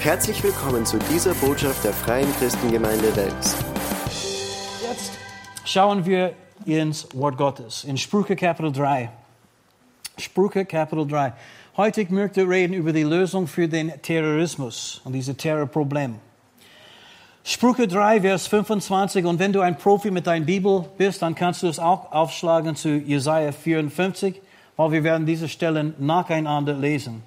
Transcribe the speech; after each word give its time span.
Herzlich 0.00 0.42
willkommen 0.42 0.86
zu 0.86 0.98
dieser 1.12 1.34
Botschaft 1.34 1.84
der 1.84 1.92
Freien 1.92 2.32
Christengemeinde 2.38 3.14
Wels. 3.16 3.54
Jetzt 4.82 5.12
schauen 5.66 6.06
wir 6.06 6.32
ins 6.64 7.06
Wort 7.12 7.36
Gottes, 7.36 7.84
in 7.84 7.98
Sprüche 7.98 8.34
Kapitel 8.34 8.72
3. 8.72 9.10
Sprüche 10.16 10.64
Kapitel 10.64 11.06
3. 11.06 11.34
Heute 11.76 12.00
ich 12.00 12.08
möchte 12.08 12.48
reden 12.48 12.72
über 12.72 12.94
die 12.94 13.02
Lösung 13.02 13.46
für 13.46 13.68
den 13.68 13.92
Terrorismus 14.00 15.02
und 15.04 15.12
dieses 15.12 15.36
Terrorproblem. 15.36 16.14
Sprüche 17.44 17.86
3, 17.86 18.22
Vers 18.22 18.46
25. 18.46 19.26
Und 19.26 19.38
wenn 19.38 19.52
du 19.52 19.60
ein 19.60 19.76
Profi 19.76 20.10
mit 20.10 20.26
deiner 20.26 20.46
Bibel 20.46 20.86
bist, 20.96 21.20
dann 21.20 21.34
kannst 21.34 21.62
du 21.62 21.68
es 21.68 21.78
auch 21.78 22.10
aufschlagen 22.10 22.74
zu 22.74 22.88
Jesaja 22.88 23.52
54, 23.52 24.40
weil 24.78 24.92
wir 24.92 25.04
werden 25.04 25.26
diese 25.26 25.46
Stellen 25.46 25.92
nacheinander 25.98 26.72
lesen. 26.72 27.22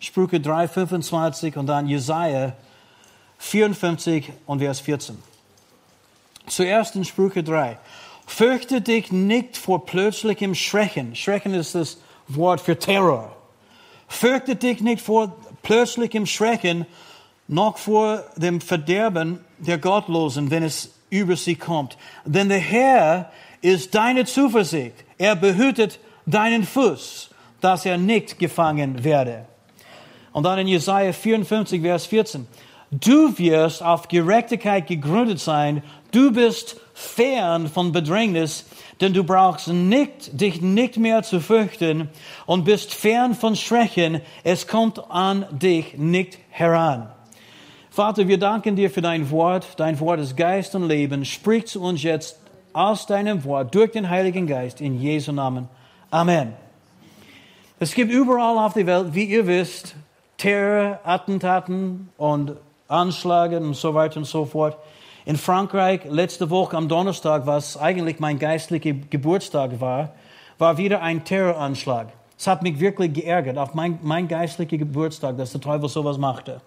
Sprüche 0.00 0.40
3, 0.40 0.68
25 0.68 1.56
und 1.56 1.66
dann 1.66 1.88
Jesaja 1.88 2.52
54 3.38 4.32
und 4.46 4.60
Vers 4.60 4.80
14. 4.80 5.18
Zuerst 6.46 6.96
in 6.96 7.04
Sprüche 7.04 7.42
3. 7.42 7.78
Fürchte 8.26 8.80
dich 8.80 9.10
nicht 9.10 9.56
vor 9.56 9.86
plötzlichem 9.86 10.54
Schrecken. 10.54 11.14
Schrecken 11.14 11.54
ist 11.54 11.74
das 11.74 11.98
Wort 12.28 12.60
für 12.60 12.78
Terror. 12.78 13.34
Fürchte 14.06 14.56
dich 14.56 14.80
nicht 14.80 15.00
vor 15.00 15.34
plötzlichem 15.62 16.26
Schrecken, 16.26 16.86
noch 17.46 17.78
vor 17.78 18.24
dem 18.36 18.60
Verderben 18.60 19.40
der 19.58 19.78
Gottlosen, 19.78 20.50
wenn 20.50 20.62
es 20.62 20.90
über 21.10 21.36
sie 21.36 21.56
kommt. 21.56 21.96
Denn 22.24 22.48
der 22.48 22.58
Herr 22.58 23.32
ist 23.60 23.94
deine 23.94 24.24
Zuversicht. 24.24 24.94
Er 25.16 25.34
behütet 25.34 25.98
deinen 26.26 26.64
Fuß, 26.64 27.30
dass 27.60 27.86
er 27.86 27.98
nicht 27.98 28.38
gefangen 28.38 29.02
werde. 29.04 29.46
Und 30.38 30.44
dann 30.44 30.60
in 30.60 30.68
Jesaja 30.68 31.12
54, 31.12 31.82
Vers 31.82 32.06
14. 32.06 32.46
Du 32.92 33.36
wirst 33.38 33.82
auf 33.82 34.06
Gerechtigkeit 34.06 34.86
gegründet 34.86 35.40
sein. 35.40 35.82
Du 36.12 36.30
bist 36.30 36.76
fern 36.94 37.66
von 37.66 37.90
Bedrängnis, 37.90 38.64
denn 39.00 39.12
du 39.12 39.24
brauchst 39.24 39.66
nicht, 39.66 40.40
dich 40.40 40.62
nicht 40.62 40.96
mehr 40.96 41.24
zu 41.24 41.40
fürchten 41.40 42.08
und 42.46 42.64
bist 42.64 42.94
fern 42.94 43.34
von 43.34 43.56
Schrecken. 43.56 44.20
Es 44.44 44.68
kommt 44.68 45.10
an 45.10 45.44
dich 45.50 45.98
nicht 45.98 46.38
heran. 46.50 47.08
Vater, 47.90 48.28
wir 48.28 48.38
danken 48.38 48.76
dir 48.76 48.90
für 48.90 49.02
dein 49.02 49.32
Wort. 49.32 49.66
Dein 49.78 49.98
Wort 49.98 50.20
ist 50.20 50.36
Geist 50.36 50.72
und 50.76 50.86
Leben. 50.86 51.24
Sprich 51.24 51.66
zu 51.66 51.82
uns 51.82 52.04
jetzt 52.04 52.38
aus 52.72 53.06
deinem 53.06 53.42
Wort 53.42 53.74
durch 53.74 53.90
den 53.90 54.08
Heiligen 54.08 54.46
Geist 54.46 54.80
in 54.80 55.00
Jesu 55.00 55.32
Namen. 55.32 55.68
Amen. 56.12 56.52
Es 57.80 57.92
gibt 57.92 58.12
überall 58.12 58.56
auf 58.58 58.74
der 58.74 58.86
Welt, 58.86 59.14
wie 59.14 59.24
ihr 59.24 59.44
wisst, 59.48 59.96
Terror, 60.38 61.00
Attentaten 61.02 62.10
und 62.16 62.52
Anschläge 62.86 63.58
und 63.58 63.74
so 63.74 63.92
weiter 63.92 64.18
und 64.18 64.24
so 64.24 64.44
fort. 64.44 64.76
In 65.26 65.36
Frankreich 65.36 66.02
letzte 66.08 66.48
Woche 66.48 66.76
am 66.76 66.88
Donnerstag, 66.88 67.44
was 67.44 67.76
eigentlich 67.76 68.20
mein 68.20 68.38
geistlicher 68.38 68.92
Geburtstag 68.92 69.80
war, 69.80 70.12
war 70.56 70.78
wieder 70.78 71.02
ein 71.02 71.24
Terroranschlag. 71.24 72.08
Es 72.38 72.46
hat 72.46 72.62
mich 72.62 72.78
wirklich 72.78 73.12
geärgert 73.14 73.58
auf 73.58 73.74
mein, 73.74 73.98
mein 74.00 74.28
geistlicher 74.28 74.78
Geburtstag, 74.78 75.36
dass 75.36 75.50
der 75.50 75.60
Teufel 75.60 75.88
sowas 75.88 76.18
machte. 76.18 76.60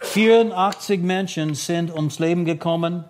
84 0.00 1.02
Menschen 1.02 1.54
sind 1.54 1.94
ums 1.94 2.18
Leben 2.18 2.46
gekommen 2.46 3.04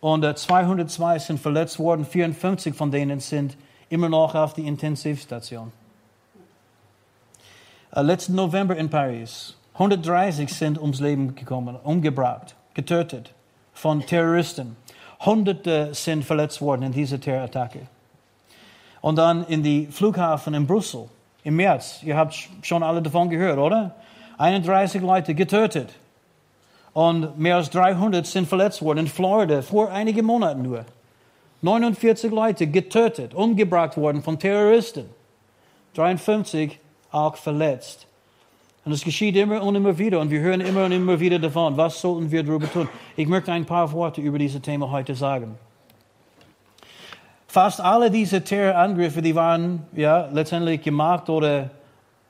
und 0.00 0.36
202 0.36 1.20
sind 1.20 1.38
verletzt 1.38 1.78
worden. 1.78 2.04
54 2.04 2.74
von 2.74 2.90
denen 2.90 3.20
sind 3.20 3.56
immer 3.88 4.08
noch 4.08 4.34
auf 4.34 4.52
die 4.54 4.66
Intensivstation. 4.66 5.70
Äh, 7.94 8.00
letzten 8.00 8.34
November 8.34 8.74
in 8.74 8.88
Paris. 8.88 9.54
130 9.74 10.52
sind 10.52 10.80
ums 10.80 11.00
Leben 11.00 11.34
gekommen, 11.34 11.76
umgebracht, 11.76 12.54
getötet 12.72 13.34
von 13.74 14.00
Terroristen. 14.00 14.76
Hunderte 15.20 15.92
sind 15.92 16.24
verletzt 16.24 16.62
worden 16.62 16.84
in 16.84 16.92
dieser 16.92 17.20
Terrorattacke. 17.20 17.80
Und 19.02 19.16
dann 19.16 19.44
in 19.44 19.62
die 19.62 19.88
Flughafen 19.88 20.54
in 20.54 20.66
Brüssel 20.66 21.08
im 21.44 21.56
März. 21.56 22.00
Ihr 22.02 22.16
habt 22.16 22.48
schon 22.62 22.82
alle 22.82 23.02
davon 23.02 23.28
gehört, 23.28 23.58
oder? 23.58 23.94
31 24.38 25.02
Leute 25.02 25.34
getötet. 25.34 25.90
Und 26.94 27.38
mehr 27.38 27.56
als 27.56 27.68
300 27.70 28.26
sind 28.26 28.48
verletzt 28.48 28.80
worden 28.80 29.00
in 29.00 29.06
Florida 29.06 29.60
vor 29.60 29.90
einigen 29.90 30.24
Monaten 30.24 30.62
nur. 30.62 30.86
49 31.60 32.30
Leute 32.32 32.66
getötet, 32.66 33.34
umgebracht 33.34 33.98
worden 33.98 34.22
von 34.22 34.38
Terroristen. 34.38 35.04
53 35.94 36.78
auch 37.12 37.36
verletzt. 37.36 38.06
Und 38.84 38.92
es 38.92 39.04
geschieht 39.04 39.36
immer 39.36 39.62
und 39.62 39.76
immer 39.76 39.96
wieder 39.96 40.18
und 40.18 40.30
wir 40.30 40.40
hören 40.40 40.60
immer 40.60 40.86
und 40.86 40.92
immer 40.92 41.20
wieder 41.20 41.38
davon. 41.38 41.76
Was 41.76 42.00
sollten 42.00 42.30
wir 42.30 42.42
darüber 42.42 42.70
tun? 42.70 42.88
Ich 43.16 43.28
möchte 43.28 43.52
ein 43.52 43.64
paar 43.64 43.92
Worte 43.92 44.20
über 44.20 44.38
dieses 44.38 44.60
Thema 44.60 44.90
heute 44.90 45.14
sagen. 45.14 45.56
Fast 47.46 47.80
alle 47.80 48.10
diese 48.10 48.42
Terrorangriffe, 48.42 49.22
die 49.22 49.34
waren 49.34 49.84
ja 49.94 50.28
letztendlich 50.32 50.82
gemacht 50.82 51.28
oder 51.28 51.70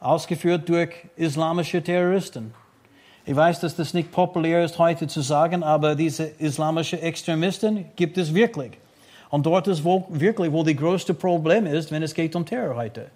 ausgeführt 0.00 0.68
durch 0.68 0.90
islamische 1.16 1.82
Terroristen. 1.82 2.52
Ich 3.24 3.36
weiß, 3.36 3.60
dass 3.60 3.76
das 3.76 3.94
nicht 3.94 4.10
populär 4.10 4.64
ist 4.64 4.78
heute 4.78 5.06
zu 5.06 5.20
sagen, 5.20 5.62
aber 5.62 5.94
diese 5.94 6.24
islamischen 6.24 7.00
Extremisten 7.00 7.86
gibt 7.94 8.18
es 8.18 8.34
wirklich. 8.34 8.72
Und 9.30 9.46
dort 9.46 9.68
ist 9.68 9.84
wo, 9.84 10.06
wirklich, 10.10 10.52
wo 10.52 10.64
das 10.64 10.76
größte 10.76 11.14
Problem 11.14 11.66
ist, 11.66 11.92
wenn 11.92 12.02
es 12.02 12.12
geht 12.12 12.34
um 12.34 12.44
Terror 12.44 12.76
heute. 12.76 13.06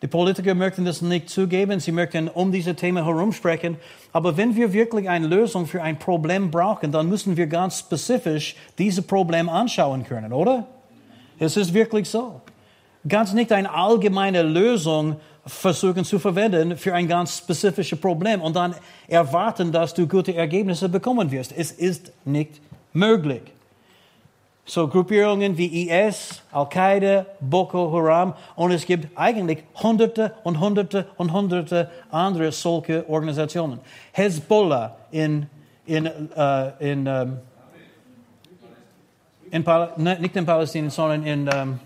Die 0.00 0.06
Politiker 0.06 0.54
möchten 0.54 0.84
das 0.84 1.02
nicht 1.02 1.28
zugeben, 1.28 1.80
sie 1.80 1.90
möchten 1.90 2.28
um 2.28 2.52
diese 2.52 2.76
Themen 2.76 3.04
herumsprechen. 3.04 3.76
Aber 4.12 4.36
wenn 4.36 4.54
wir 4.54 4.72
wirklich 4.72 5.08
eine 5.08 5.26
Lösung 5.26 5.66
für 5.66 5.82
ein 5.82 5.98
Problem 5.98 6.52
brauchen, 6.52 6.92
dann 6.92 7.08
müssen 7.08 7.36
wir 7.36 7.48
ganz 7.48 7.80
spezifisch 7.80 8.54
diese 8.78 9.02
Problem 9.02 9.48
anschauen 9.48 10.04
können, 10.04 10.32
oder? 10.32 10.66
Es 11.40 11.56
ist 11.56 11.74
wirklich 11.74 12.08
so. 12.08 12.40
Ganz 13.08 13.32
nicht 13.32 13.50
eine 13.50 13.72
allgemeine 13.72 14.42
Lösung 14.42 15.16
versuchen 15.46 16.04
zu 16.04 16.18
verwenden 16.18 16.76
für 16.76 16.94
ein 16.94 17.08
ganz 17.08 17.38
spezifisches 17.38 18.00
Problem 18.00 18.40
und 18.40 18.54
dann 18.54 18.74
erwarten, 19.08 19.72
dass 19.72 19.94
du 19.94 20.06
gute 20.06 20.34
Ergebnisse 20.34 20.88
bekommen 20.88 21.30
wirst. 21.30 21.52
Es 21.56 21.72
ist 21.72 22.12
nicht 22.24 22.60
möglich. 22.92 23.42
So 24.68 24.86
Gruppierungen 24.86 25.56
wie 25.56 25.88
IS, 25.88 26.42
Al-Qaida, 26.52 27.24
Boko 27.40 27.90
Haram 27.90 28.34
und 28.54 28.70
es 28.70 28.84
gibt 28.84 29.08
eigentlich 29.16 29.64
hunderte 29.82 30.34
und 30.44 30.60
hunderte 30.60 31.06
und 31.16 31.32
hunderte 31.32 31.90
andere 32.10 32.52
solche 32.52 33.08
Organisationen. 33.08 33.80
Hezbollah 34.12 34.94
in, 35.10 35.46
in, 35.86 36.06
uh, 36.06 36.70
in, 36.80 37.08
um, 37.08 37.38
in 39.50 39.64
ne, 39.96 40.18
nicht 40.20 40.36
in 40.36 40.44
Palästina, 40.44 40.90
sondern 40.90 41.24
in 41.24 41.48
um, 41.48 41.80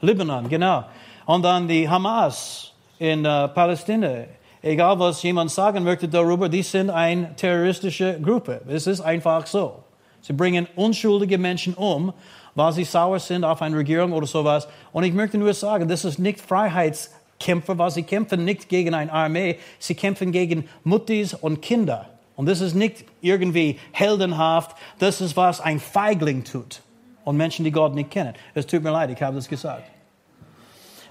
Libanon, 0.00 0.48
genau. 0.48 0.84
Und 1.26 1.42
dann 1.42 1.68
die 1.68 1.86
Hamas 1.86 2.72
in 2.98 3.26
uh, 3.26 3.48
Palästina. 3.48 4.24
Egal 4.62 4.98
was 4.98 5.22
jemand 5.22 5.50
sagen 5.50 5.84
möchte 5.84 6.08
darüber, 6.08 6.48
die 6.48 6.62
sind 6.62 6.88
eine 6.88 7.36
terroristische 7.36 8.18
Gruppe. 8.22 8.62
Es 8.68 8.86
ist 8.86 9.02
einfach 9.02 9.46
so. 9.46 9.84
Sie 10.22 10.32
bringen 10.32 10.68
unschuldige 10.76 11.36
Menschen 11.36 11.74
um, 11.74 12.12
weil 12.54 12.72
sie 12.72 12.84
sauer 12.84 13.18
sind 13.18 13.44
auf 13.44 13.60
eine 13.60 13.76
Regierung 13.76 14.12
oder 14.12 14.26
sowas. 14.26 14.68
Und 14.92 15.04
ich 15.04 15.12
möchte 15.12 15.36
nur 15.36 15.52
sagen, 15.52 15.88
das 15.88 16.04
ist 16.04 16.18
nicht 16.18 16.40
Freiheitskämpfer, 16.40 17.76
weil 17.76 17.90
sie 17.90 18.04
kämpfen 18.04 18.44
nicht 18.44 18.68
gegen 18.68 18.94
eine 18.94 19.12
Armee, 19.12 19.58
sie 19.78 19.94
kämpfen 19.94 20.32
gegen 20.32 20.68
Muttis 20.84 21.34
und 21.34 21.60
Kinder. 21.60 22.08
Und 22.36 22.46
das 22.46 22.60
ist 22.60 22.74
nicht 22.74 23.04
irgendwie 23.20 23.78
heldenhaft, 23.92 24.76
das 24.98 25.20
ist, 25.20 25.36
was 25.36 25.60
ein 25.60 25.80
Feigling 25.80 26.44
tut. 26.44 26.80
Und 27.24 27.36
Menschen, 27.36 27.64
die 27.64 27.70
Gott 27.70 27.94
nicht 27.94 28.10
kennen. 28.10 28.34
Es 28.54 28.66
tut 28.66 28.82
mir 28.82 28.90
leid, 28.90 29.10
ich 29.10 29.22
habe 29.22 29.36
das 29.36 29.48
gesagt. 29.48 29.84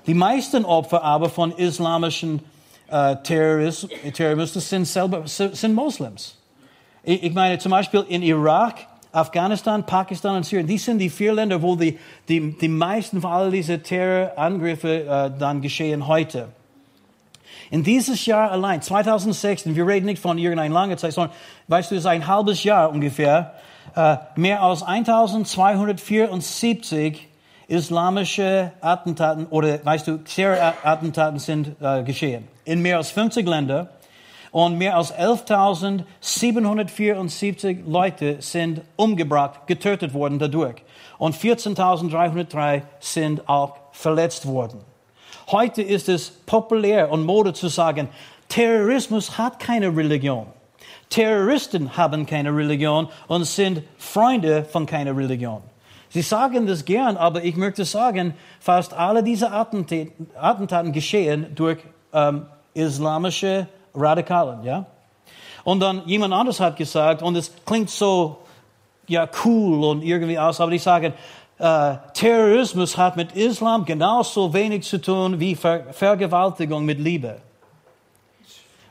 Die 0.07 0.13
meisten 0.13 0.65
Opfer 0.65 1.03
aber 1.03 1.29
von 1.29 1.51
islamischen 1.51 2.41
äh, 2.89 3.15
Terroristen 3.23 4.61
sind, 4.61 4.85
selber, 4.85 5.23
sind 5.25 5.73
Moslems. 5.73 6.37
Ich, 7.03 7.23
ich 7.23 7.33
meine 7.33 7.57
zum 7.59 7.71
Beispiel 7.71 8.03
in 8.09 8.23
Irak 8.23 8.87
Afghanistan, 9.11 9.85
Pakistan 9.85 10.37
und 10.37 10.45
Syrien, 10.45 10.67
die 10.67 10.77
sind 10.77 10.99
die 10.99 11.09
vier 11.09 11.33
Länder, 11.33 11.61
wo 11.61 11.75
die, 11.75 11.99
die, 12.29 12.57
die 12.57 12.69
meisten 12.69 13.19
von 13.21 13.31
all 13.31 13.51
diesen 13.51 13.83
Terrorangriffe 13.83 15.05
äh, 15.05 15.31
dann 15.37 15.61
geschehen 15.61 16.07
heute. 16.07 16.47
In 17.69 17.83
dieses 17.83 18.25
Jahr 18.25 18.49
allein, 18.51 18.81
2006, 18.81 19.67
und 19.67 19.75
wir 19.75 19.85
reden 19.87 20.05
nicht 20.05 20.21
von 20.21 20.37
irgendeiner 20.37 20.73
langen 20.73 20.97
Zeit, 20.97 21.11
sondern, 21.13 21.33
weißt 21.67 21.91
du, 21.91 21.95
es 21.95 22.01
ist 22.01 22.07
ein 22.07 22.27
halbes 22.27 22.63
Jahr 22.63 22.91
ungefähr, 22.91 23.53
äh, 23.95 24.17
mehr 24.35 24.61
als 24.61 24.83
1274 24.83 27.27
islamische 27.67 28.71
Attentaten 28.81 29.45
oder, 29.47 29.85
weißt 29.85 30.07
du, 30.07 30.17
Terrorattentaten 30.17 31.39
sind 31.39 31.75
äh, 31.81 32.03
geschehen. 32.03 32.45
In 32.65 32.81
mehr 32.81 32.97
als 32.97 33.11
50 33.11 33.47
Ländern 33.47 33.87
und 34.51 34.77
mehr 34.77 34.97
als 34.97 35.13
11.774 35.13 37.87
Leute 37.87 38.41
sind 38.41 38.81
umgebracht, 38.97 39.61
getötet 39.67 40.13
worden 40.13 40.39
dadurch. 40.39 40.83
Und 41.17 41.33
14.303 41.35 42.81
sind 42.99 43.47
auch 43.47 43.77
verletzt 43.93 44.45
worden. 44.45 44.81
Heute 45.51 45.81
ist 45.81 46.09
es 46.09 46.29
populär 46.29 47.09
und 47.11 47.25
Mode 47.25 47.53
zu 47.53 47.69
sagen, 47.69 48.09
Terrorismus 48.49 49.37
hat 49.37 49.59
keine 49.59 49.95
Religion. 49.95 50.47
Terroristen 51.09 51.95
haben 51.97 52.25
keine 52.25 52.55
Religion 52.55 53.09
und 53.27 53.43
sind 53.45 53.83
Freunde 53.97 54.63
von 54.63 54.85
keiner 54.85 55.15
Religion. 55.15 55.61
Sie 56.09 56.21
sagen 56.21 56.67
das 56.67 56.85
gern, 56.85 57.17
aber 57.17 57.43
ich 57.43 57.55
möchte 57.55 57.85
sagen, 57.85 58.33
fast 58.59 58.93
alle 58.93 59.23
diese 59.23 59.51
Attentaten, 59.51 60.91
geschehen 60.91 61.47
durch 61.55 61.79
ähm, 62.13 62.45
islamische 62.73 63.67
Radikalen, 63.93 64.63
ja? 64.63 64.85
Und 65.63 65.79
dann 65.79 66.01
jemand 66.05 66.33
anderes 66.33 66.59
hat 66.59 66.75
gesagt, 66.75 67.21
und 67.21 67.35
es 67.35 67.51
klingt 67.65 67.89
so, 67.89 68.37
ja, 69.07 69.27
cool 69.45 69.83
und 69.83 70.03
irgendwie 70.03 70.39
aus, 70.39 70.59
aber 70.59 70.71
ich 70.71 70.81
sage, 70.81 71.13
äh, 71.59 71.95
Terrorismus 72.13 72.97
hat 72.97 73.15
mit 73.15 73.33
Islam 73.33 73.85
genauso 73.85 74.53
wenig 74.53 74.83
zu 74.83 74.99
tun 74.99 75.39
wie 75.39 75.55
Ver 75.55 75.93
Vergewaltigung 75.93 76.83
mit 76.85 76.99
Liebe. 76.99 77.37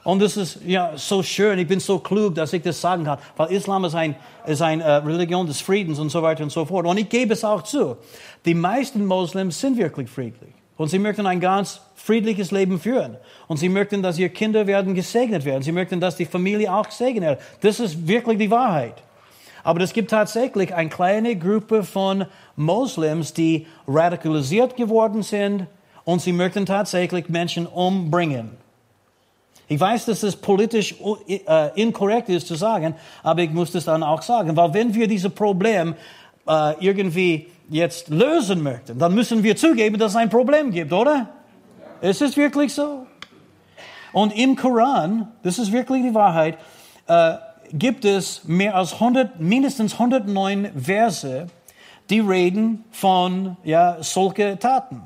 Und 0.05 0.21
das 0.23 0.37
ist 0.37 0.61
ja 0.65 0.93
so 0.97 1.23
schön. 1.23 1.59
Ich 1.59 1.69
bin 1.69 1.81
so 1.81 1.99
klug, 1.99 2.35
dass 2.35 2.53
ich 2.53 2.63
das 2.63 2.81
sagen 2.81 3.05
kann, 3.05 3.19
weil 3.37 3.51
Islam 3.51 3.85
ist 3.85 3.95
ein 3.95 4.15
ist 4.47 4.63
eine 4.63 4.83
äh, 4.83 4.93
Religion 4.97 5.47
des 5.47 5.61
Friedens 5.61 5.99
und 5.99 6.11
so 6.11 6.23
weiter 6.23 6.43
und 6.43 6.51
so 6.51 6.65
fort. 6.65 6.87
Und 6.87 6.97
ich 6.97 7.09
gebe 7.09 7.35
es 7.35 7.45
auch 7.45 7.63
zu. 7.63 7.97
Die 8.45 8.55
meisten 8.55 9.05
Moslems 9.05 9.61
sind 9.61 9.77
wirklich 9.77 10.09
friedlich 10.09 10.60
und 10.81 10.89
sie 10.89 10.99
möchten 10.99 11.27
ein 11.27 11.41
ganz 11.41 11.83
friedliches 11.95 12.53
Leben 12.53 12.81
führen. 12.81 13.19
Und 13.49 13.59
sie 13.59 13.69
möchten, 13.69 14.03
dass 14.03 14.19
ihre 14.19 14.31
Kinder 14.31 14.67
werden 14.67 14.95
gesegnet 14.95 15.45
werden. 15.45 15.63
Sie 15.63 15.73
möchten, 15.73 16.01
dass 16.01 16.17
die 16.17 16.25
Familie 16.25 16.73
auch 16.73 16.87
gesegnet 16.87 17.23
wird. 17.23 17.41
Das 17.61 17.81
ist 17.81 18.09
wirklich 18.09 18.39
die 18.39 18.51
Wahrheit. 18.51 18.95
Aber 19.63 19.83
es 19.83 19.93
gibt 19.93 20.11
tatsächlich 20.11 20.75
eine 20.75 20.89
kleine 20.89 21.37
Gruppe 21.37 21.85
von 21.85 22.25
Moslems, 22.57 23.35
die 23.35 23.67
radikalisiert 23.87 24.75
geworden 24.75 25.23
sind 25.23 25.67
und 26.05 26.23
sie 26.23 26.33
möchten 26.33 26.65
tatsächlich 26.65 27.29
Menschen 27.29 27.67
umbringen. 27.67 28.53
Ich 29.69 29.79
weiß, 29.79 30.07
dass 30.07 30.23
es 30.23 30.35
politisch 30.35 30.95
äh, 31.29 31.79
inkorrekt 31.79 32.31
ist 32.31 32.47
zu 32.47 32.55
sagen, 32.55 32.95
aber 33.23 33.43
ich 33.43 33.51
muss 33.51 33.71
das 33.71 33.85
dann 33.85 34.03
auch 34.03 34.23
sagen, 34.23 34.57
weil 34.57 34.73
wenn 34.73 34.95
wir 34.95 35.07
dieses 35.07 35.31
Problem 35.31 35.95
äh, 36.49 36.73
irgendwie 36.81 37.49
jetzt 37.71 38.09
lösen 38.09 38.63
möchten, 38.63 38.99
dann 38.99 39.15
müssen 39.15 39.43
wir 39.43 39.57
zugeben, 39.57 39.99
dass 39.99 40.13
es 40.13 40.17
ein 40.17 40.29
Problem 40.29 40.71
gibt, 40.71 40.93
oder? 40.93 41.29
Ja. 42.03 42.09
Ist 42.11 42.21
es 42.21 42.37
wirklich 42.37 42.75
so? 42.75 43.07
Und 44.13 44.37
im 44.37 44.57
Koran, 44.57 45.29
das 45.43 45.59
ist 45.59 45.73
wirklich 45.73 46.03
die 46.03 46.15
Wahrheit, 46.15 46.59
äh, 47.07 47.35
gibt 47.73 48.05
es 48.05 48.43
mehr 48.45 48.75
als 48.75 48.95
100, 48.95 49.41
mindestens 49.41 49.95
109 49.95 50.71
Verse, 50.77 51.47
die 52.11 52.21
reden 52.21 52.85
von 52.91 53.57
ja, 53.63 53.99
solche 54.01 54.59
Taten 54.59 55.03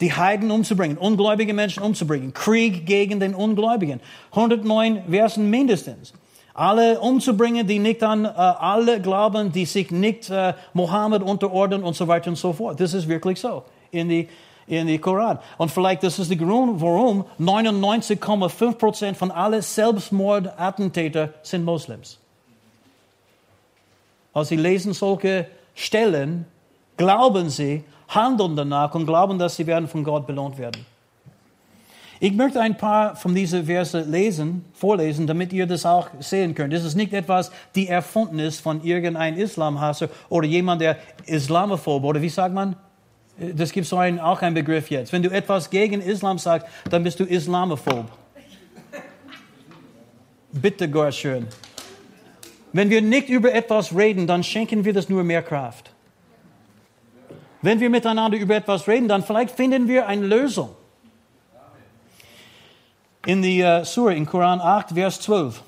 die 0.00 0.12
Heiden 0.14 0.50
umzubringen, 0.50 0.96
ungläubige 0.96 1.52
Menschen 1.52 1.82
umzubringen, 1.82 2.32
Krieg 2.32 2.86
gegen 2.86 3.20
den 3.20 3.34
Ungläubigen. 3.34 4.00
109 4.30 5.04
Versen 5.10 5.50
mindestens. 5.50 6.14
Alle 6.54 7.00
umzubringen, 7.00 7.66
die 7.66 7.78
nicht 7.78 8.02
an 8.02 8.24
äh, 8.24 8.28
alle 8.28 9.00
glauben, 9.00 9.52
die 9.52 9.66
sich 9.66 9.90
nicht 9.90 10.30
äh, 10.30 10.54
Mohammed 10.72 11.22
unterordnen 11.22 11.82
und 11.82 11.94
so 11.94 12.08
weiter 12.08 12.30
und 12.30 12.36
so 12.36 12.52
fort. 12.52 12.80
Das 12.80 12.92
ist 12.94 13.08
wirklich 13.08 13.40
so 13.40 13.62
in 13.90 14.08
die, 14.08 14.28
in 14.66 14.86
die 14.86 14.98
Koran. 14.98 15.38
Und 15.58 15.70
vielleicht 15.70 16.02
das 16.02 16.18
ist 16.18 16.30
der 16.30 16.36
Grund, 16.36 16.80
warum 16.80 17.24
99,5 17.38 18.72
Prozent 18.74 19.16
von 19.16 19.30
allen 19.30 19.62
Selbstmordattentäter 19.62 21.30
sind 21.42 21.64
Moslems. 21.64 22.18
Als 24.32 24.48
sie 24.48 24.56
lesen 24.56 24.92
solche 24.92 25.46
Stellen, 25.74 26.46
glauben 26.96 27.50
sie, 27.50 27.84
handeln 28.08 28.56
danach 28.56 28.94
und 28.94 29.06
glauben, 29.06 29.38
dass 29.38 29.56
sie 29.56 29.66
werden 29.66 29.88
von 29.88 30.04
Gott 30.04 30.26
belohnt 30.26 30.58
werden. 30.58 30.84
Ich 32.22 32.34
möchte 32.34 32.60
ein 32.60 32.76
paar 32.76 33.16
von 33.16 33.34
diesen 33.34 33.64
Verse 33.64 33.98
lesen, 33.98 34.66
vorlesen, 34.74 35.26
damit 35.26 35.54
ihr 35.54 35.66
das 35.66 35.86
auch 35.86 36.10
sehen 36.20 36.54
könnt. 36.54 36.74
Das 36.74 36.84
ist 36.84 36.94
nicht 36.94 37.14
etwas, 37.14 37.50
die 37.74 37.88
erfunden 37.88 38.38
ist 38.38 38.60
von 38.60 38.84
irgendeinem 38.84 39.38
Islamhasser 39.38 40.10
oder 40.28 40.46
jemand, 40.46 40.82
der 40.82 40.98
Islamophob 41.24 42.04
oder 42.04 42.20
wie 42.20 42.28
sagt 42.28 42.54
man? 42.54 42.76
Das 43.38 43.72
gibt 43.72 43.86
so 43.86 43.96
einen, 43.96 44.20
auch 44.20 44.42
einen 44.42 44.54
Begriff 44.54 44.90
jetzt. 44.90 45.14
Wenn 45.14 45.22
du 45.22 45.30
etwas 45.30 45.70
gegen 45.70 46.02
Islam 46.02 46.36
sagst, 46.36 46.66
dann 46.90 47.02
bist 47.02 47.18
du 47.20 47.24
Islamophob. 47.24 48.04
Bitte, 50.52 50.90
Gott 50.90 51.14
schön. 51.14 51.46
Wenn 52.74 52.90
wir 52.90 53.00
nicht 53.00 53.30
über 53.30 53.54
etwas 53.54 53.96
reden, 53.96 54.26
dann 54.26 54.44
schenken 54.44 54.84
wir 54.84 54.92
das 54.92 55.08
nur 55.08 55.24
mehr 55.24 55.42
Kraft. 55.42 55.94
Wenn 57.62 57.80
wir 57.80 57.88
miteinander 57.88 58.36
über 58.36 58.56
etwas 58.56 58.86
reden, 58.86 59.08
dann 59.08 59.22
vielleicht 59.22 59.56
finden 59.56 59.88
wir 59.88 60.06
eine 60.06 60.26
Lösung. 60.26 60.76
In 63.26 63.42
der 63.42 63.82
uh, 63.82 63.84
Surah, 63.84 64.12
in 64.12 64.24
Koran 64.24 64.62
8, 64.62 64.92
Vers 64.92 65.20
12. 65.20 65.62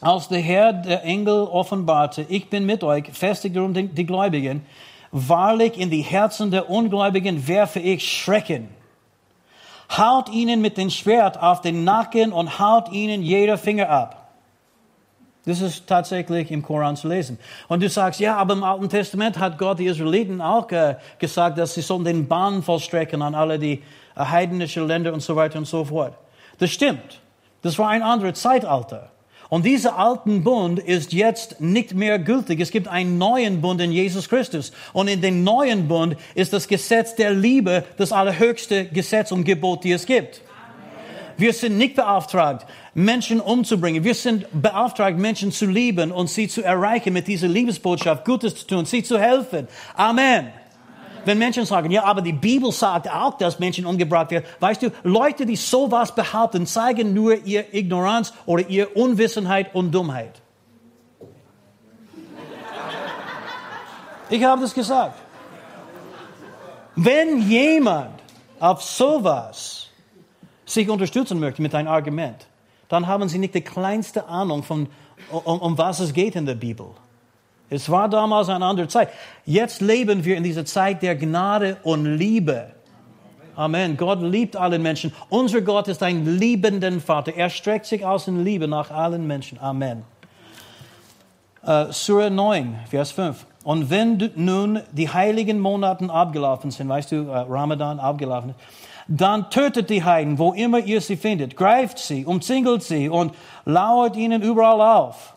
Als 0.00 0.28
der 0.28 0.40
Herr 0.40 0.72
der 0.72 1.04
Engel 1.04 1.42
offenbarte, 1.44 2.24
ich 2.30 2.48
bin 2.48 2.64
mit 2.64 2.82
euch, 2.82 3.04
festigt 3.12 3.54
darum 3.54 3.74
die, 3.74 3.88
die 3.88 4.06
Gläubigen, 4.06 4.64
wahrlich 5.10 5.78
in 5.78 5.90
die 5.90 6.00
Herzen 6.00 6.50
der 6.50 6.70
Ungläubigen 6.70 7.46
werfe 7.46 7.78
ich 7.78 8.10
Schrecken. 8.10 8.68
Haut 9.94 10.30
ihnen 10.30 10.62
mit 10.62 10.78
dem 10.78 10.88
Schwert 10.88 11.38
auf 11.42 11.60
den 11.60 11.84
Nacken 11.84 12.32
und 12.32 12.58
haut 12.58 12.90
ihnen 12.90 13.22
jeder 13.22 13.58
Finger 13.58 13.90
ab. 13.90 14.30
Das 15.44 15.60
ist 15.60 15.86
tatsächlich 15.86 16.50
im 16.50 16.62
Koran 16.62 16.96
zu 16.96 17.06
lesen. 17.06 17.38
Und 17.68 17.82
du 17.82 17.90
sagst, 17.90 18.18
ja, 18.18 18.36
aber 18.36 18.54
im 18.54 18.64
Alten 18.64 18.88
Testament 18.88 19.38
hat 19.38 19.58
Gott 19.58 19.78
die 19.78 19.86
Israeliten 19.86 20.40
auch 20.40 20.70
äh, 20.70 20.96
gesagt, 21.18 21.58
dass 21.58 21.74
sie 21.74 21.82
sollen 21.82 22.04
den 22.04 22.26
Bann 22.26 22.62
vollstrecken 22.62 23.20
an 23.20 23.34
alle 23.34 23.58
die 23.58 23.82
äh, 24.16 24.24
heidnischen 24.24 24.86
Länder 24.86 25.12
und 25.12 25.20
so 25.20 25.36
weiter 25.36 25.58
und 25.58 25.66
so 25.66 25.84
fort. 25.84 26.14
Das 26.62 26.70
stimmt. 26.70 27.20
Das 27.62 27.76
war 27.76 27.88
ein 27.88 28.02
anderes 28.02 28.40
Zeitalter. 28.40 29.10
Und 29.48 29.66
dieser 29.66 29.98
alten 29.98 30.44
Bund 30.44 30.78
ist 30.78 31.12
jetzt 31.12 31.60
nicht 31.60 31.92
mehr 31.92 32.20
gültig. 32.20 32.60
Es 32.60 32.70
gibt 32.70 32.86
einen 32.86 33.18
neuen 33.18 33.60
Bund 33.60 33.80
in 33.80 33.90
Jesus 33.90 34.28
Christus. 34.28 34.70
Und 34.92 35.08
in 35.08 35.20
dem 35.20 35.42
neuen 35.42 35.88
Bund 35.88 36.16
ist 36.36 36.52
das 36.52 36.68
Gesetz 36.68 37.16
der 37.16 37.32
Liebe 37.32 37.82
das 37.96 38.12
allerhöchste 38.12 38.84
Gesetz 38.84 39.32
und 39.32 39.42
Gebot, 39.42 39.82
die 39.82 39.90
es 39.90 40.06
gibt. 40.06 40.40
Wir 41.36 41.52
sind 41.52 41.78
nicht 41.78 41.96
beauftragt, 41.96 42.64
Menschen 42.94 43.40
umzubringen. 43.40 44.04
Wir 44.04 44.14
sind 44.14 44.46
beauftragt, 44.52 45.18
Menschen 45.18 45.50
zu 45.50 45.66
lieben 45.66 46.12
und 46.12 46.30
sie 46.30 46.46
zu 46.46 46.62
erreichen 46.62 47.12
mit 47.12 47.26
dieser 47.26 47.48
Liebesbotschaft, 47.48 48.24
Gutes 48.24 48.54
zu 48.54 48.68
tun, 48.68 48.86
sie 48.86 49.02
zu 49.02 49.18
helfen. 49.18 49.66
Amen. 49.96 50.61
Wenn 51.24 51.38
Menschen 51.38 51.64
sagen, 51.64 51.90
ja, 51.90 52.04
aber 52.04 52.20
die 52.20 52.32
Bibel 52.32 52.72
sagt 52.72 53.08
auch, 53.10 53.36
dass 53.38 53.58
Menschen 53.58 53.86
umgebracht 53.86 54.30
werden. 54.30 54.44
Weißt 54.60 54.82
du, 54.82 54.90
Leute, 55.04 55.46
die 55.46 55.56
sowas 55.56 56.14
behaupten, 56.14 56.66
zeigen 56.66 57.14
nur 57.14 57.44
ihr 57.44 57.72
Ignoranz 57.72 58.32
oder 58.46 58.68
ihr 58.68 58.96
Unwissenheit 58.96 59.74
und 59.74 59.92
Dummheit. 59.92 60.42
Ich 64.30 64.42
habe 64.42 64.62
das 64.62 64.74
gesagt. 64.74 65.18
Wenn 66.96 67.48
jemand 67.48 68.20
auf 68.58 68.82
sowas 68.82 69.88
sich 70.64 70.88
unterstützen 70.88 71.38
möchte 71.38 71.62
mit 71.62 71.74
einem 71.74 71.88
Argument, 71.88 72.46
dann 72.88 73.06
haben 73.06 73.28
sie 73.28 73.38
nicht 73.38 73.54
die 73.54 73.62
kleinste 73.62 74.26
Ahnung 74.26 74.62
von, 74.62 74.88
um, 75.30 75.60
um 75.60 75.78
was 75.78 76.00
es 76.00 76.12
geht 76.12 76.36
in 76.36 76.46
der 76.46 76.54
Bibel. 76.54 76.86
Es 77.72 77.88
war 77.90 78.08
damals 78.08 78.48
eine 78.48 78.64
andere 78.66 78.86
Zeit. 78.86 79.08
Jetzt 79.46 79.80
leben 79.80 80.24
wir 80.24 80.36
in 80.36 80.42
dieser 80.42 80.64
Zeit 80.64 81.02
der 81.02 81.16
Gnade 81.16 81.78
und 81.82 82.04
Liebe. 82.04 82.66
Amen. 83.56 83.96
Gott 83.96 84.20
liebt 84.20 84.56
alle 84.56 84.78
Menschen. 84.78 85.12
Unser 85.30 85.62
Gott 85.62 85.88
ist 85.88 86.02
ein 86.02 86.38
liebender 86.38 86.92
Vater. 87.00 87.34
Er 87.34 87.48
streckt 87.48 87.86
sich 87.86 88.04
aus 88.04 88.28
in 88.28 88.44
Liebe 88.44 88.68
nach 88.68 88.90
allen 88.90 89.26
Menschen. 89.26 89.58
Amen. 89.58 90.04
Uh, 91.64 91.92
Surah 91.92 92.28
9, 92.28 92.78
Vers 92.90 93.12
5. 93.12 93.46
Und 93.64 93.88
wenn 93.88 94.30
nun 94.34 94.80
die 94.90 95.08
heiligen 95.08 95.60
Monaten 95.60 96.10
abgelaufen 96.10 96.70
sind, 96.72 96.88
weißt 96.88 97.12
du, 97.12 97.22
uh, 97.22 97.46
Ramadan 97.48 98.00
abgelaufen 98.00 98.50
ist, 98.50 98.58
dann 99.08 99.50
tötet 99.50 99.88
die 99.90 100.02
Heiden, 100.04 100.38
wo 100.38 100.52
immer 100.52 100.78
ihr 100.78 101.00
sie 101.00 101.16
findet, 101.16 101.56
greift 101.56 101.98
sie, 101.98 102.24
umzingelt 102.24 102.82
sie 102.82 103.08
und 103.08 103.34
lauert 103.64 104.16
ihnen 104.16 104.42
überall 104.42 104.80
auf. 104.80 105.31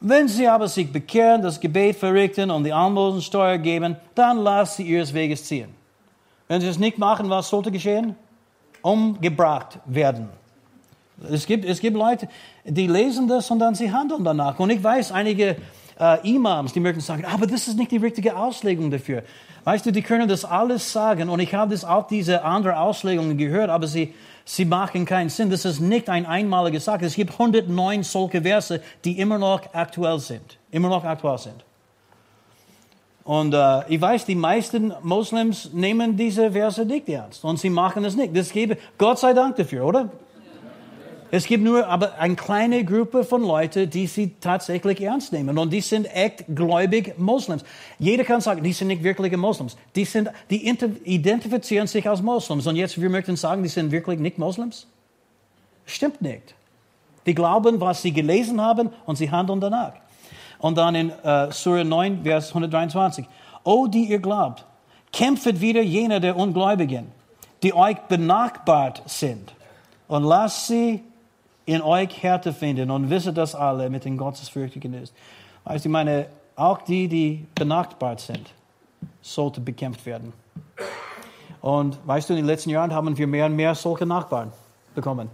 Wenn 0.00 0.28
sie 0.28 0.48
aber 0.48 0.66
sich 0.66 0.90
bekehren, 0.90 1.42
das 1.42 1.60
Gebet 1.60 1.96
verrichten 1.96 2.50
und 2.50 2.64
die 2.64 2.72
Almosensteuer 2.72 3.58
geben, 3.58 3.96
dann 4.14 4.38
lasst 4.38 4.76
sie 4.76 4.84
ihres 4.84 5.12
Weges 5.12 5.44
ziehen. 5.44 5.68
Wenn 6.48 6.60
sie 6.62 6.68
es 6.68 6.78
nicht 6.78 6.98
machen, 6.98 7.28
was 7.28 7.48
sollte 7.48 7.70
geschehen? 7.70 8.16
Umgebracht 8.80 9.78
werden. 9.84 10.30
Es 11.30 11.46
gibt, 11.46 11.66
es 11.66 11.80
gibt 11.80 11.96
Leute, 11.98 12.28
die 12.64 12.86
lesen 12.86 13.28
das 13.28 13.50
und 13.50 13.58
dann 13.58 13.74
sie 13.74 13.92
handeln 13.92 14.24
danach. 14.24 14.58
Und 14.58 14.70
ich 14.70 14.82
weiß, 14.82 15.12
einige 15.12 15.56
äh, 16.00 16.34
Imams, 16.34 16.72
die 16.72 16.80
möchten 16.80 17.02
sagen, 17.02 17.26
aber 17.26 17.46
das 17.46 17.68
ist 17.68 17.76
nicht 17.76 17.90
die 17.90 17.98
richtige 17.98 18.34
Auslegung 18.34 18.90
dafür. 18.90 19.22
Weißt 19.64 19.84
du, 19.84 19.90
die 19.90 20.00
können 20.00 20.26
das 20.26 20.46
alles 20.46 20.90
sagen 20.90 21.28
und 21.28 21.40
ich 21.40 21.54
habe 21.54 21.72
das 21.72 21.84
auch 21.84 22.06
diese 22.06 22.42
andere 22.42 22.78
Auslegungen 22.78 23.36
gehört, 23.36 23.68
aber 23.68 23.86
sie, 23.86 24.14
sie 24.44 24.64
machen 24.64 25.04
keinen 25.04 25.28
Sinn. 25.28 25.50
Das 25.50 25.64
ist 25.64 25.80
nicht 25.80 26.08
ein 26.08 26.26
einmaliges 26.26 26.84
Sache. 26.84 27.06
Es 27.06 27.14
gibt 27.14 27.32
109 27.32 28.02
solche 28.02 28.42
Verse, 28.42 28.80
die 29.04 29.18
immer 29.18 29.38
noch 29.38 29.74
aktuell 29.74 30.18
sind. 30.18 30.58
Immer 30.70 30.88
noch 30.88 31.04
aktuell 31.04 31.38
sind. 31.38 31.64
Und 33.24 33.54
äh, 33.54 33.88
ich 33.88 34.00
weiß, 34.00 34.24
die 34.24 34.34
meisten 34.34 34.92
Moslems 35.02 35.70
nehmen 35.72 36.16
diese 36.16 36.52
Verse 36.52 36.84
nicht 36.84 37.08
ernst 37.08 37.44
und 37.44 37.58
sie 37.58 37.70
machen 37.70 38.04
es 38.04 38.16
nicht. 38.16 38.36
Das 38.36 38.50
gebe 38.50 38.76
Gott 38.98 39.18
sei 39.18 39.32
Dank 39.34 39.56
dafür, 39.56 39.84
oder? 39.84 40.08
Es 41.32 41.46
gibt 41.46 41.62
nur 41.62 41.86
aber 41.86 42.18
eine 42.18 42.34
kleine 42.34 42.84
Gruppe 42.84 43.22
von 43.22 43.42
Leuten, 43.42 43.88
die 43.88 44.08
sie 44.08 44.34
tatsächlich 44.40 45.00
ernst 45.00 45.32
nehmen. 45.32 45.56
Und 45.58 45.72
die 45.72 45.80
sind 45.80 46.06
echt 46.06 46.44
gläubig 46.54 47.18
Moslems. 47.18 47.64
Jeder 47.98 48.24
kann 48.24 48.40
sagen, 48.40 48.64
die 48.64 48.72
sind 48.72 48.88
nicht 48.88 49.04
wirkliche 49.04 49.36
Moslems. 49.36 49.76
Die, 49.94 50.04
sind, 50.04 50.30
die 50.50 50.68
identifizieren 51.04 51.86
sich 51.86 52.08
als 52.08 52.20
Moslems. 52.20 52.66
Und 52.66 52.74
jetzt, 52.74 53.00
wir 53.00 53.10
möchten 53.10 53.36
sagen, 53.36 53.62
die 53.62 53.68
sind 53.68 53.92
wirklich 53.92 54.18
nicht 54.18 54.38
Moslems? 54.38 54.88
Stimmt 55.86 56.20
nicht. 56.20 56.54
Die 57.26 57.34
glauben, 57.34 57.80
was 57.80 58.02
sie 58.02 58.12
gelesen 58.12 58.60
haben 58.60 58.90
und 59.06 59.16
sie 59.16 59.30
handeln 59.30 59.60
danach. 59.60 59.92
Und 60.58 60.76
dann 60.78 60.94
in 60.96 61.10
äh, 61.10 61.52
Surah 61.52 61.84
9, 61.84 62.24
Vers 62.24 62.48
123. 62.48 63.24
O, 63.62 63.86
die 63.86 64.06
ihr 64.06 64.18
glaubt, 64.18 64.64
kämpft 65.12 65.60
wieder 65.60 65.82
jene 65.82 66.20
der 66.20 66.36
Ungläubigen, 66.36 67.06
die 67.62 67.72
euch 67.72 67.98
benachbart 68.08 69.02
sind. 69.06 69.54
Und 70.08 70.24
lasst 70.24 70.66
sie 70.66 71.04
in 71.66 71.82
euch 71.82 72.22
Härte 72.22 72.52
finden 72.52 72.90
und 72.90 73.10
wisse 73.10 73.32
das 73.32 73.54
alle 73.54 73.90
mit 73.90 74.04
den 74.04 74.16
Gottesfürchtigen 74.16 74.94
ist. 74.94 75.14
Weißt 75.64 75.84
du, 75.84 75.88
ich 75.88 75.92
meine, 75.92 76.26
auch 76.56 76.82
die, 76.82 77.08
die 77.08 77.46
benachbart 77.54 78.20
sind, 78.20 78.52
sollten 79.22 79.64
bekämpft 79.64 80.04
werden. 80.06 80.32
Und 81.60 81.98
weißt 82.06 82.28
du, 82.28 82.34
in 82.34 82.38
den 82.38 82.46
letzten 82.46 82.70
Jahren 82.70 82.94
haben 82.94 83.16
wir 83.16 83.26
mehr 83.26 83.46
und 83.46 83.56
mehr 83.56 83.74
solche 83.74 84.06
Nachbarn 84.06 84.52
bekommen. 84.94 85.28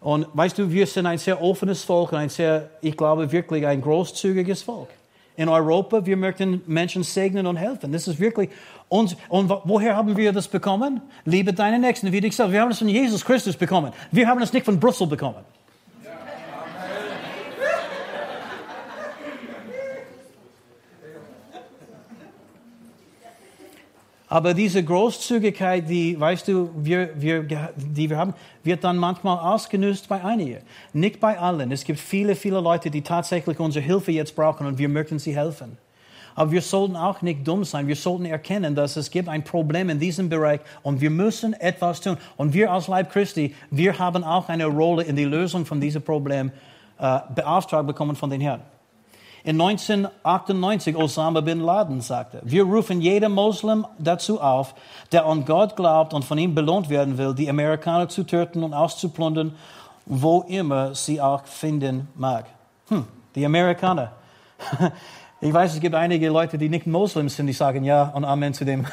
Und 0.00 0.26
weißt 0.34 0.58
du, 0.58 0.70
wir 0.70 0.86
sind 0.86 1.06
ein 1.06 1.18
sehr 1.18 1.40
offenes 1.40 1.82
Volk 1.82 2.12
und 2.12 2.18
ein 2.18 2.28
sehr, 2.28 2.68
ich 2.82 2.96
glaube, 2.96 3.30
wirklich 3.32 3.66
ein 3.66 3.80
großzügiges 3.80 4.62
Volk. 4.62 4.88
In 5.36 5.48
Europa, 5.48 6.04
wir 6.04 6.16
möchten 6.16 6.62
Menschen 6.66 7.02
segnen 7.02 7.46
und 7.46 7.56
helfen. 7.56 7.90
Das 7.90 8.06
ist 8.06 8.20
wirklich 8.20 8.50
uns. 8.88 9.16
Und 9.28 9.50
woher 9.64 9.96
haben 9.96 10.16
wir 10.16 10.32
das 10.32 10.48
bekommen? 10.48 11.00
Liebe 11.24 11.52
deine 11.52 11.78
Nächsten 11.78 12.12
wie 12.12 12.20
dich 12.20 12.36
selbst. 12.36 12.52
Wir 12.52 12.60
haben 12.60 12.70
es 12.70 12.78
von 12.78 12.88
Jesus 12.88 13.24
Christus 13.24 13.56
bekommen. 13.56 13.92
Wir 14.10 14.28
haben 14.28 14.42
es 14.42 14.52
nicht 14.52 14.64
von 14.64 14.78
Brüssel 14.78 15.06
bekommen. 15.06 15.44
Aber 24.34 24.52
diese 24.52 24.82
Großzügigkeit, 24.82 25.88
die, 25.88 26.18
weißt 26.18 26.48
du, 26.48 26.70
wir, 26.74 27.10
wir, 27.14 27.44
die 27.76 28.10
wir 28.10 28.16
haben, 28.16 28.34
wird 28.64 28.82
dann 28.82 28.96
manchmal 28.96 29.38
ausgenutzt 29.38 30.08
bei 30.08 30.24
einigen. 30.24 30.58
Nicht 30.92 31.20
bei 31.20 31.38
allen. 31.38 31.70
Es 31.70 31.84
gibt 31.84 32.00
viele, 32.00 32.34
viele 32.34 32.60
Leute, 32.60 32.90
die 32.90 33.02
tatsächlich 33.02 33.60
unsere 33.60 33.84
Hilfe 33.84 34.10
jetzt 34.10 34.34
brauchen 34.34 34.66
und 34.66 34.76
wir 34.76 34.88
möchten 34.88 35.20
sie 35.20 35.36
helfen. 35.36 35.78
Aber 36.34 36.50
wir 36.50 36.62
sollten 36.62 36.96
auch 36.96 37.22
nicht 37.22 37.46
dumm 37.46 37.64
sein. 37.64 37.86
Wir 37.86 37.96
sollten 37.96 38.24
erkennen, 38.24 38.74
dass 38.74 38.96
es 38.96 39.10
gibt 39.10 39.28
ein 39.28 39.44
Problem 39.44 39.90
in 39.90 39.98
diesem 39.98 40.28
Bereich 40.28 40.60
und 40.82 41.00
wir 41.00 41.10
müssen 41.10 41.52
etwas 41.54 42.00
tun. 42.00 42.16
Und 42.36 42.52
wir 42.52 42.72
als 42.72 42.88
Leib 42.88 43.12
Christi, 43.12 43.54
wir 43.70 43.98
haben 43.98 44.24
auch 44.24 44.48
eine 44.48 44.66
Rolle 44.66 45.04
in 45.04 45.16
die 45.16 45.24
Lösung 45.24 45.64
von 45.64 45.80
diesem 45.80 46.02
Problem 46.02 46.50
äh, 46.98 47.20
beauftragt 47.34 47.86
bekommen 47.86 48.16
von 48.16 48.30
den 48.30 48.40
Herrn 48.40 48.60
in 49.44 49.60
1998 49.60 50.96
Osama 50.96 51.42
bin 51.42 51.60
Laden 51.60 52.00
sagte, 52.00 52.40
wir 52.44 52.64
rufen 52.64 53.02
jeden 53.02 53.32
Moslem 53.32 53.86
dazu 53.98 54.40
auf, 54.40 54.74
der 55.12 55.26
an 55.26 55.44
Gott 55.44 55.76
glaubt 55.76 56.14
und 56.14 56.24
von 56.24 56.38
ihm 56.38 56.54
belohnt 56.54 56.88
werden 56.88 57.18
will, 57.18 57.34
die 57.34 57.48
Amerikaner 57.50 58.08
zu 58.08 58.24
töten 58.24 58.62
und 58.62 58.72
auszuplündern, 58.72 59.54
wo 60.06 60.40
immer 60.48 60.94
sie 60.94 61.20
auch 61.20 61.44
finden 61.44 62.08
mag. 62.14 62.46
Hm, 62.88 63.04
die 63.34 63.44
Amerikaner. 63.44 64.12
Ich 65.44 65.52
weiß, 65.52 65.74
es 65.74 65.80
gibt 65.80 65.94
einige 65.94 66.30
Leute, 66.30 66.56
die 66.56 66.70
nicht 66.70 66.86
Moslems 66.86 67.36
sind, 67.36 67.48
die 67.48 67.52
sagen 67.52 67.84
Ja 67.84 68.04
und 68.14 68.24
Amen 68.24 68.54
zu 68.54 68.64
dem. 68.64 68.86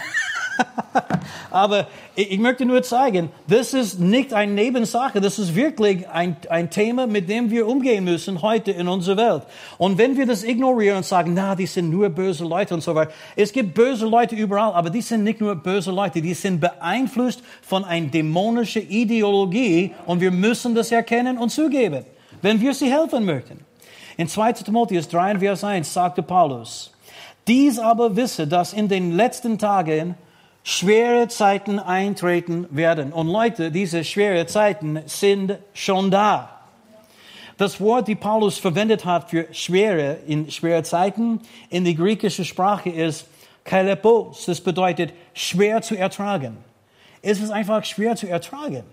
Aber 1.50 1.88
ich, 2.14 2.38
möchte 2.40 2.66
nur 2.66 2.84
zeigen, 2.84 3.30
das 3.48 3.74
ist 3.74 4.02
nicht 4.02 4.34
eine 4.34 4.52
Nebensache, 4.52 5.22
das 5.22 5.40
ist 5.40 5.56
wirklich 5.56 6.10
ein, 6.10 6.36
ein 6.50 6.70
Thema, 6.70 7.08
mit 7.08 7.30
dem 7.30 7.52
wir 7.52 7.68
umgehen 7.68 8.04
müssen 8.04 8.42
heute 8.42 8.72
in 8.72 8.90
unserer 8.90 9.16
Welt. 9.16 9.44
Und 9.78 9.98
wenn 9.98 10.18
wir 10.18 10.26
das 10.26 10.44
ignorieren 10.44 10.98
und 10.98 11.06
sagen, 11.06 11.32
na, 11.34 11.56
die 11.56 11.68
sind 11.68 11.90
nur 11.90 12.10
böse 12.10 12.44
Leute 12.44 12.74
und 12.74 12.82
so 12.82 12.96
weiter, 12.96 13.14
es 13.38 13.54
gibt 13.54 13.74
böse 13.74 14.06
Leute 14.06 14.36
überall, 14.36 14.74
aber 14.74 14.90
die 14.90 15.02
sind 15.02 15.24
nicht 15.24 15.40
nur 15.40 15.56
böse 15.56 15.92
Leute, 15.92 16.22
die 16.22 16.34
sind 16.34 16.60
beeinflusst 16.60 17.42
von 17.62 17.86
einer 17.86 18.08
dämonischen 18.08 18.90
Ideologie 18.90 19.92
und 20.06 20.20
wir 20.20 20.32
müssen 20.32 20.76
das 20.76 20.92
erkennen 20.92 21.38
und 21.38 21.48
zugeben, 21.48 22.04
wenn 22.42 22.60
wir 22.60 22.74
sie 22.74 22.92
helfen 22.92 23.24
möchten. 23.24 23.71
In 24.18 24.28
2. 24.28 24.54
Timotheus 24.54 25.08
3, 25.08 25.40
Vers 25.40 25.64
1 25.64 25.94
sagte 25.94 26.24
Paulus, 26.24 26.92
dies 27.48 27.80
aber 27.80 28.16
wisse, 28.16 28.48
dass 28.48 28.74
in 28.74 28.88
den 28.88 29.12
letzten 29.12 29.58
Tagen 29.58 30.16
schwere 30.64 31.28
Zeiten 31.28 31.80
eintreten 31.80 32.68
werden. 32.70 33.14
Und 33.14 33.28
Leute, 33.28 33.72
diese 33.72 34.04
schwere 34.04 34.46
Zeiten 34.46 35.02
sind 35.06 35.58
schon 35.74 36.12
da. 36.12 36.62
Das 37.58 37.80
Wort, 37.80 38.08
die 38.08 38.16
Paulus 38.16 38.58
verwendet 38.58 39.06
hat 39.06 39.30
für 39.30 39.48
schwere, 39.52 40.18
in 40.26 40.50
schwere 40.50 40.84
Zeiten, 40.84 41.42
in 41.70 41.84
die 41.84 41.96
griechische 41.96 42.46
Sprache 42.46 42.90
ist 42.90 43.28
kalepos. 43.64 44.46
Das 44.46 44.62
bedeutet 44.62 45.14
schwer 45.34 45.82
zu 45.82 45.96
ertragen. 45.96 46.58
Es 47.22 47.40
ist 47.40 47.52
einfach 47.52 47.84
schwer 47.86 48.16
zu 48.16 48.28
ertragen. 48.28 48.84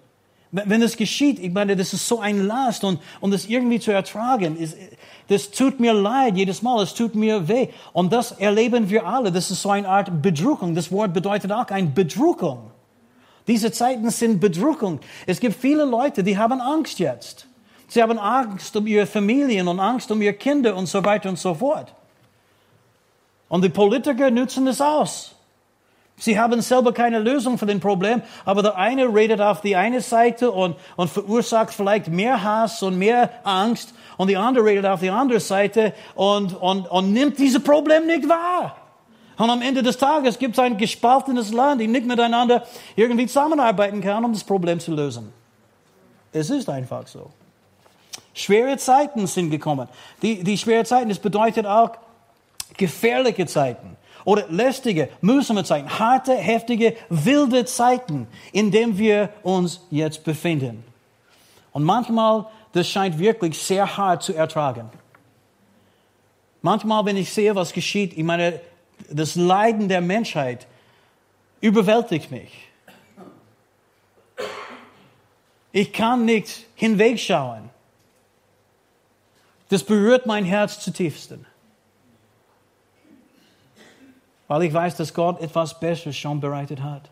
Wenn 0.50 0.80
es 0.80 0.96
geschieht, 0.96 1.38
ich 1.38 1.52
meine, 1.52 1.76
das 1.76 1.92
ist 1.92 2.08
so 2.08 2.20
ein 2.20 2.46
Last 2.46 2.82
und, 2.82 3.00
und 3.20 3.32
das 3.32 3.46
irgendwie 3.46 3.80
zu 3.80 3.92
ertragen, 3.92 4.56
ist, 4.56 4.76
das 5.28 5.50
tut 5.50 5.78
mir 5.78 5.92
leid 5.92 6.36
jedes 6.36 6.62
Mal, 6.62 6.82
es 6.82 6.94
tut 6.94 7.14
mir 7.14 7.48
weh. 7.48 7.68
Und 7.92 8.12
das 8.12 8.32
erleben 8.32 8.88
wir 8.88 9.06
alle. 9.06 9.30
Das 9.30 9.50
ist 9.50 9.60
so 9.60 9.70
eine 9.70 9.86
Art 9.86 10.22
Bedrückung. 10.22 10.74
Das 10.74 10.90
Wort 10.90 11.12
bedeutet 11.12 11.52
auch 11.52 11.66
eine 11.68 11.88
Bedrückung. 11.88 12.70
Diese 13.46 13.72
Zeiten 13.72 14.08
sind 14.10 14.40
Bedrückung. 14.40 15.00
Es 15.26 15.38
gibt 15.38 15.60
viele 15.60 15.84
Leute, 15.84 16.22
die 16.22 16.38
haben 16.38 16.60
Angst 16.60 16.98
jetzt. 16.98 17.46
Sie 17.88 18.02
haben 18.02 18.18
Angst 18.18 18.74
um 18.76 18.86
ihre 18.86 19.06
Familien 19.06 19.68
und 19.68 19.80
Angst 19.80 20.10
um 20.10 20.20
ihre 20.20 20.34
Kinder 20.34 20.76
und 20.76 20.86
so 20.86 21.04
weiter 21.04 21.28
und 21.28 21.38
so 21.38 21.54
fort. 21.54 21.94
Und 23.48 23.64
die 23.64 23.70
Politiker 23.70 24.30
nutzen 24.30 24.66
es 24.66 24.80
aus. 24.80 25.34
Sie 26.18 26.38
haben 26.38 26.60
selber 26.60 26.92
keine 26.92 27.20
Lösung 27.20 27.58
für 27.58 27.66
den 27.66 27.78
Problem, 27.78 28.22
aber 28.44 28.62
der 28.62 28.76
eine 28.76 29.14
redet 29.14 29.40
auf 29.40 29.60
die 29.60 29.76
eine 29.76 30.00
Seite 30.00 30.50
und, 30.50 30.76
und 30.96 31.08
verursacht 31.08 31.72
vielleicht 31.72 32.08
mehr 32.08 32.42
Hass 32.42 32.82
und 32.82 32.98
mehr 32.98 33.30
Angst 33.44 33.94
und 34.16 34.28
die 34.28 34.36
andere 34.36 34.64
redet 34.64 34.86
auf 34.86 35.00
die 35.00 35.10
andere 35.10 35.38
Seite 35.38 35.94
und, 36.16 36.54
und, 36.60 36.90
und 36.90 37.12
nimmt 37.12 37.38
dieses 37.38 37.62
Problem 37.62 38.06
nicht 38.06 38.28
wahr. 38.28 38.76
Und 39.36 39.48
am 39.48 39.62
Ende 39.62 39.84
des 39.84 39.96
Tages 39.96 40.36
gibt 40.36 40.54
es 40.54 40.58
ein 40.58 40.76
gespaltenes 40.76 41.52
Land, 41.52 41.80
die 41.80 41.86
nicht 41.86 42.04
miteinander 42.04 42.64
irgendwie 42.96 43.26
zusammenarbeiten 43.26 44.00
kann, 44.00 44.24
um 44.24 44.32
das 44.32 44.42
Problem 44.42 44.80
zu 44.80 44.92
lösen. 44.92 45.32
Es 46.32 46.50
ist 46.50 46.68
einfach 46.68 47.06
so. 47.06 47.30
Schwere 48.34 48.76
Zeiten 48.76 49.28
sind 49.28 49.50
gekommen. 49.50 49.88
Die, 50.22 50.42
die 50.42 50.58
schwere 50.58 50.84
Zeiten, 50.84 51.08
das 51.08 51.20
bedeutet 51.20 51.66
auch 51.66 51.92
gefährliche 52.76 53.46
Zeiten 53.46 53.96
oder 54.24 54.46
lästige, 54.48 55.08
mühsame 55.20 55.64
Zeiten, 55.64 55.98
harte, 55.98 56.34
heftige, 56.34 56.96
wilde 57.08 57.64
Zeiten, 57.64 58.26
in 58.52 58.70
denen 58.70 58.98
wir 58.98 59.30
uns 59.42 59.80
jetzt 59.90 60.24
befinden. 60.24 60.84
Und 61.72 61.84
manchmal, 61.84 62.46
das 62.72 62.88
scheint 62.88 63.18
wirklich 63.18 63.58
sehr 63.58 63.96
hart 63.96 64.22
zu 64.22 64.34
ertragen. 64.34 64.90
Manchmal, 66.62 67.04
wenn 67.04 67.16
ich 67.16 67.32
sehe, 67.32 67.54
was 67.54 67.72
geschieht, 67.72 68.16
ich 68.16 68.24
meine, 68.24 68.60
das 69.10 69.36
Leiden 69.36 69.88
der 69.88 70.00
Menschheit 70.00 70.66
überwältigt 71.60 72.30
mich. 72.30 72.68
Ich 75.70 75.92
kann 75.92 76.24
nicht 76.24 76.66
hinwegschauen. 76.74 77.70
Das 79.68 79.84
berührt 79.84 80.26
mein 80.26 80.44
Herz 80.44 80.80
zutiefsten 80.80 81.46
weil 84.48 84.62
ich 84.62 84.72
weiß, 84.72 84.96
dass 84.96 85.14
Gott 85.14 85.40
etwas 85.40 85.78
Besseres 85.78 86.16
schon 86.16 86.40
bereitet 86.40 86.82
hat. 86.82 87.10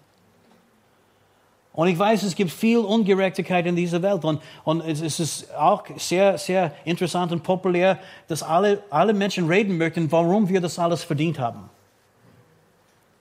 Und 1.76 1.88
ich 1.88 1.98
weiß, 1.98 2.22
es 2.22 2.34
gibt 2.34 2.50
viel 2.50 2.78
Ungerechtigkeit 2.78 3.66
in 3.66 3.76
dieser 3.76 4.00
Welt. 4.00 4.24
Und, 4.24 4.40
und 4.64 4.80
es 4.80 5.20
ist 5.20 5.54
auch 5.54 5.84
sehr, 5.98 6.38
sehr 6.38 6.72
interessant 6.86 7.32
und 7.32 7.42
populär, 7.42 7.98
dass 8.28 8.42
alle, 8.42 8.82
alle 8.88 9.12
Menschen 9.12 9.46
reden 9.46 9.76
möchten, 9.76 10.10
warum 10.10 10.48
wir 10.48 10.62
das 10.62 10.78
alles 10.78 11.04
verdient 11.04 11.38
haben. 11.38 11.68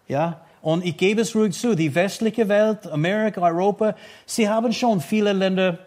Ja? 0.07 0.39
Und 0.61 0.85
ich 0.85 0.95
gebe 0.95 1.21
es 1.21 1.35
ruhig 1.35 1.53
zu, 1.53 1.75
die 1.75 1.93
westliche 1.93 2.47
Welt, 2.47 2.87
Amerika, 2.87 3.41
Europa, 3.41 3.93
sie 4.25 4.47
haben 4.47 4.71
schon 4.71 5.01
viele 5.01 5.33
Länder 5.33 5.77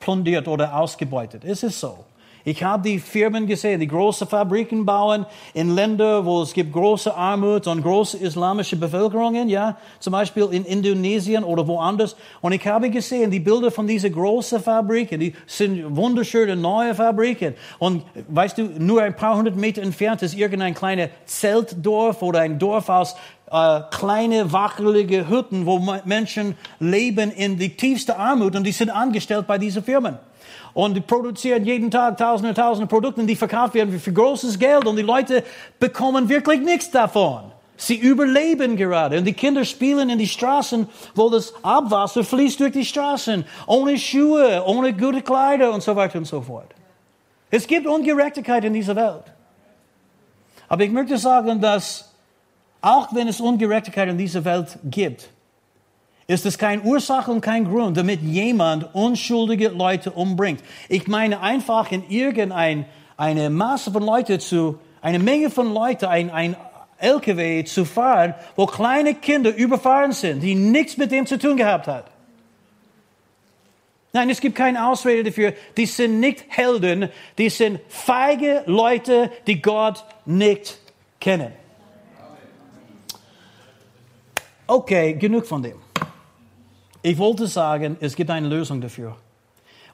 plundiert 0.00 0.48
oder 0.48 0.74
ausgebeutet. 0.74 1.44
Es 1.44 1.62
ist 1.62 1.78
so. 1.78 2.06
Ich 2.48 2.62
habe 2.62 2.82
die 2.82 2.98
Firmen 2.98 3.46
gesehen, 3.46 3.78
die 3.78 3.86
große 3.86 4.24
Fabriken 4.24 4.86
bauen 4.86 5.26
in 5.52 5.74
Ländern, 5.74 6.24
wo 6.24 6.40
es 6.40 6.54
gibt 6.54 6.72
große 6.72 7.14
Armut 7.14 7.66
und 7.66 7.82
große 7.82 8.16
islamische 8.16 8.76
Bevölkerungen, 8.76 9.50
ja, 9.50 9.76
zum 10.00 10.12
Beispiel 10.12 10.48
in 10.52 10.64
Indonesien 10.64 11.44
oder 11.44 11.68
woanders. 11.68 12.16
Und 12.40 12.52
ich 12.52 12.66
habe 12.66 12.88
gesehen, 12.88 13.30
die 13.30 13.40
Bilder 13.40 13.70
von 13.70 13.86
diesen 13.86 14.14
großen 14.14 14.62
Fabriken, 14.62 15.20
die 15.20 15.34
sind 15.46 15.94
wunderschöne 15.94 16.56
neue 16.56 16.94
Fabriken. 16.94 17.52
Und 17.78 18.04
weißt 18.28 18.56
du, 18.56 18.62
nur 18.78 19.02
ein 19.02 19.14
paar 19.14 19.36
hundert 19.36 19.56
Meter 19.56 19.82
entfernt 19.82 20.22
ist 20.22 20.34
irgendein 20.34 20.72
kleines 20.72 21.10
Zeltdorf 21.26 22.22
oder 22.22 22.40
ein 22.40 22.58
Dorf 22.58 22.88
aus 22.88 23.14
äh, 23.50 23.80
kleine, 23.90 24.50
wachelige 24.50 25.28
Hütten, 25.28 25.66
wo 25.66 25.80
Menschen 26.06 26.56
leben 26.80 27.30
in 27.30 27.58
die 27.58 27.76
tiefste 27.76 28.16
Armut 28.16 28.56
und 28.56 28.64
die 28.64 28.72
sind 28.72 28.88
angestellt 28.88 29.46
bei 29.46 29.58
diesen 29.58 29.84
Firmen. 29.84 30.16
Und 30.74 30.94
die 30.94 31.00
produzieren 31.00 31.64
jeden 31.64 31.90
Tag 31.90 32.16
tausende, 32.16 32.54
tausende 32.54 32.86
Produkte, 32.86 33.24
die 33.24 33.36
verkauft 33.36 33.74
werden 33.74 33.98
für 33.98 34.12
großes 34.12 34.58
Geld 34.58 34.86
und 34.86 34.96
die 34.96 35.02
Leute 35.02 35.44
bekommen 35.78 36.28
wirklich 36.28 36.60
nichts 36.60 36.90
davon. 36.90 37.52
Sie 37.76 37.96
überleben 37.96 38.76
gerade 38.76 39.18
und 39.18 39.24
die 39.24 39.32
Kinder 39.32 39.64
spielen 39.64 40.10
in 40.10 40.18
die 40.18 40.26
Straßen, 40.26 40.88
wo 41.14 41.30
das 41.30 41.54
Abwasser 41.62 42.24
fließt 42.24 42.58
durch 42.58 42.72
die 42.72 42.84
Straßen, 42.84 43.44
ohne 43.66 43.96
Schuhe, 43.96 44.64
ohne 44.66 44.92
gute 44.92 45.22
Kleider 45.22 45.72
und 45.72 45.82
so 45.82 45.94
weiter 45.94 46.18
und 46.18 46.24
so 46.24 46.42
fort. 46.42 46.74
Es 47.50 47.66
gibt 47.66 47.86
Ungerechtigkeit 47.86 48.64
in 48.64 48.72
dieser 48.72 48.96
Welt. 48.96 49.24
Aber 50.68 50.82
ich 50.82 50.90
möchte 50.90 51.16
sagen, 51.18 51.60
dass 51.60 52.12
auch 52.80 53.14
wenn 53.14 53.28
es 53.28 53.40
Ungerechtigkeit 53.40 54.08
in 54.08 54.18
dieser 54.18 54.44
Welt 54.44 54.78
gibt, 54.84 55.30
ist 56.28 56.44
es 56.44 56.58
keine 56.58 56.82
Ursache 56.82 57.30
und 57.30 57.40
kein 57.40 57.64
Grund, 57.64 57.96
damit 57.96 58.20
jemand 58.20 58.94
unschuldige 58.94 59.68
Leute 59.68 60.10
umbringt. 60.10 60.62
Ich 60.90 61.08
meine 61.08 61.40
einfach 61.40 61.90
in 61.90 62.08
irgendein 62.08 62.84
eine 63.16 63.48
Masse 63.48 63.90
von 63.90 64.04
Leuten 64.04 64.38
zu, 64.38 64.78
eine 65.00 65.18
Menge 65.18 65.50
von 65.50 65.72
Leuten, 65.72 66.04
ein, 66.04 66.30
ein 66.30 66.54
LKW 66.98 67.64
zu 67.64 67.86
fahren, 67.86 68.34
wo 68.56 68.66
kleine 68.66 69.14
Kinder 69.14 69.54
überfahren 69.54 70.12
sind, 70.12 70.40
die 70.42 70.54
nichts 70.54 70.98
mit 70.98 71.10
dem 71.12 71.26
zu 71.26 71.38
tun 71.38 71.56
gehabt 71.56 71.86
hat. 71.86 72.10
Nein, 74.12 74.28
es 74.28 74.40
gibt 74.40 74.54
keine 74.54 74.86
Ausrede 74.86 75.24
dafür. 75.24 75.54
Die 75.78 75.86
sind 75.86 76.20
nicht 76.20 76.44
Helden, 76.48 77.08
die 77.38 77.48
sind 77.48 77.80
feige 77.88 78.64
Leute, 78.66 79.30
die 79.46 79.62
Gott 79.62 80.04
nicht 80.26 80.78
kennen. 81.20 81.52
Okay, 84.66 85.14
genug 85.14 85.46
von 85.46 85.62
dem. 85.62 85.87
Ich 87.02 87.16
wollte 87.18 87.46
sagen, 87.46 87.96
es 88.00 88.16
gibt 88.16 88.30
eine 88.30 88.48
Lösung 88.48 88.80
dafür. 88.80 89.16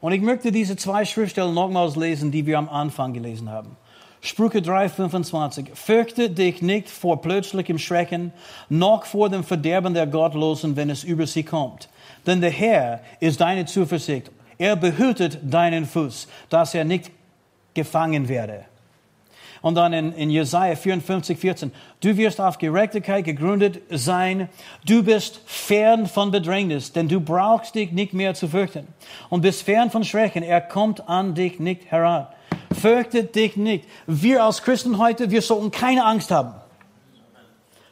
Und 0.01 0.13
ich 0.13 0.23
möchte 0.23 0.53
diese 0.53 0.77
zwei 0.77 1.05
Schriftstellen 1.05 1.55
nochmals 1.55 1.97
lesen, 1.97 2.31
die 2.31 2.47
wir 2.47 2.59
am 2.59 2.69
Anfang 2.69 3.13
gelesen 3.13 3.51
haben. 3.51 3.77
Sprüche 4.21 4.63
3, 4.63 4.89
25. 4.89 5.71
Fürchte 5.75 6.31
dich 6.31 6.63
nicht 6.63 6.89
vor 6.89 7.21
plötzlichem 7.21 7.79
Schrecken, 7.79 8.33
noch 8.71 9.05
vor 9.05 9.29
dem 9.29 9.45
Verderben 9.45 9.93
der 9.93 10.07
Gottlosen, 10.07 10.77
wenn 10.77 10.89
es 10.89 11.05
über 11.05 11.27
sie 11.27 11.43
kommt. 11.43 11.91
Denn 12.27 12.41
der 12.41 12.51
Herr 12.51 13.01
ist 13.21 13.43
deine 13.43 13.67
Zuversicht. 13.67 14.31
Er 14.57 14.77
behütet 14.77 15.41
deinen 15.43 15.85
Fuß, 15.85 16.27
dass 16.49 16.75
er 16.75 16.85
nicht 16.85 17.11
gefangen 17.75 18.29
werde. 18.29 18.65
Und 19.65 19.77
dann 19.77 19.95
in, 19.95 20.13
in 20.13 20.29
Jesaja 20.29 20.77
54, 20.77 21.39
14. 21.39 21.73
Du 22.01 22.15
wirst 22.19 22.39
auf 22.39 22.59
Gerechtigkeit 22.59 23.25
gegründet 23.25 23.81
sein. 23.89 24.51
Du 24.85 25.03
bist 25.03 25.41
fern 25.47 26.07
von 26.07 26.31
Bedrängnis, 26.31 26.93
denn 26.93 27.09
du 27.09 27.19
brauchst 27.19 27.75
dich 27.75 27.91
nicht 27.91 28.13
mehr 28.13 28.35
zu 28.35 28.47
fürchten. 28.47 28.87
Und 29.31 29.41
bist 29.41 29.63
fern 29.63 29.91
von 29.91 30.05
Schrecken. 30.05 30.43
Er 30.43 30.61
kommt 30.61 31.09
an 31.09 31.35
dich 31.35 31.61
nicht 31.61 31.91
heran. 31.91 32.27
Fürchte 32.79 33.25
dich 33.25 33.57
nicht. 33.57 33.89
Wir 34.07 34.45
als 34.45 34.63
Christen 34.63 34.99
heute, 34.99 35.31
wir 35.31 35.41
sollten 35.41 35.71
keine 35.71 36.05
Angst 36.05 36.31
haben. 36.31 36.53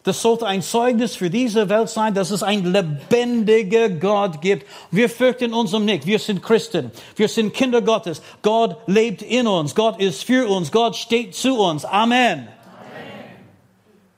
Das 0.04 0.21
sollte 0.21 0.47
ein 0.47 0.62
Zeugnis 0.62 1.14
für 1.14 1.30
diese 1.30 1.68
Welt 1.68 1.88
sein, 1.88 2.12
dass 2.12 2.32
es 2.32 2.42
einen 2.42 2.73
lebendigen 2.73 4.00
Gott 4.00 4.40
gibt. 4.40 4.66
Wir 4.90 5.09
fürchten 5.09 5.54
uns 5.54 5.73
um 5.75 5.85
nicht. 5.85 6.06
Wir 6.06 6.18
sind 6.18 6.42
Christen. 6.42 6.90
Wir 7.14 7.28
sind 7.28 7.54
Kinder 7.54 7.80
Gottes. 7.82 8.21
Gott 8.42 8.78
lebt 8.87 9.23
in 9.23 9.47
uns. 9.47 9.76
Gott 9.76 10.00
ist 10.00 10.25
für 10.25 10.49
uns. 10.49 10.73
Gott 10.73 10.97
steht 10.97 11.37
zu 11.37 11.56
uns. 11.56 11.85
Amen. 11.85 12.49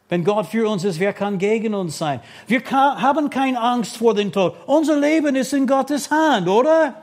Wenn 0.08 0.24
Gott 0.24 0.46
für 0.46 0.68
uns 0.68 0.84
ist, 0.84 1.00
wer 1.00 1.12
kann 1.12 1.38
gegen 1.38 1.74
uns 1.74 1.98
sein? 1.98 2.20
Wir 2.46 2.62
haben 2.70 3.28
keine 3.28 3.60
Angst 3.60 3.98
vor 3.98 4.14
dem 4.14 4.32
Tod. 4.32 4.54
Unser 4.66 4.98
Leben 4.98 5.36
ist 5.36 5.52
in 5.52 5.66
Gottes 5.66 6.10
Hand, 6.10 6.48
oder? 6.48 6.94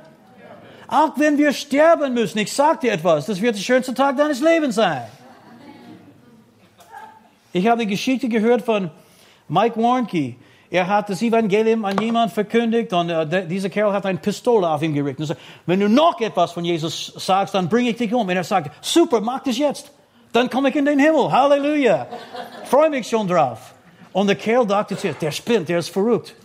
Auch 0.88 1.12
wenn 1.18 1.38
wir 1.38 1.54
sterben 1.54 2.14
müssen, 2.14 2.40
ich 2.40 2.52
sage 2.52 2.80
dir 2.80 2.94
etwas, 2.94 3.28
das 3.28 3.42
wird 3.42 3.56
der 3.56 3.62
schönste 3.62 3.94
Tag 3.94 4.18
deines 4.18 4.42
Lebens 4.42 4.76
sein. 4.76 5.04
Ich 7.54 7.68
habe 7.68 7.82
die 7.82 7.88
Geschichte 7.88 8.30
gehört 8.30 8.62
von 8.62 8.90
Mike 9.48 9.82
Warnke. 9.82 10.36
Er 10.70 10.88
hat 10.88 11.10
das 11.10 11.22
Evangelium 11.22 11.84
an 11.84 11.98
jemand 11.98 12.32
verkündigt 12.32 12.94
und 12.94 13.10
äh, 13.10 13.46
dieser 13.46 13.70
Kerl 13.70 13.92
hat 13.92 14.06
eine 14.06 14.20
Pistole 14.20 14.70
auf 14.70 14.82
ihn 14.82 14.94
gerichtet. 14.94 15.20
Und 15.20 15.26
sagt, 15.26 15.42
wenn 15.66 15.82
du 15.82 15.90
noch 15.90 16.20
etwas 16.22 16.54
von 16.54 16.64
Jesus 16.64 17.14
sagst, 17.18 17.54
dann 17.54 17.68
bringe 17.68 17.90
ich 17.90 17.98
dich 17.98 18.14
um. 18.14 18.22
Und 18.22 18.30
er 18.30 18.46
sagt, 18.46 18.72
super, 18.84 19.20
mach 19.20 19.44
das 19.44 19.58
jetzt. 19.58 19.92
Dann 20.32 20.50
komme 20.50 20.70
ich 20.70 20.76
in 20.78 20.86
den 20.86 20.98
Himmel. 20.98 21.30
Halleluja. 21.30 22.08
Freue 22.64 22.90
mich 22.90 23.06
schon 23.06 23.28
drauf. 23.28 23.74
Und 24.14 24.28
der 24.28 24.38
Kerl 24.38 24.66
dachte 24.66 24.96
sich, 24.96 25.14
der 25.18 25.32
spinnt, 25.32 25.68
der 25.68 25.80
ist 25.80 25.90
verrückt. 25.90 26.36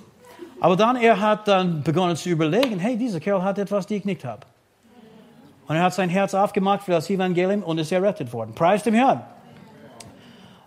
Aber 0.59 0.75
dann, 0.75 0.97
er 0.97 1.21
hat 1.21 1.47
dann 1.47 1.85
begonnen 1.85 2.17
zu 2.17 2.29
überlegen, 2.29 2.81
hey, 2.81 2.97
dieser 2.97 3.21
Kerl 3.21 3.45
hat 3.45 3.59
etwas, 3.59 3.87
die 3.87 3.97
ich 3.97 4.05
nicht 4.05 4.25
habe. 4.25 4.41
Und 5.69 5.77
er 5.77 5.83
hat 5.83 5.95
sein 5.95 6.09
Herz 6.09 6.35
aufgemacht 6.35 6.83
für 6.83 6.93
das 6.93 7.09
Evangelium 7.11 7.63
und 7.63 7.79
ist 7.79 7.93
errettet 7.93 8.33
worden. 8.33 8.55
Preis 8.55 8.83
dem 8.83 8.95
Herrn. 8.95 9.23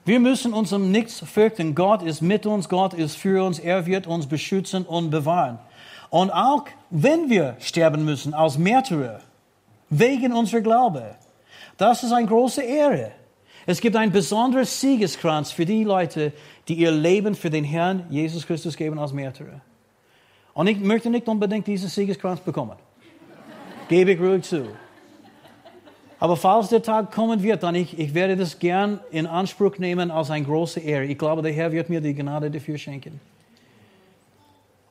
Wir 0.10 0.20
müssen 0.20 0.54
uns 0.56 0.74
um 0.74 0.90
nichts 0.90 1.20
fürchten. 1.20 1.76
Gott 1.76 2.02
ist 2.02 2.22
mit 2.22 2.48
uns, 2.48 2.68
Gott 2.68 2.96
ist 2.96 3.16
für 3.16 3.44
uns, 3.46 3.60
er 3.60 3.86
wird 3.86 4.08
uns 4.08 4.26
beschützen 4.26 4.84
und 4.84 5.12
bewahren. 5.12 5.60
Und 6.10 6.32
auch 6.32 6.66
wenn 6.90 7.30
wir 7.30 7.58
sterben 7.60 8.06
müssen 8.06 8.34
als 8.34 8.58
Märtyrer, 8.58 9.20
wegen 9.92 10.34
unserer 10.34 10.62
Glaube, 10.62 11.16
das 11.78 12.02
ist 12.02 12.12
eine 12.12 12.26
große 12.26 12.64
Ehre. 12.64 13.12
Es 13.68 13.82
gibt 13.82 13.96
einen 13.96 14.12
besonderen 14.12 14.66
Siegeskranz 14.66 15.52
für 15.52 15.68
die 15.68 15.84
Leute, 15.84 16.34
die 16.68 16.74
ihr 16.80 16.90
Leben 16.90 17.36
für 17.36 17.52
den 17.52 17.64
Herrn 17.64 18.08
Jesus 18.10 18.48
Christus 18.48 18.76
geben 18.76 18.98
als 18.98 19.14
Märtyrer. 19.14 19.62
Und 20.56 20.66
ich 20.66 20.80
möchte 20.80 21.12
nicht 21.12 21.28
unbedingt 21.28 21.68
diesen 21.68 21.88
Siegeskranz 21.88 22.40
bekommen. 22.40 22.78
Gebe 23.88 24.14
ich 24.14 24.20
ruhig 24.20 24.42
zu. 24.44 24.70
Aber 26.20 26.36
falls 26.36 26.68
der 26.68 26.82
Tag 26.82 27.12
kommen 27.12 27.44
wird, 27.44 27.64
dann 27.64 27.76
ich, 27.76 27.98
ich 27.98 28.14
werde 28.14 28.36
das 28.36 28.60
gern 28.60 29.00
in 29.10 29.26
Anspruch 29.26 29.78
nehmen 29.78 30.12
als 30.12 30.30
eine 30.30 30.46
große 30.46 30.82
Ehre. 30.82 31.06
Ich 31.06 31.18
glaube, 31.18 31.42
der 31.42 31.54
Herr 31.54 31.72
wird 31.72 31.90
mir 31.90 32.02
die 32.02 32.14
Gnade 32.14 32.52
dafür 32.52 32.78
schenken. 32.78 33.22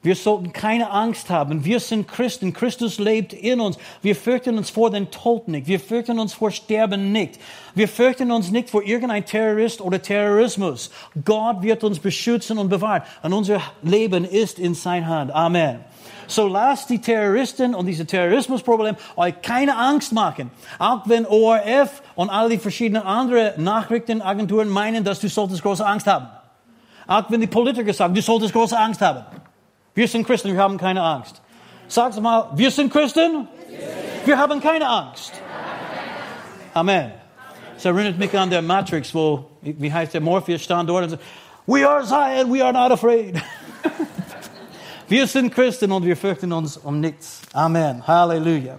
Wir 0.01 0.15
sollten 0.15 0.53
keine 0.53 0.91
Angst 0.91 1.29
haben. 1.29 1.65
Wir 1.65 1.81
sind 1.81 2.07
Christen. 2.07 2.53
Christus 2.53 2.99
lebt 2.99 3.33
in 3.33 3.61
uns. 3.61 3.79
Wir 4.01 4.15
fürchten 4.15 4.57
uns 4.57 4.71
vor 4.71 4.91
den 4.91 5.11
Tod 5.11 5.49
nicht. 5.49 5.67
Wir 5.67 5.81
fürchten 5.81 6.21
uns 6.21 6.33
vor 6.33 6.53
Sterben 6.53 7.11
nicht. 7.11 7.41
Wir 7.75 7.89
fürchten 7.89 8.31
uns 8.31 8.51
nicht 8.53 8.71
vor 8.71 8.83
irgendein 8.85 9.25
Terrorist 9.25 9.81
oder 9.81 10.01
Terrorismus. 10.01 10.91
Gott 11.25 11.63
wird 11.63 11.83
uns 11.83 11.99
beschützen 11.99 12.59
und 12.59 12.69
bewahren. 12.69 13.03
Und 13.23 13.33
unser 13.33 13.61
Leben 13.83 14.25
ist 14.25 14.61
in 14.61 14.75
seiner 14.75 15.07
Hand. 15.09 15.33
Amen. 15.33 15.81
So 16.29 16.47
lasst 16.47 16.91
die 16.91 17.01
Terroristen 17.01 17.75
und 17.75 17.87
diese 17.87 18.07
Terrorismusproblem 18.07 18.97
euch 19.17 19.41
keine 19.41 19.77
Angst 19.77 20.13
machen. 20.13 20.51
Auch 20.79 21.01
wenn 21.07 21.27
ORF 21.27 22.03
und 22.15 22.29
all 22.29 22.51
die 22.51 22.59
verschiedenen 22.59 23.03
anderen 23.03 23.65
Nachrichtenagenturen 23.65 24.69
meinen, 24.69 25.05
dass 25.05 25.21
du 25.21 25.29
solltest 25.29 25.63
große 25.63 25.85
Angst 25.85 26.07
haben. 26.07 26.29
Auch 27.07 27.25
wenn 27.31 27.41
die 27.41 27.47
Politiker 27.47 27.95
sagen, 27.95 28.13
du 28.13 28.21
solltest 28.21 28.53
große 28.53 28.79
Angst 28.79 29.01
haben. 29.01 29.25
Wir 29.95 30.07
sind 30.07 30.27
Christen, 30.27 30.53
wir 30.53 30.63
haben 30.63 30.77
keine 30.77 31.03
Angst. 31.03 31.41
Sag's 31.89 32.21
mal, 32.21 32.51
wir 32.55 32.71
sind 32.71 32.93
Christen, 32.93 33.49
wir 34.27 34.39
haben 34.39 34.61
keine 34.61 34.87
Angst. 34.87 35.33
Amen. 36.75 37.11
Es 37.75 37.87
erinnert 37.87 38.19
mich 38.19 38.37
an 38.39 38.51
der 38.51 38.61
Matrix, 38.61 39.15
wo, 39.15 39.47
wie 39.63 39.91
heißt 39.91 40.13
der 40.13 40.21
Morpheus 40.21 40.63
stand 40.63 40.91
dort 40.91 41.05
und 41.05 41.11
sagt, 41.11 41.23
We 41.67 41.89
are 41.89 42.05
Zion, 42.05 42.53
we 42.53 42.63
are 42.63 42.73
not 42.73 42.93
afraid. 42.93 43.43
Wir 45.09 45.27
sind 45.27 45.55
Christen 45.55 45.91
und 45.91 46.05
wir 46.05 46.19
fürchten 46.19 46.53
uns 46.53 46.77
um 46.77 47.01
nichts. 47.01 47.41
Amen. 47.55 48.07
Halleluja. 48.07 48.79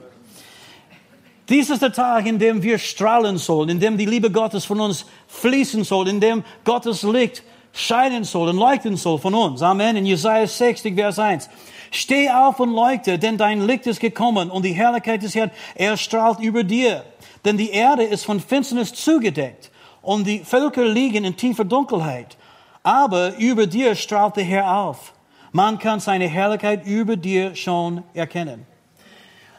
Dies 1.49 1.71
ist 1.71 1.81
der 1.81 1.91
Tag, 1.91 2.27
in 2.27 2.37
dem 2.37 2.61
wir 2.61 2.77
strahlen 2.77 3.39
sollen, 3.39 3.69
in 3.69 3.79
dem 3.79 3.97
die 3.97 4.05
Liebe 4.05 4.29
Gottes 4.29 4.63
von 4.63 4.79
uns 4.79 5.07
fließen 5.27 5.83
soll, 5.83 6.07
in 6.07 6.19
dem 6.19 6.43
Gottes 6.63 7.01
Licht 7.01 7.41
scheinen 7.73 8.25
soll 8.25 8.49
und 8.49 8.57
leuchten 8.57 8.95
soll 8.95 9.17
von 9.17 9.33
uns. 9.33 9.63
Amen. 9.63 9.95
In 9.95 10.05
Jesaja 10.05 10.45
60, 10.45 10.93
Vers 10.93 11.17
1. 11.17 11.49
Steh 11.89 12.29
auf 12.29 12.59
und 12.59 12.75
leuchte, 12.75 13.17
denn 13.17 13.39
dein 13.39 13.65
Licht 13.65 13.87
ist 13.87 13.99
gekommen 13.99 14.51
und 14.51 14.63
die 14.63 14.73
Herrlichkeit 14.73 15.23
des 15.23 15.33
Herrn, 15.33 15.49
er 15.73 15.97
strahlt 15.97 16.39
über 16.41 16.63
dir. 16.63 17.05
Denn 17.43 17.57
die 17.57 17.71
Erde 17.71 18.03
ist 18.03 18.25
von 18.25 18.39
Finsternis 18.39 18.93
zugedeckt 18.93 19.71
und 20.03 20.27
die 20.27 20.41
Völker 20.41 20.85
liegen 20.85 21.25
in 21.25 21.35
tiefer 21.35 21.65
Dunkelheit. 21.65 22.37
Aber 22.83 23.35
über 23.37 23.65
dir 23.65 23.95
strahlt 23.95 24.35
der 24.35 24.43
Herr 24.43 24.71
auf 24.71 25.13
man 25.51 25.79
kann 25.79 25.99
seine 25.99 26.27
Herrlichkeit 26.27 26.85
über 26.85 27.15
dir 27.15 27.55
schon 27.55 28.03
erkennen. 28.13 28.65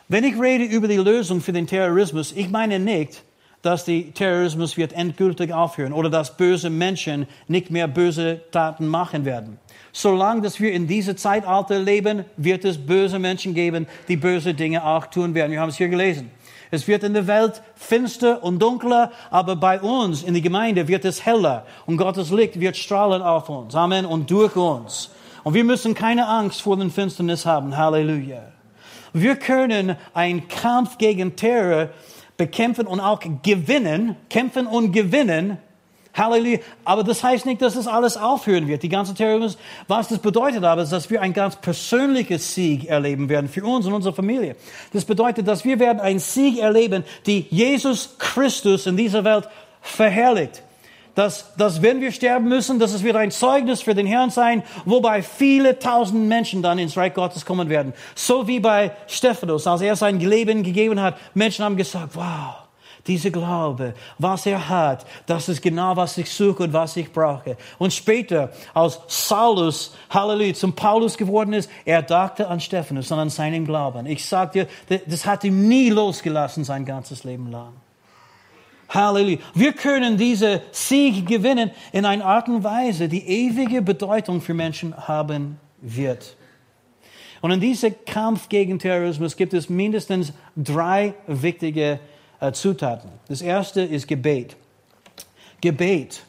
Wenn 0.08 0.24
ich 0.24 0.40
rede 0.40 0.64
über 0.64 0.88
die 0.88 0.96
Lösung 0.96 1.40
für 1.40 1.52
den 1.52 1.66
Terrorismus, 1.66 2.32
ich 2.32 2.50
meine 2.50 2.78
nicht, 2.78 3.22
dass 3.62 3.84
der 3.84 4.12
Terrorismus 4.14 4.76
wird 4.76 4.92
endgültig 4.92 5.52
aufhören 5.52 5.92
oder 5.92 6.08
dass 6.08 6.36
böse 6.36 6.70
Menschen 6.70 7.26
nicht 7.46 7.70
mehr 7.70 7.86
böse 7.86 8.40
Taten 8.50 8.88
machen 8.88 9.24
werden. 9.24 9.58
Solange 9.92 10.40
dass 10.40 10.60
wir 10.60 10.72
in 10.72 10.86
diesem 10.86 11.16
Zeitalter 11.16 11.78
leben, 11.78 12.24
wird 12.36 12.64
es 12.64 12.78
böse 12.78 13.18
Menschen 13.18 13.54
geben, 13.54 13.86
die 14.08 14.16
böse 14.16 14.54
Dinge 14.54 14.84
auch 14.84 15.06
tun 15.06 15.34
werden. 15.34 15.52
Wir 15.52 15.60
haben 15.60 15.68
es 15.68 15.76
hier 15.76 15.88
gelesen. 15.88 16.30
Es 16.70 16.86
wird 16.86 17.02
in 17.02 17.14
der 17.14 17.26
Welt 17.26 17.62
finster 17.74 18.42
und 18.42 18.60
dunkler, 18.60 19.10
aber 19.30 19.56
bei 19.56 19.80
uns 19.80 20.22
in 20.22 20.34
der 20.34 20.42
Gemeinde 20.42 20.86
wird 20.86 21.04
es 21.04 21.26
heller 21.26 21.66
und 21.86 21.96
Gottes 21.96 22.30
Licht 22.30 22.60
wird 22.60 22.76
strahlen 22.76 23.22
auf 23.22 23.48
uns. 23.48 23.74
Amen. 23.74 24.06
Und 24.06 24.30
durch 24.30 24.54
uns. 24.54 25.10
Und 25.44 25.54
wir 25.54 25.64
müssen 25.64 25.94
keine 25.94 26.26
Angst 26.26 26.62
vor 26.62 26.76
den 26.76 26.90
Finsternis 26.90 27.46
haben. 27.46 27.76
Halleluja. 27.76 28.42
Wir 29.12 29.36
können 29.36 29.96
einen 30.14 30.48
Kampf 30.48 30.98
gegen 30.98 31.36
Terror 31.36 31.88
bekämpfen 32.36 32.86
und 32.86 33.00
auch 33.00 33.20
gewinnen, 33.42 34.16
kämpfen 34.28 34.66
und 34.66 34.92
gewinnen. 34.92 35.58
Halleluja. 36.14 36.58
Aber 36.84 37.04
das 37.04 37.22
heißt 37.22 37.46
nicht, 37.46 37.62
dass 37.62 37.74
das 37.74 37.86
alles 37.86 38.16
aufhören 38.16 38.66
wird. 38.66 38.82
Die 38.82 38.88
ganze 38.88 39.14
Terrorismus, 39.14 39.58
was 39.88 40.08
das 40.08 40.18
bedeutet 40.18 40.64
aber, 40.64 40.82
ist, 40.82 40.92
dass 40.92 41.10
wir 41.10 41.22
ein 41.22 41.32
ganz 41.32 41.56
persönliches 41.56 42.54
Sieg 42.54 42.88
erleben 42.88 43.28
werden 43.28 43.48
für 43.48 43.64
uns 43.64 43.86
und 43.86 43.92
unsere 43.92 44.14
Familie. 44.14 44.56
Das 44.92 45.04
bedeutet, 45.04 45.46
dass 45.46 45.64
wir 45.64 45.78
werden 45.78 46.00
einen 46.00 46.18
Sieg 46.18 46.58
erleben, 46.58 47.04
die 47.26 47.46
Jesus 47.50 48.16
Christus 48.18 48.86
in 48.86 48.96
dieser 48.96 49.24
Welt 49.24 49.48
verherrlicht 49.80 50.62
dass, 51.14 51.54
dass 51.56 51.82
wenn 51.82 52.00
wir 52.00 52.12
sterben 52.12 52.48
müssen, 52.48 52.78
dass 52.78 52.92
es 52.92 53.02
wird 53.02 53.16
ein 53.16 53.30
Zeugnis 53.30 53.82
für 53.82 53.94
den 53.94 54.06
Herrn 54.06 54.30
sein, 54.30 54.62
wobei 54.84 55.22
viele 55.22 55.78
tausend 55.78 56.28
Menschen 56.28 56.62
dann 56.62 56.78
ins 56.78 56.96
Reich 56.96 57.14
Gottes 57.14 57.44
kommen 57.44 57.68
werden. 57.68 57.92
So 58.14 58.46
wie 58.46 58.60
bei 58.60 58.92
Stephanus, 59.06 59.66
als 59.66 59.80
er 59.80 59.96
sein 59.96 60.20
Leben 60.20 60.62
gegeben 60.62 61.00
hat. 61.00 61.16
Menschen 61.34 61.64
haben 61.64 61.76
gesagt, 61.76 62.14
wow, 62.14 62.60
dieser 63.06 63.30
Glaube, 63.30 63.94
was 64.18 64.46
er 64.46 64.68
hat, 64.68 65.06
das 65.26 65.48
ist 65.48 65.62
genau, 65.62 65.96
was 65.96 66.18
ich 66.18 66.30
suche 66.30 66.64
und 66.64 66.72
was 66.72 66.96
ich 66.96 67.12
brauche. 67.12 67.56
Und 67.78 67.92
später, 67.92 68.50
als 68.74 69.00
Saulus, 69.06 69.94
Halleluja, 70.10 70.54
zum 70.54 70.74
Paulus 70.74 71.16
geworden 71.16 71.52
ist, 71.52 71.70
er 71.84 72.02
dachte 72.02 72.48
an 72.48 72.60
Stephanus 72.60 73.10
und 73.10 73.18
an 73.18 73.30
seinen 73.30 73.64
Glauben. 73.64 74.06
Ich 74.06 74.26
sag 74.26 74.52
dir, 74.52 74.66
das 75.06 75.26
hat 75.26 75.44
ihm 75.44 75.68
nie 75.68 75.90
losgelassen 75.90 76.64
sein 76.64 76.84
ganzes 76.84 77.24
Leben 77.24 77.50
lang. 77.50 77.72
Halleluja. 78.90 79.38
Wir 79.54 79.72
können 79.72 80.16
diese 80.16 80.62
Sieg 80.72 81.26
gewinnen 81.26 81.70
in 81.92 82.04
einer 82.04 82.24
Art 82.24 82.48
und 82.48 82.64
Weise, 82.64 83.08
die 83.08 83.26
ewige 83.26 83.82
Bedeutung 83.82 84.40
für 84.40 84.54
Menschen 84.54 84.96
haben 84.96 85.58
wird. 85.80 86.36
Und 87.40 87.52
in 87.52 87.60
diesem 87.60 87.94
Kampf 88.04 88.48
gegen 88.48 88.78
Terrorismus 88.78 89.36
gibt 89.36 89.54
es 89.54 89.70
mindestens 89.70 90.32
drei 90.56 91.14
wichtige 91.26 91.98
äh, 92.40 92.52
Zutaten. 92.52 93.10
Das 93.28 93.40
erste 93.40 93.80
ist 93.80 94.06
Gebet. 94.06 94.56
Gebet. 95.60 96.22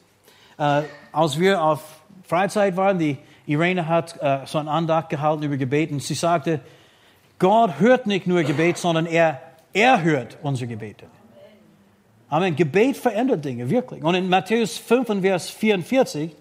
Äh, 0.57 0.83
als 1.11 1.39
wir 1.39 1.61
auf 1.61 1.81
Freizeit 2.23 2.77
waren, 2.77 2.97
die 2.97 3.17
Irene 3.45 3.87
hat 3.87 4.21
äh, 4.21 4.45
so 4.45 4.59
ein 4.59 4.69
Andacht 4.69 5.09
gehalten 5.09 5.43
über 5.43 5.57
Gebet 5.57 5.91
und 5.91 6.01
sie 6.01 6.13
sagte, 6.13 6.61
Gott 7.39 7.79
hört 7.79 8.07
nicht 8.07 8.27
nur 8.27 8.43
Gebet, 8.43 8.77
sondern 8.77 9.05
er, 9.05 9.41
er 9.73 10.01
hört 10.03 10.37
unsere 10.41 10.67
Gebete. 10.67 11.07
Amen. 12.31 12.55
Gebet 12.55 12.95
verändert 12.95 13.43
Dinge, 13.43 13.69
wirklich. 13.69 14.01
Und 14.03 14.15
in 14.15 14.29
Matthäus 14.29 14.77
5, 14.77 15.21
Vers 15.21 15.49
44, 15.49 16.31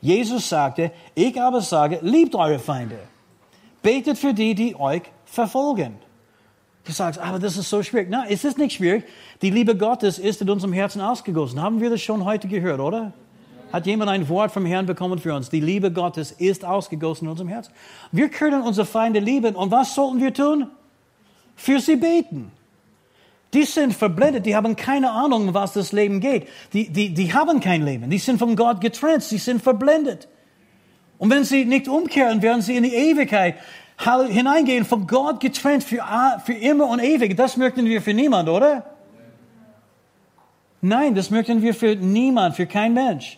Jesus 0.00 0.48
sagte, 0.48 0.90
ich 1.14 1.40
aber 1.40 1.60
sage, 1.60 2.00
liebt 2.02 2.34
eure 2.34 2.58
Feinde. 2.58 2.98
Betet 3.80 4.18
für 4.18 4.34
die, 4.34 4.56
die 4.56 4.74
euch 4.74 5.02
verfolgen. 5.24 5.94
Du 6.84 6.90
sagst, 6.90 7.20
aber 7.20 7.38
das 7.38 7.56
ist 7.56 7.70
so 7.70 7.84
schwierig. 7.84 8.10
Nein, 8.10 8.26
es 8.28 8.44
ist 8.44 8.58
nicht 8.58 8.74
schwierig. 8.74 9.04
Die 9.40 9.50
Liebe 9.50 9.76
Gottes 9.76 10.18
ist 10.18 10.42
in 10.42 10.50
unserem 10.50 10.72
Herzen 10.72 11.00
ausgegossen. 11.00 11.62
Haben 11.62 11.80
wir 11.80 11.90
das 11.90 12.02
schon 12.02 12.24
heute 12.24 12.48
gehört, 12.48 12.80
oder? 12.80 13.12
Hat 13.72 13.86
jemand 13.86 14.10
ein 14.10 14.28
Wort 14.28 14.50
vom 14.50 14.66
Herrn 14.66 14.86
bekommen 14.86 15.20
für 15.20 15.34
uns? 15.34 15.50
Die 15.50 15.60
Liebe 15.60 15.92
Gottes 15.92 16.32
ist 16.32 16.64
ausgegossen 16.64 17.26
in 17.26 17.30
unserem 17.30 17.48
Herzen. 17.48 17.72
Wir 18.10 18.28
können 18.28 18.62
unsere 18.62 18.86
Feinde 18.86 19.20
lieben. 19.20 19.54
Und 19.54 19.70
was 19.70 19.94
sollten 19.94 20.20
wir 20.20 20.34
tun? 20.34 20.66
Für 21.54 21.78
sie 21.78 21.94
beten. 21.94 22.50
Die 23.54 23.64
sind 23.64 23.94
verblendet, 23.94 24.44
die 24.44 24.54
haben 24.54 24.76
keine 24.76 25.10
Ahnung, 25.10 25.54
was 25.54 25.72
das 25.72 25.92
Leben 25.92 26.20
geht. 26.20 26.48
Die, 26.72 26.90
die, 26.90 27.14
die 27.14 27.32
haben 27.32 27.60
kein 27.60 27.82
Leben, 27.82 28.10
die 28.10 28.18
sind 28.18 28.38
von 28.38 28.56
Gott 28.56 28.80
getrennt, 28.80 29.22
sie 29.22 29.38
sind 29.38 29.62
verblendet. 29.62 30.28
Und 31.16 31.30
wenn 31.30 31.44
sie 31.44 31.64
nicht 31.64 31.88
umkehren, 31.88 32.42
werden 32.42 32.62
sie 32.62 32.76
in 32.76 32.84
die 32.84 32.94
Ewigkeit 32.94 33.56
hineingehen, 33.98 34.84
von 34.84 35.06
Gott 35.06 35.40
getrennt 35.40 35.82
für, 35.82 36.04
für 36.44 36.52
immer 36.52 36.88
und 36.88 37.00
ewig. 37.00 37.36
Das 37.36 37.56
möchten 37.56 37.86
wir 37.86 38.00
für 38.00 38.14
niemand, 38.14 38.48
oder? 38.48 38.84
Nein, 40.80 41.14
das 41.14 41.30
möchten 41.30 41.60
wir 41.62 41.74
für 41.74 41.96
niemand, 41.96 42.54
für 42.54 42.66
kein 42.66 42.94
Mensch. 42.94 43.37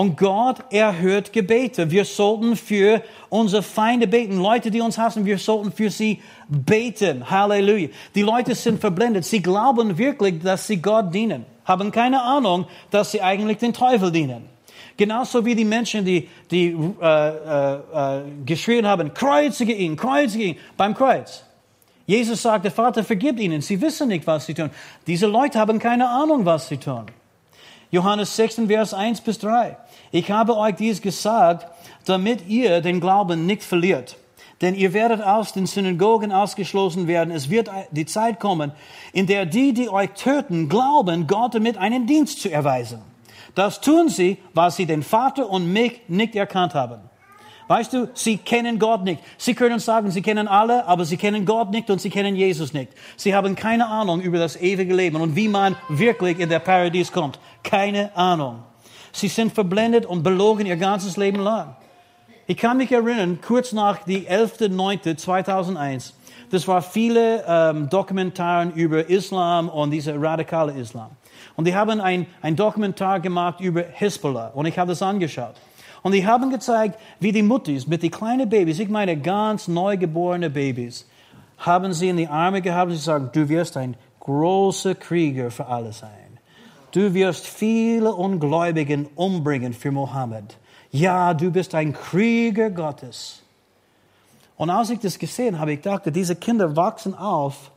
Und 0.00 0.16
Gott 0.16 0.56
erhört 0.70 1.30
Gebete. 1.30 1.90
Wir 1.90 2.06
sollten 2.06 2.56
für 2.56 3.02
unsere 3.28 3.62
Feinde 3.62 4.06
beten. 4.06 4.40
Leute, 4.40 4.70
die 4.70 4.80
uns 4.80 4.96
hassen, 4.96 5.26
wir 5.26 5.36
sollten 5.36 5.72
für 5.72 5.90
sie 5.90 6.22
beten. 6.48 7.28
Halleluja. 7.28 7.88
Die 8.14 8.22
Leute 8.22 8.54
sind 8.54 8.80
verblendet. 8.80 9.26
Sie 9.26 9.42
glauben 9.42 9.98
wirklich, 9.98 10.42
dass 10.42 10.66
sie 10.66 10.80
Gott 10.80 11.12
dienen. 11.12 11.44
Haben 11.66 11.90
keine 11.90 12.22
Ahnung, 12.22 12.64
dass 12.90 13.12
sie 13.12 13.20
eigentlich 13.20 13.58
den 13.58 13.74
Teufel 13.74 14.10
dienen. 14.10 14.48
Genauso 14.96 15.44
wie 15.44 15.54
die 15.54 15.66
Menschen, 15.66 16.02
die, 16.02 16.30
die 16.50 16.74
äh, 17.02 17.28
äh, 17.28 17.74
äh, 17.74 18.22
geschrien 18.46 18.86
haben, 18.86 19.12
kreuzige 19.12 19.74
ihn, 19.74 19.96
kreuzige 19.96 20.44
ihn 20.44 20.56
beim 20.78 20.94
Kreuz. 20.94 21.44
Jesus 22.06 22.40
sagte, 22.40 22.70
Vater, 22.70 23.04
vergib 23.04 23.38
ihnen. 23.38 23.60
Sie 23.60 23.78
wissen 23.78 24.08
nicht, 24.08 24.26
was 24.26 24.46
sie 24.46 24.54
tun. 24.54 24.70
Diese 25.06 25.26
Leute 25.26 25.58
haben 25.58 25.78
keine 25.78 26.08
Ahnung, 26.08 26.46
was 26.46 26.68
sie 26.68 26.78
tun. 26.78 27.04
Johannes 27.90 28.34
6, 28.36 28.62
Vers 28.66 28.94
1 28.94 29.20
bis 29.20 29.38
3. 29.40 29.76
Ich 30.12 30.30
habe 30.30 30.56
euch 30.56 30.74
dies 30.74 31.00
gesagt, 31.00 31.66
damit 32.04 32.48
ihr 32.48 32.80
den 32.80 33.00
Glauben 33.00 33.46
nicht 33.46 33.62
verliert. 33.62 34.16
Denn 34.60 34.74
ihr 34.74 34.92
werdet 34.92 35.22
aus 35.22 35.52
den 35.52 35.66
Synagogen 35.66 36.32
ausgeschlossen 36.32 37.06
werden. 37.06 37.32
Es 37.32 37.48
wird 37.48 37.70
die 37.92 38.04
Zeit 38.04 38.40
kommen, 38.40 38.72
in 39.12 39.26
der 39.26 39.46
die, 39.46 39.72
die 39.72 39.88
euch 39.88 40.10
töten, 40.10 40.68
glauben, 40.68 41.26
Gott 41.26 41.54
damit 41.54 41.78
einen 41.78 42.06
Dienst 42.06 42.42
zu 42.42 42.50
erweisen. 42.50 43.00
Das 43.54 43.80
tun 43.80 44.08
sie, 44.08 44.36
weil 44.52 44.70
sie 44.70 44.86
den 44.86 45.02
Vater 45.02 45.48
und 45.48 45.72
mich 45.72 46.02
nicht 46.08 46.36
erkannt 46.36 46.74
haben. 46.74 47.00
Weißt 47.68 47.92
du, 47.92 48.08
sie 48.14 48.36
kennen 48.36 48.80
Gott 48.80 49.04
nicht. 49.04 49.22
Sie 49.38 49.54
können 49.54 49.78
sagen, 49.78 50.10
sie 50.10 50.22
kennen 50.22 50.48
alle, 50.48 50.86
aber 50.86 51.04
sie 51.04 51.16
kennen 51.16 51.46
Gott 51.46 51.70
nicht 51.70 51.88
und 51.88 52.00
sie 52.00 52.10
kennen 52.10 52.34
Jesus 52.34 52.72
nicht. 52.72 52.90
Sie 53.16 53.34
haben 53.34 53.54
keine 53.54 53.86
Ahnung 53.86 54.20
über 54.20 54.38
das 54.38 54.60
ewige 54.60 54.92
Leben 54.92 55.20
und 55.20 55.36
wie 55.36 55.46
man 55.46 55.76
wirklich 55.88 56.40
in 56.40 56.48
der 56.48 56.58
Paradies 56.58 57.12
kommt. 57.12 57.38
Keine 57.62 58.14
Ahnung. 58.16 58.64
Sie 59.12 59.28
sind 59.28 59.52
verblendet 59.52 60.06
und 60.06 60.22
belogen 60.22 60.66
ihr 60.66 60.76
ganzes 60.76 61.16
Leben 61.16 61.40
lang. 61.40 61.76
Ich 62.46 62.56
kann 62.56 62.78
mich 62.78 62.90
erinnern, 62.90 63.38
kurz 63.46 63.72
nach 63.72 64.02
die 64.04 64.28
11.09.2001, 64.28 66.14
das 66.50 66.66
war 66.66 66.82
viele 66.82 67.44
ähm, 67.46 67.88
Dokumentaren 67.88 68.72
über 68.72 69.08
Islam 69.08 69.68
und 69.68 69.92
diese 69.92 70.20
radikale 70.20 70.72
Islam. 70.72 71.10
Und 71.54 71.66
die 71.66 71.74
haben 71.74 72.00
ein, 72.00 72.26
ein 72.42 72.56
Dokumentar 72.56 73.20
gemacht 73.20 73.60
über 73.60 73.82
Hezbollah 73.82 74.48
und 74.48 74.66
ich 74.66 74.78
habe 74.78 74.88
das 74.88 75.00
angeschaut. 75.00 75.54
Und 76.02 76.12
die 76.12 76.26
haben 76.26 76.50
gezeigt, 76.50 76.98
wie 77.20 77.30
die 77.30 77.42
Muttis 77.42 77.86
mit 77.86 78.02
den 78.02 78.10
kleinen 78.10 78.48
Babys, 78.48 78.78
ich 78.78 78.88
meine 78.88 79.16
ganz 79.16 79.68
neugeborene 79.68 80.50
Babys, 80.50 81.06
haben 81.58 81.92
sie 81.92 82.08
in 82.08 82.16
die 82.16 82.26
Arme 82.26 82.62
gehabt 82.62 82.90
und 82.90 82.96
sie 82.96 83.02
sagen, 83.02 83.30
du 83.32 83.48
wirst 83.48 83.76
ein 83.76 83.96
großer 84.18 84.94
Krieger 84.94 85.50
für 85.50 85.66
alle 85.66 85.92
sein. 85.92 86.19
Du 86.92 87.14
wirst 87.14 87.46
viele 87.46 88.12
Ungläubigen 88.12 89.06
umbringen 89.14 89.72
für 89.72 89.92
Mohammed. 89.92 90.56
Ja, 90.90 91.34
du 91.34 91.50
bist 91.50 91.74
ein 91.74 91.92
Krieger 91.92 92.70
Gottes. 92.70 93.42
Und 94.56 94.70
als 94.70 94.90
ich 94.90 94.98
das 94.98 95.18
gesehen 95.18 95.58
habe, 95.58 95.72
ich 95.72 95.80
dachte, 95.80 96.10
diese 96.10 96.36
Kinder 96.36 96.76
wachsen 96.76 97.14
auf 97.14 97.70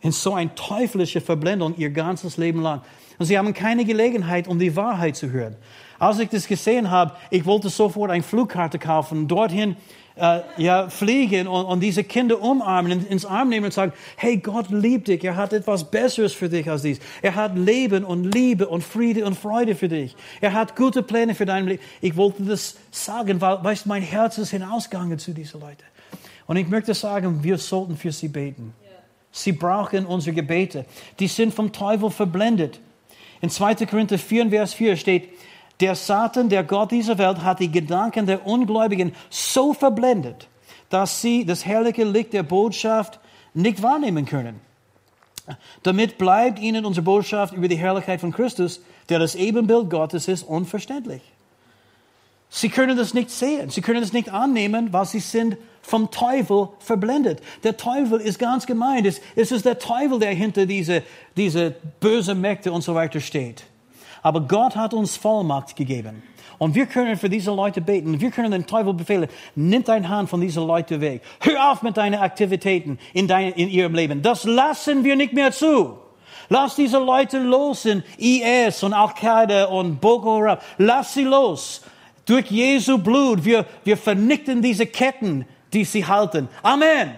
in 0.00 0.12
so 0.12 0.34
eine 0.34 0.54
teuflische 0.54 1.20
Verblendung 1.20 1.76
ihr 1.76 1.90
ganzes 1.90 2.36
Leben 2.36 2.62
lang. 2.62 2.82
Und 3.18 3.26
sie 3.26 3.36
haben 3.36 3.52
keine 3.54 3.84
Gelegenheit, 3.84 4.46
um 4.48 4.58
die 4.58 4.76
Wahrheit 4.76 5.16
zu 5.16 5.30
hören. 5.30 5.56
Als 5.98 6.18
ich 6.18 6.28
das 6.28 6.46
gesehen 6.46 6.90
habe, 6.90 7.12
ich 7.30 7.44
wollte 7.44 7.68
sofort 7.68 8.10
eine 8.10 8.22
Flugkarte 8.22 8.78
kaufen, 8.78 9.28
dorthin 9.28 9.76
äh, 10.16 10.40
ja, 10.56 10.88
fliegen 10.88 11.48
und, 11.48 11.64
und, 11.64 11.80
diese 11.80 12.04
Kinder 12.04 12.40
umarmen, 12.40 13.06
ins 13.06 13.24
Arm 13.24 13.48
nehmen 13.48 13.66
und 13.66 13.72
sagen, 13.72 13.92
hey, 14.16 14.36
Gott 14.36 14.70
liebt 14.70 15.08
dich, 15.08 15.24
er 15.24 15.36
hat 15.36 15.52
etwas 15.52 15.90
Besseres 15.90 16.32
für 16.32 16.48
dich 16.48 16.70
als 16.70 16.82
dies. 16.82 17.00
Er 17.20 17.34
hat 17.34 17.56
Leben 17.56 18.04
und 18.04 18.32
Liebe 18.32 18.68
und 18.68 18.84
Friede 18.84 19.24
und 19.24 19.36
Freude 19.36 19.74
für 19.74 19.88
dich. 19.88 20.14
Er 20.40 20.52
hat 20.52 20.76
gute 20.76 21.02
Pläne 21.02 21.34
für 21.34 21.46
dein 21.46 21.66
Leben. 21.66 21.82
Ich 22.00 22.16
wollte 22.16 22.44
das 22.44 22.76
sagen, 22.90 23.40
weil, 23.40 23.62
weißt, 23.64 23.86
mein 23.86 24.02
Herz 24.02 24.38
ist 24.38 24.50
hinausgegangen 24.50 25.18
zu 25.18 25.32
diesen 25.32 25.60
Leuten. 25.60 25.82
Und 26.46 26.56
ich 26.56 26.68
möchte 26.68 26.94
sagen, 26.94 27.42
wir 27.42 27.58
sollten 27.58 27.96
für 27.96 28.12
sie 28.12 28.28
beten. 28.28 28.74
Sie 29.32 29.52
brauchen 29.52 30.06
unsere 30.06 30.34
Gebete. 30.34 30.84
Die 31.18 31.26
sind 31.26 31.52
vom 31.52 31.72
Teufel 31.72 32.10
verblendet. 32.10 32.78
In 33.40 33.50
2. 33.50 33.74
Korinther 33.86 34.16
4, 34.16 34.48
Vers 34.50 34.74
4 34.74 34.96
steht, 34.96 35.28
der 35.80 35.94
Satan, 35.94 36.48
der 36.48 36.64
Gott 36.64 36.92
dieser 36.92 37.18
Welt, 37.18 37.42
hat 37.42 37.60
die 37.60 37.70
Gedanken 37.70 38.26
der 38.26 38.46
Ungläubigen 38.46 39.14
so 39.30 39.72
verblendet, 39.72 40.48
dass 40.88 41.20
sie 41.20 41.44
das 41.44 41.66
herrliche 41.66 42.04
Licht 42.04 42.32
der 42.32 42.42
Botschaft 42.42 43.18
nicht 43.54 43.82
wahrnehmen 43.82 44.26
können. 44.26 44.60
Damit 45.82 46.16
bleibt 46.16 46.58
ihnen 46.58 46.84
unsere 46.84 47.04
Botschaft 47.04 47.54
über 47.54 47.68
die 47.68 47.76
Herrlichkeit 47.76 48.20
von 48.20 48.32
Christus, 48.32 48.80
der 49.08 49.18
das 49.18 49.34
Ebenbild 49.34 49.90
Gottes 49.90 50.28
ist, 50.28 50.42
unverständlich. 50.42 51.22
Sie 52.48 52.68
können 52.68 52.96
das 52.96 53.14
nicht 53.14 53.30
sehen. 53.30 53.68
Sie 53.70 53.80
können 53.80 54.02
es 54.02 54.12
nicht 54.12 54.32
annehmen, 54.32 54.92
weil 54.92 55.04
sie 55.06 55.18
sind 55.18 55.56
vom 55.82 56.10
Teufel 56.10 56.68
verblendet. 56.78 57.40
Der 57.64 57.76
Teufel 57.76 58.20
ist 58.20 58.38
ganz 58.38 58.64
gemein. 58.64 59.04
Es, 59.04 59.20
ist 59.34 59.66
der 59.66 59.78
Teufel, 59.78 60.18
der 60.18 60.32
hinter 60.32 60.64
diese, 60.64 61.02
diese 61.36 61.74
böse 62.00 62.34
Mächte 62.34 62.72
und 62.72 62.82
so 62.82 62.94
weiter 62.94 63.20
steht. 63.20 63.64
Aber 64.24 64.40
Gott 64.40 64.74
hat 64.74 64.94
uns 64.94 65.18
Vollmacht 65.18 65.76
gegeben. 65.76 66.22
Und 66.56 66.74
wir 66.74 66.86
können 66.86 67.16
für 67.16 67.28
diese 67.28 67.50
Leute 67.50 67.82
beten. 67.82 68.18
Wir 68.18 68.30
können 68.30 68.50
den 68.50 68.66
Teufel 68.66 68.94
befehlen, 68.94 69.28
nimm 69.54 69.84
deine 69.84 70.08
Hand 70.08 70.30
von 70.30 70.40
diesen 70.40 70.66
Leuten 70.66 70.98
weg. 71.02 71.20
Hör 71.40 71.70
auf 71.70 71.82
mit 71.82 71.98
deinen 71.98 72.14
Aktivitäten 72.14 72.98
in, 73.12 73.28
dein, 73.28 73.52
in 73.52 73.68
ihrem 73.68 73.94
Leben. 73.94 74.22
Das 74.22 74.44
lassen 74.44 75.04
wir 75.04 75.14
nicht 75.14 75.34
mehr 75.34 75.52
zu. 75.52 75.98
Lass 76.48 76.74
diese 76.74 76.98
Leute 76.98 77.38
los 77.38 77.84
in 77.84 78.02
IS 78.16 78.82
und 78.82 78.94
Al-Qaida 78.94 79.66
und 79.66 80.00
Boko 80.00 80.38
Haram. 80.38 80.58
Lass 80.78 81.12
sie 81.12 81.24
los. 81.24 81.82
Durch 82.24 82.50
Jesu 82.50 82.96
Blut. 82.96 83.44
Wir, 83.44 83.66
wir 83.84 83.98
vernichten 83.98 84.62
diese 84.62 84.86
Ketten, 84.86 85.44
die 85.70 85.84
sie 85.84 86.06
halten. 86.06 86.48
Amen. 86.62 86.88
Amen. 86.88 87.14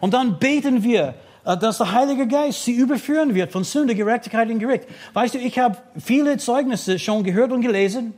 Und 0.00 0.12
dann 0.12 0.38
beten 0.38 0.82
wir, 0.82 1.14
dass 1.54 1.78
der 1.78 1.92
Heilige 1.92 2.26
Geist 2.26 2.64
sie 2.64 2.72
überführen 2.72 3.34
wird 3.34 3.52
von 3.52 3.62
Sünde, 3.62 3.94
Gerechtigkeit 3.94 4.50
und 4.50 4.58
Gericht. 4.58 4.84
Weißt 5.12 5.34
du, 5.34 5.38
ich 5.38 5.58
habe 5.58 5.76
viele 5.96 6.38
Zeugnisse 6.38 6.98
schon 6.98 7.22
gehört 7.22 7.52
und 7.52 7.60
gelesen 7.60 8.14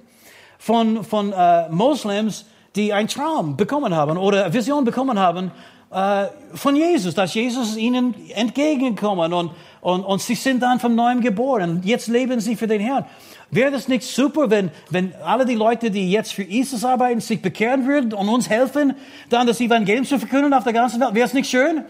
von, 0.58 1.04
von 1.04 1.32
äh, 1.32 1.68
Moslems, 1.68 2.46
die 2.74 2.92
einen 2.92 3.08
Traum 3.08 3.56
bekommen 3.56 3.94
haben 3.94 4.16
oder 4.16 4.52
Vision 4.52 4.84
bekommen 4.84 5.18
haben 5.18 5.50
äh, 5.90 6.26
von 6.54 6.76
Jesus, 6.76 7.14
dass 7.14 7.34
Jesus 7.34 7.76
ihnen 7.76 8.14
entgegengekommen 8.34 9.32
und, 9.32 9.50
und, 9.80 10.04
und 10.04 10.20
sie 10.20 10.34
sind 10.34 10.62
dann 10.62 10.80
von 10.80 10.94
neuem 10.94 11.20
geboren. 11.20 11.82
Jetzt 11.84 12.08
leben 12.08 12.40
sie 12.40 12.56
für 12.56 12.66
den 12.66 12.80
Herrn. 12.80 13.04
Wäre 13.50 13.70
das 13.70 13.88
nicht 13.88 14.02
super, 14.02 14.50
wenn, 14.50 14.70
wenn 14.90 15.14
alle 15.24 15.46
die 15.46 15.54
Leute, 15.54 15.90
die 15.90 16.10
jetzt 16.10 16.34
für 16.34 16.42
ISIS 16.42 16.84
arbeiten, 16.84 17.20
sich 17.20 17.40
bekehren 17.40 17.86
würden 17.86 18.12
und 18.12 18.28
uns 18.28 18.50
helfen, 18.50 18.94
dann 19.30 19.46
das 19.46 19.60
Evangelium 19.60 20.04
zu 20.04 20.18
verkünden 20.18 20.52
auf 20.52 20.64
der 20.64 20.74
ganzen 20.74 21.00
Welt? 21.00 21.14
Wäre 21.14 21.26
es 21.26 21.32
nicht 21.32 21.48
schön? 21.48 21.84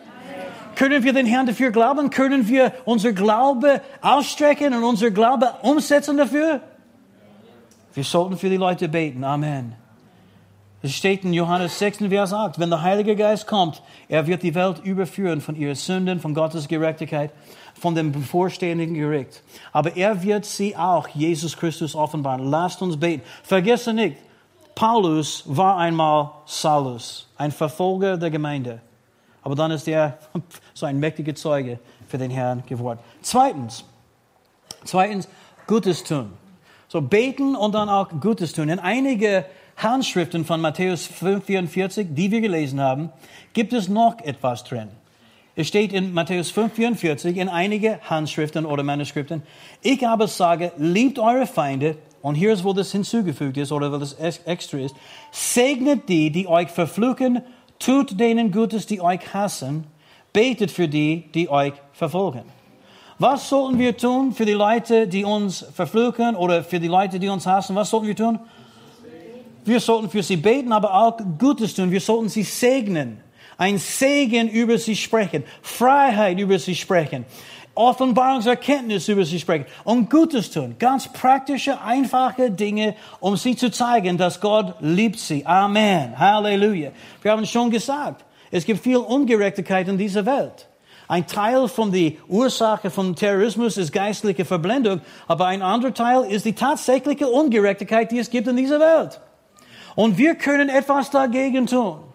Können 0.79 1.03
wir 1.03 1.13
den 1.13 1.27
Herrn 1.27 1.45
dafür 1.45 1.73
glauben? 1.73 2.09
Können 2.09 2.47
wir 2.47 2.73
unser 2.85 3.13
Glaube 3.13 3.83
ausstrecken 4.01 4.73
und 4.75 4.85
unser 4.85 5.11
Glaube 5.11 5.53
umsetzen 5.63 6.17
dafür? 6.17 6.61
Wir 7.95 8.05
sollten 8.05 8.39
für 8.39 8.49
die 8.49 8.59
Leute 8.59 8.89
beten. 8.89 9.25
Amen. 9.25 9.75
Es 10.81 10.93
steht 10.93 11.25
in 11.25 11.33
Johannes 11.33 11.77
6, 11.81 11.99
Vers 12.09 12.33
8, 12.33 12.61
wenn 12.61 12.71
der 12.71 12.81
Heilige 12.83 13.17
Geist 13.17 13.49
kommt, 13.49 13.83
er 14.09 14.29
wird 14.29 14.45
die 14.45 14.55
Welt 14.55 14.79
überführen 14.85 15.41
von 15.41 15.57
ihren 15.57 15.75
Sünden, 15.75 16.21
von 16.21 16.33
Gottes 16.33 16.69
Gerechtigkeit, 16.69 17.33
von 17.75 17.97
dem 17.97 18.13
bevorstehenden 18.13 18.95
Gericht. 18.95 19.43
Aber 19.73 19.97
er 19.97 20.23
wird 20.23 20.45
sie 20.45 20.77
auch, 20.77 21.09
Jesus 21.09 21.57
Christus, 21.57 21.97
offenbaren. 21.97 22.49
Lasst 22.53 22.81
uns 22.83 22.97
beten. 22.97 23.25
Vergesse 23.43 23.93
nicht, 23.93 24.19
Paulus 24.77 25.43
war 25.45 25.77
einmal 25.77 26.31
Saulus, 26.47 27.27
ein 27.37 27.51
Verfolger 27.51 28.17
der 28.17 28.31
Gemeinde. 28.31 28.81
Aber 29.43 29.55
dann 29.55 29.71
ist 29.71 29.89
er 29.89 30.19
so 30.79 30.87
ein 30.87 31.01
mächtiger 31.01 31.35
Zeuge 31.35 31.79
für 32.07 32.19
den 32.19 32.31
Herrn 32.31 32.63
geworden. 32.67 33.01
Zweitens, 33.23 33.85
zweitens, 34.85 35.29
Gutes 35.67 36.05
tun. 36.05 36.33
So 36.89 37.03
beten 37.03 37.55
und 37.55 37.75
dann 37.75 37.89
auch 37.89 38.09
Gutes 38.21 38.53
tun. 38.53 38.71
In 38.71 38.79
einige 38.79 39.45
Handschriften 39.77 40.45
von 40.45 40.61
Matthäus 40.61 41.09
5,44, 41.09 42.15
die 42.15 42.31
wir 42.31 42.41
gelesen 42.41 42.81
haben, 42.81 43.11
gibt 43.53 43.73
es 43.73 43.89
noch 43.89 44.19
etwas 44.21 44.65
drin. 44.65 44.89
Es 45.55 45.69
steht 45.69 45.93
in 45.93 46.15
Matthäus 46.15 46.53
5,44 46.53 47.35
in 47.35 47.49
einige 47.49 48.01
Handschriften 48.09 48.65
oder 48.65 48.83
Manuskripten, 48.83 49.43
ich 49.83 50.07
aber 50.07 50.29
sage, 50.29 50.73
liebt 50.79 51.19
eure 51.19 51.47
Feinde, 51.47 51.97
und 52.23 52.35
hier 52.35 52.53
ist, 52.53 52.65
wo 52.65 52.73
das 52.73 52.93
hinzugefügt 52.93 53.57
ist 53.57 53.73
oder 53.73 53.93
wo 53.93 53.99
das 53.99 54.15
extra 54.15 54.79
ist, 54.79 54.95
segnet 55.31 56.09
die, 56.09 56.31
die 56.31 56.47
euch 56.47 56.69
verfluchen, 56.69 57.43
tut 57.79 58.19
denen 58.19 58.51
Gutes, 58.51 58.87
die 58.87 59.01
euch 59.01 59.33
hassen, 59.33 59.85
betet 60.33 60.71
für 60.71 60.89
die, 60.89 61.25
die 61.35 61.49
euch 61.49 61.75
verfolgen. 61.93 62.43
Was 63.19 63.49
sollten 63.49 63.79
wir 63.79 63.97
tun 63.97 64.33
für 64.33 64.45
die 64.45 64.53
Leute, 64.53 65.09
die 65.09 65.25
uns 65.25 65.65
verfluchen 65.75 66.37
oder 66.37 66.63
für 66.63 66.79
die 66.79 66.87
Leute, 66.87 67.19
die 67.19 67.29
uns 67.29 67.47
hassen? 67.47 67.75
Was 67.75 67.91
sollten 67.91 68.07
wir 68.07 68.17
tun? 68.17 68.39
Wir 69.65 69.81
sollten 69.81 70.09
für 70.09 70.23
sie 70.23 70.37
beten, 70.37 70.73
aber 70.73 70.95
auch 70.95 71.19
Gutes 71.39 71.75
tun. 71.75 71.91
Wir 71.91 72.01
sollten 72.01 72.29
sie 72.29 72.45
segnen. 72.45 73.21
Ein 73.57 73.79
Segen 73.79 74.49
über 74.49 74.79
sie 74.79 74.95
sprechen. 74.95 75.43
Freiheit 75.63 76.39
über 76.39 76.59
sie 76.61 76.77
sprechen. 76.77 77.27
Offenbarungserkenntnis 77.75 79.09
über 79.09 79.25
sie 79.25 79.39
sprechen 79.39 79.67
und 79.85 80.11
Gutes 80.11 80.51
tun. 80.51 80.77
Ganz 80.79 81.13
praktische, 81.13 81.81
einfache 81.81 82.51
Dinge, 82.51 82.97
um 83.21 83.37
sie 83.37 83.55
zu 83.57 83.71
zeigen, 83.71 84.17
dass 84.17 84.41
Gott 84.41 84.75
liebt 84.81 85.19
sie. 85.19 85.45
Amen. 85.47 86.19
Halleluja. 86.19 86.91
Wir 87.23 87.31
haben 87.33 87.47
schon 87.47 87.71
gesagt, 87.71 88.25
es 88.51 88.65
gibt 88.65 88.83
viel 88.83 88.97
Ungerechtigkeit 88.97 89.89
in 89.89 89.99
dieser 89.99 90.27
Welt. 90.27 90.69
Ein 91.09 91.27
Teil 91.27 91.69
von 91.69 91.91
der 91.91 92.13
Ursache 92.29 92.91
von 92.91 93.17
Terrorismus 93.17 93.79
ist 93.79 93.93
geistliche 93.93 94.45
Verblendung, 94.45 95.01
aber 95.27 95.47
ein 95.47 95.63
anderer 95.63 95.95
Teil 95.95 96.25
ist 96.25 96.45
die 96.45 96.53
tatsächliche 96.53 97.29
Ungerechtigkeit, 97.29 98.11
die 98.13 98.19
es 98.19 98.29
gibt 98.29 98.47
in 98.47 98.57
dieser 98.57 98.79
Welt. 98.79 99.21
Und 99.95 100.19
wir 100.19 100.35
können 100.35 100.69
etwas 100.69 101.11
dagegen 101.11 101.67
tun. 101.67 102.08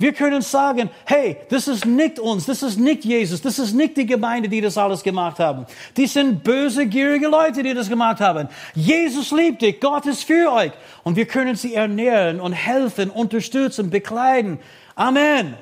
Wir 0.00 0.12
können 0.12 0.42
sagen, 0.42 0.90
hey, 1.06 1.36
das 1.48 1.66
ist 1.66 1.84
nicht 1.84 2.20
uns, 2.20 2.46
das 2.46 2.62
ist 2.62 2.78
nicht 2.78 3.04
Jesus, 3.04 3.42
das 3.42 3.58
ist 3.58 3.74
nicht 3.74 3.96
die 3.96 4.06
Gemeinde, 4.06 4.48
die 4.48 4.60
das 4.60 4.78
alles 4.78 5.02
gemacht 5.02 5.40
haben. 5.40 5.66
Die 5.96 6.06
sind 6.06 6.44
böse, 6.44 6.86
gierige 6.86 7.26
Leute, 7.26 7.64
die 7.64 7.74
das 7.74 7.88
gemacht 7.88 8.20
haben. 8.20 8.48
Jesus 8.76 9.32
liebt 9.32 9.60
dich, 9.60 9.80
Gott 9.80 10.06
ist 10.06 10.22
für 10.22 10.52
euch. 10.52 10.70
Und 11.02 11.16
wir 11.16 11.26
können 11.26 11.56
sie 11.56 11.74
ernähren 11.74 12.40
und 12.40 12.52
helfen, 12.52 13.10
unterstützen, 13.10 13.90
bekleiden. 13.90 14.60
Amen. 14.94 15.54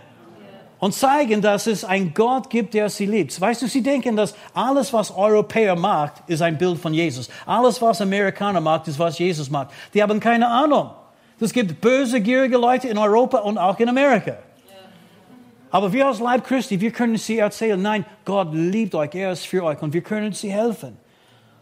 Und 0.80 0.92
zeigen, 0.92 1.40
dass 1.40 1.66
es 1.66 1.86
einen 1.86 2.12
Gott 2.12 2.50
gibt, 2.50 2.74
der 2.74 2.90
sie 2.90 3.06
liebt. 3.06 3.40
Weißt 3.40 3.62
du, 3.62 3.66
sie 3.66 3.82
denken, 3.82 4.16
dass 4.16 4.34
alles, 4.52 4.92
was 4.92 5.10
Europäer 5.10 5.76
macht, 5.76 6.22
ist 6.26 6.42
ein 6.42 6.58
Bild 6.58 6.78
von 6.78 6.92
Jesus. 6.92 7.30
Alles, 7.46 7.80
was 7.80 8.02
Amerikaner 8.02 8.60
macht, 8.60 8.86
ist, 8.86 8.98
was 8.98 9.18
Jesus 9.18 9.48
macht. 9.48 9.70
Die 9.94 10.02
haben 10.02 10.20
keine 10.20 10.46
Ahnung. 10.46 10.90
Es 11.38 11.52
gibt 11.52 11.80
böse, 11.80 12.20
gierige 12.20 12.56
Leute 12.56 12.88
in 12.88 12.96
Europa 12.96 13.38
und 13.38 13.58
auch 13.58 13.78
in 13.78 13.88
Amerika. 13.88 14.38
Aber 15.70 15.92
wir 15.92 16.06
als 16.06 16.20
Leib 16.20 16.44
Christi, 16.44 16.80
wir 16.80 16.90
können 16.90 17.16
sie 17.18 17.38
erzählen, 17.38 17.80
nein, 17.80 18.06
Gott 18.24 18.48
liebt 18.52 18.94
euch, 18.94 19.14
er 19.14 19.32
ist 19.32 19.46
für 19.46 19.62
euch 19.62 19.82
und 19.82 19.92
wir 19.92 20.00
können 20.00 20.32
sie 20.32 20.50
helfen. 20.50 20.96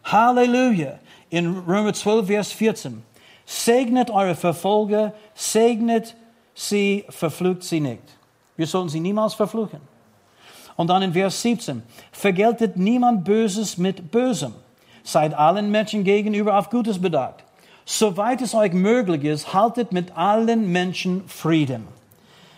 Halleluja. 0.05 0.99
In 1.31 1.59
Römer 1.67 1.93
12, 1.93 2.27
Vers 2.27 2.53
14. 2.53 3.03
Segnet 3.47 4.11
eure 4.11 4.37
Verfolger, 4.37 5.15
segnet 5.35 6.15
sie, 6.55 7.05
verflucht 7.09 7.65
sie 7.65 7.81
nicht. 7.81 8.03
Wir 8.57 8.67
sollten 8.67 8.91
sie 8.91 9.01
niemals 9.01 9.35
verfluchen. 9.35 9.81
Und 10.77 10.89
dann 10.89 11.03
in 11.03 11.13
Vers 11.13 11.43
17. 11.43 11.83
Vergeltet 12.13 12.77
niemand 12.77 13.25
Böses 13.25 13.79
mit 13.79 14.13
Bösem. 14.13 14.55
Seid 15.03 15.35
allen 15.35 15.71
Menschen 15.71 16.05
gegenüber 16.05 16.59
auf 16.59 16.71
Gutes 16.71 17.01
bedacht 17.01 17.44
soweit 17.85 18.41
es 18.43 18.55
euch 18.55 18.73
möglich 18.73 19.25
ist, 19.25 19.53
haltet 19.53 19.93
mit 19.93 20.17
allen 20.17 20.73
Menschen 20.73 21.27
Frieden. 21.29 21.87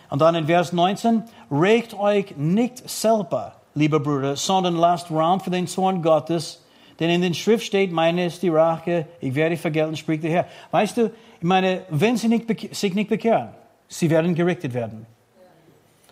Und 0.09 0.21
dann 0.21 0.35
in 0.35 0.45
Vers 0.45 0.73
19, 0.73 1.23
regt 1.51 1.93
euch 1.93 2.35
nicht 2.37 2.89
selber, 2.89 3.55
liebe 3.75 3.99
Brüder, 3.99 4.35
sondern 4.35 4.75
lasst 4.75 5.11
Raum 5.11 5.39
für 5.39 5.49
den 5.49 5.67
Zorn 5.67 6.01
Gottes, 6.01 6.63
denn 6.99 7.09
in 7.09 7.21
den 7.21 7.33
Schrift 7.33 7.65
steht, 7.65 7.91
meine 7.91 8.25
ist 8.25 8.41
die 8.41 8.49
Rache, 8.49 9.05
ich 9.19 9.35
werde 9.35 9.57
vergelten, 9.57 9.95
spricht 9.95 10.23
der 10.23 10.31
Herr. 10.31 10.45
Weißt 10.71 10.97
du, 10.97 11.11
ich 11.39 11.43
meine, 11.43 11.81
wenn 11.89 12.17
sie 12.17 12.27
nicht, 12.27 12.75
sich 12.75 12.93
nicht 12.95 13.09
bekehren, 13.09 13.49
sie 13.87 14.09
werden 14.09 14.33
gerichtet 14.33 14.73
werden. 14.73 15.05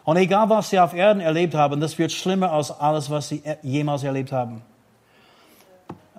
Und 0.04 0.18
egal, 0.18 0.50
was 0.50 0.70
sie 0.70 0.80
auf 0.80 0.94
Erden 0.94 1.22
erlebt 1.22 1.56
haben, 1.56 1.82
das 1.82 1.98
wird 1.98 2.12
schlimmer 2.12 2.52
als 2.52 2.70
alles, 2.70 3.10
was 3.10 3.30
sie 3.30 3.42
jemals 3.64 4.04
erlebt 4.04 4.32
haben. 4.32 4.62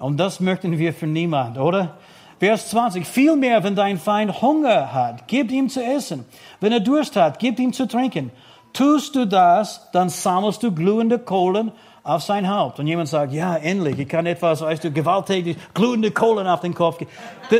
Und 0.00 0.16
das 0.18 0.40
möchten 0.40 0.76
wir 0.76 0.92
für 0.92 1.06
niemand, 1.06 1.56
oder? 1.56 1.96
Vers 2.38 2.68
20. 2.70 3.07
Vielmehr, 3.07 3.64
wenn 3.64 3.75
dein 3.75 3.99
Feind 3.99 4.42
Hunger 4.42 4.92
hat, 4.92 5.27
gib 5.27 5.51
ihm 5.51 5.68
zu 5.68 5.83
essen. 5.83 6.25
Wenn 6.61 6.72
er 6.72 6.81
Durst 6.81 7.16
hat, 7.16 7.38
gib 7.38 7.59
ihm 7.59 7.72
zu 7.72 7.87
trinken. 7.87 8.31
Tust 8.72 9.14
du 9.14 9.25
das, 9.27 9.88
dann 9.92 10.11
sammelst 10.11 10.62
du 10.62 10.70
glühende 10.70 11.18
Kohlen 11.18 11.72
auf 12.03 12.22
sein 12.22 12.49
Haupt. 12.49 12.79
Und 12.79 12.87
jemand 12.87 13.09
sagt, 13.09 13.33
ja, 13.33 13.57
endlich, 13.57 13.99
ich 13.99 14.09
kann 14.09 14.27
etwas, 14.27 14.61
weißt 14.61 14.85
du, 14.85 14.90
gewalttätig 14.90 15.57
glühende 15.72 16.11
Kohlen 16.11 16.46
auf 16.46 16.61
den 16.61 16.75
Kopf. 16.75 16.99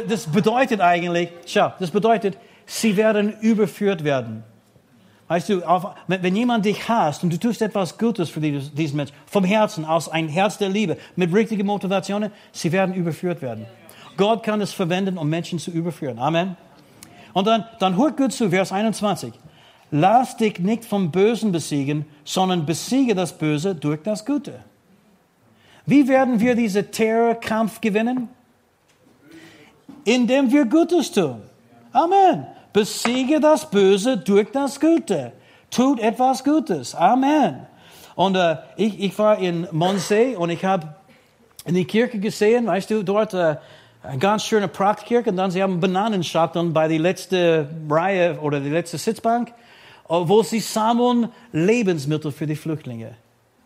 Das 0.09 0.27
bedeutet 0.27 0.81
eigentlich, 0.83 1.31
schau, 1.47 1.73
das 1.79 1.91
bedeutet, 1.91 2.37
sie 2.67 2.97
werden 2.99 3.35
überführt 3.41 4.05
werden. 4.05 4.45
Weißt 5.29 5.49
du, 5.49 5.63
wenn 6.07 6.37
jemand 6.37 6.67
dich 6.67 6.89
hasst 6.89 7.25
und 7.25 7.33
du 7.33 7.39
tust 7.39 7.61
etwas 7.61 7.99
Gutes 7.99 8.29
für 8.29 8.41
diesen 8.41 8.97
Menschen, 8.97 9.15
vom 9.27 9.43
Herzen, 9.43 9.85
aus 9.85 10.09
ein 10.09 10.29
Herz 10.29 10.59
der 10.59 10.69
Liebe, 10.69 10.99
mit 11.17 11.35
richtigen 11.35 11.67
Motivationen, 11.67 12.31
sie 12.53 12.71
werden 12.71 12.95
überführt 12.95 13.43
werden. 13.43 13.67
Gott 14.17 14.43
kann 14.43 14.61
es 14.61 14.73
verwenden, 14.73 15.19
um 15.19 15.29
Menschen 15.29 15.59
zu 15.59 15.71
überführen. 15.71 16.19
Amen. 16.19 16.57
Und 17.33 17.47
dann, 17.47 17.65
dann 17.79 17.97
hört 17.97 18.17
gut 18.17 18.33
zu, 18.33 18.51
Vers 18.51 18.73
21. 18.73 19.33
Lass 19.91 20.37
dich 20.37 20.59
nicht 20.59 20.85
vom 20.85 21.11
Bösen 21.11 21.53
besiegen, 21.53 22.07
sondern 22.25 22.67
besiege 22.67 23.15
das 23.15 23.37
Böse 23.37 23.75
durch 23.75 24.03
das 24.03 24.25
Gute. 24.25 24.61
Wie 25.85 26.09
werden 26.09 26.41
wir 26.41 26.55
diesen 26.55 26.91
Terrorkampf 26.91 27.81
gewinnen? 27.81 28.29
Indem 30.05 30.51
wir 30.51 30.65
Gutes 30.65 31.13
tun. 31.13 31.43
Amen. 31.93 32.47
Besiege 32.73 33.39
das 33.41 33.71
Böse 33.71 34.17
durch 34.17 34.51
das 34.51 34.81
Gute. 34.81 35.33
Tut 35.71 36.01
etwas 36.01 36.43
Gutes. 36.43 36.95
Amen. 36.95 37.67
Und 38.17 38.35
äh, 38.35 38.57
ich, 38.77 38.99
ich 38.99 39.19
war 39.19 39.39
in 39.39 39.69
Monse 39.71 40.39
und 40.39 40.51
ich 40.51 40.65
habe 40.65 40.95
in 41.65 41.75
die 41.75 41.85
Kirche 41.85 42.19
gesehen, 42.19 42.67
weißt 42.67 42.91
du, 42.91 43.03
dort 43.03 43.35
äh, 43.35 43.57
eine 44.07 44.19
ganz 44.19 44.45
schöne 44.45 44.69
Praktkirche 44.69 45.31
und 45.31 45.37
dann 45.37 45.51
sie 45.51 45.63
haben 45.63 45.81
Bananenschachteln 45.81 46.73
bei 46.73 46.89
der 46.89 46.99
letzten 46.99 47.91
Reihe 47.91 48.39
oder 48.41 48.61
die 48.61 48.71
letzte 48.71 48.99
Sitzbank, 48.99 49.49
äh, 49.49 49.53
wo 50.09 50.43
sie 50.43 50.61
sammeln 50.61 51.29
Lebensmittel 51.53 52.33
für 52.33 52.47
die 52.47 52.57
Flüchtlinge. 52.57 53.17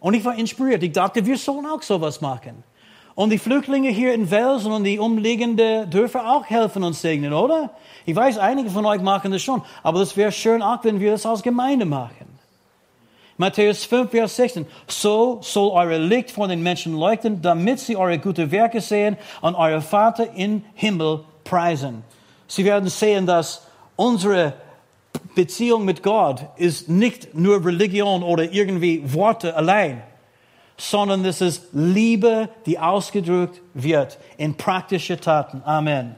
Und 0.01 0.15
ich 0.15 0.25
war 0.25 0.35
inspiriert. 0.35 0.83
Ich 0.83 0.93
dachte, 0.93 1.25
wir 1.27 1.37
sollen 1.37 1.67
auch 1.67 1.83
sowas 1.83 2.21
machen. 2.21 2.65
Und 3.15 3.31
die 3.31 3.39
Flüchtlinge 3.39 3.91
hier 3.91 4.15
in 4.15 4.31
Welsen 4.31 4.73
und 4.73 4.85
die 4.85 4.99
umliegenden 4.99 5.91
Dörfer 5.91 6.27
auch 6.33 6.49
helfen 6.49 6.85
und 6.85 6.95
segnen, 6.95 7.35
oder? 7.35 7.71
Ich 8.07 8.17
weiß, 8.17 8.39
einige 8.39 8.71
von 8.71 8.87
euch 8.87 9.03
machen 9.03 9.33
das 9.33 9.43
schon, 9.43 9.63
aber 9.83 9.99
das 9.99 10.17
wäre 10.17 10.33
schön 10.33 10.63
auch, 10.63 10.83
wenn 10.85 11.01
wir 11.01 11.13
das 11.13 11.27
als 11.27 11.43
Gemeinde 11.43 11.85
machen. 11.85 12.30
Matthäus 13.41 13.87
5, 13.87 14.11
Vers 14.11 14.37
16. 14.37 14.67
So 14.87 15.39
soll 15.41 15.71
eure 15.71 15.97
Licht 15.97 16.31
vor 16.31 16.47
den 16.47 16.63
Menschen 16.63 16.95
leuchten, 16.95 17.41
damit 17.41 17.81
sie 17.81 17.97
eure 17.97 18.19
gute 18.19 18.51
Werke 18.51 18.83
sehen 18.83 19.17
und 19.41 19.55
euer 19.55 19.81
Vater 19.81 20.35
im 20.35 20.63
Himmel 20.75 21.25
preisen. 21.43 22.05
Sie 22.47 22.67
werden 22.67 22.91
sehen, 22.91 23.25
dass 23.25 23.67
unsere 23.97 24.53
Beziehung 25.35 25.87
mit 25.87 26.03
Gott 26.03 26.45
ist 26.59 26.91
nicht 26.91 27.35
nur 27.35 27.65
Religion 27.65 28.23
oder 28.23 28.53
irgendwie 28.53 29.03
Worte 29.15 29.57
allein 29.57 30.03
sondern 30.77 31.23
es 31.27 31.43
ist 31.43 31.69
Liebe, 31.73 32.49
die 32.65 32.79
ausgedrückt 32.79 33.61
wird 33.75 34.19
in 34.39 34.55
praktische 34.55 35.21
Taten. 35.21 35.61
Amen. 35.67 36.15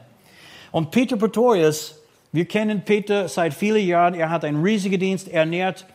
Und 0.71 0.91
Peter 0.91 1.17
Pretorius, 1.17 2.01
wir 2.31 2.45
kennen 2.45 2.83
Peter 2.85 3.27
seit 3.27 3.53
vielen 3.53 3.85
Jahren. 3.85 4.13
Er 4.13 4.29
hat 4.29 4.45
einen 4.45 4.63
riesigen 4.63 5.01
Dienst, 5.01 5.27
er 5.27 5.41
ernährt 5.41 5.85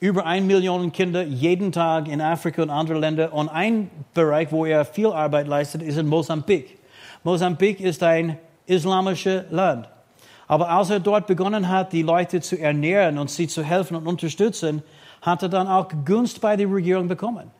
über 0.00 0.26
ein 0.26 0.46
Million 0.46 0.92
Kinder 0.92 1.22
jeden 1.22 1.72
Tag 1.72 2.08
in 2.08 2.20
Afrika 2.20 2.62
und 2.62 2.70
anderen 2.70 3.00
Ländern. 3.00 3.30
Und 3.30 3.48
ein 3.48 3.90
Bereich, 4.14 4.52
wo 4.52 4.64
er 4.64 4.84
viel 4.84 5.08
Arbeit 5.08 5.48
leistet, 5.48 5.82
ist 5.82 5.96
in 5.96 6.06
Mosambik. 6.06 6.78
Mosambik 7.24 7.80
ist 7.80 8.02
ein 8.02 8.38
islamisches 8.66 9.44
Land. 9.50 9.88
Aber 10.48 10.70
als 10.70 10.90
er 10.90 11.00
dort 11.00 11.26
begonnen 11.26 11.68
hat, 11.68 11.92
die 11.92 12.02
Leute 12.02 12.40
zu 12.40 12.58
ernähren 12.58 13.18
und 13.18 13.30
sie 13.30 13.48
zu 13.48 13.62
helfen 13.62 13.96
und 13.96 14.06
unterstützen, 14.06 14.82
hat 15.22 15.42
er 15.42 15.48
dann 15.48 15.66
auch 15.66 15.88
Gunst 16.04 16.40
bei 16.40 16.56
der 16.56 16.70
Regierung 16.70 17.08
bekommen. 17.08 17.50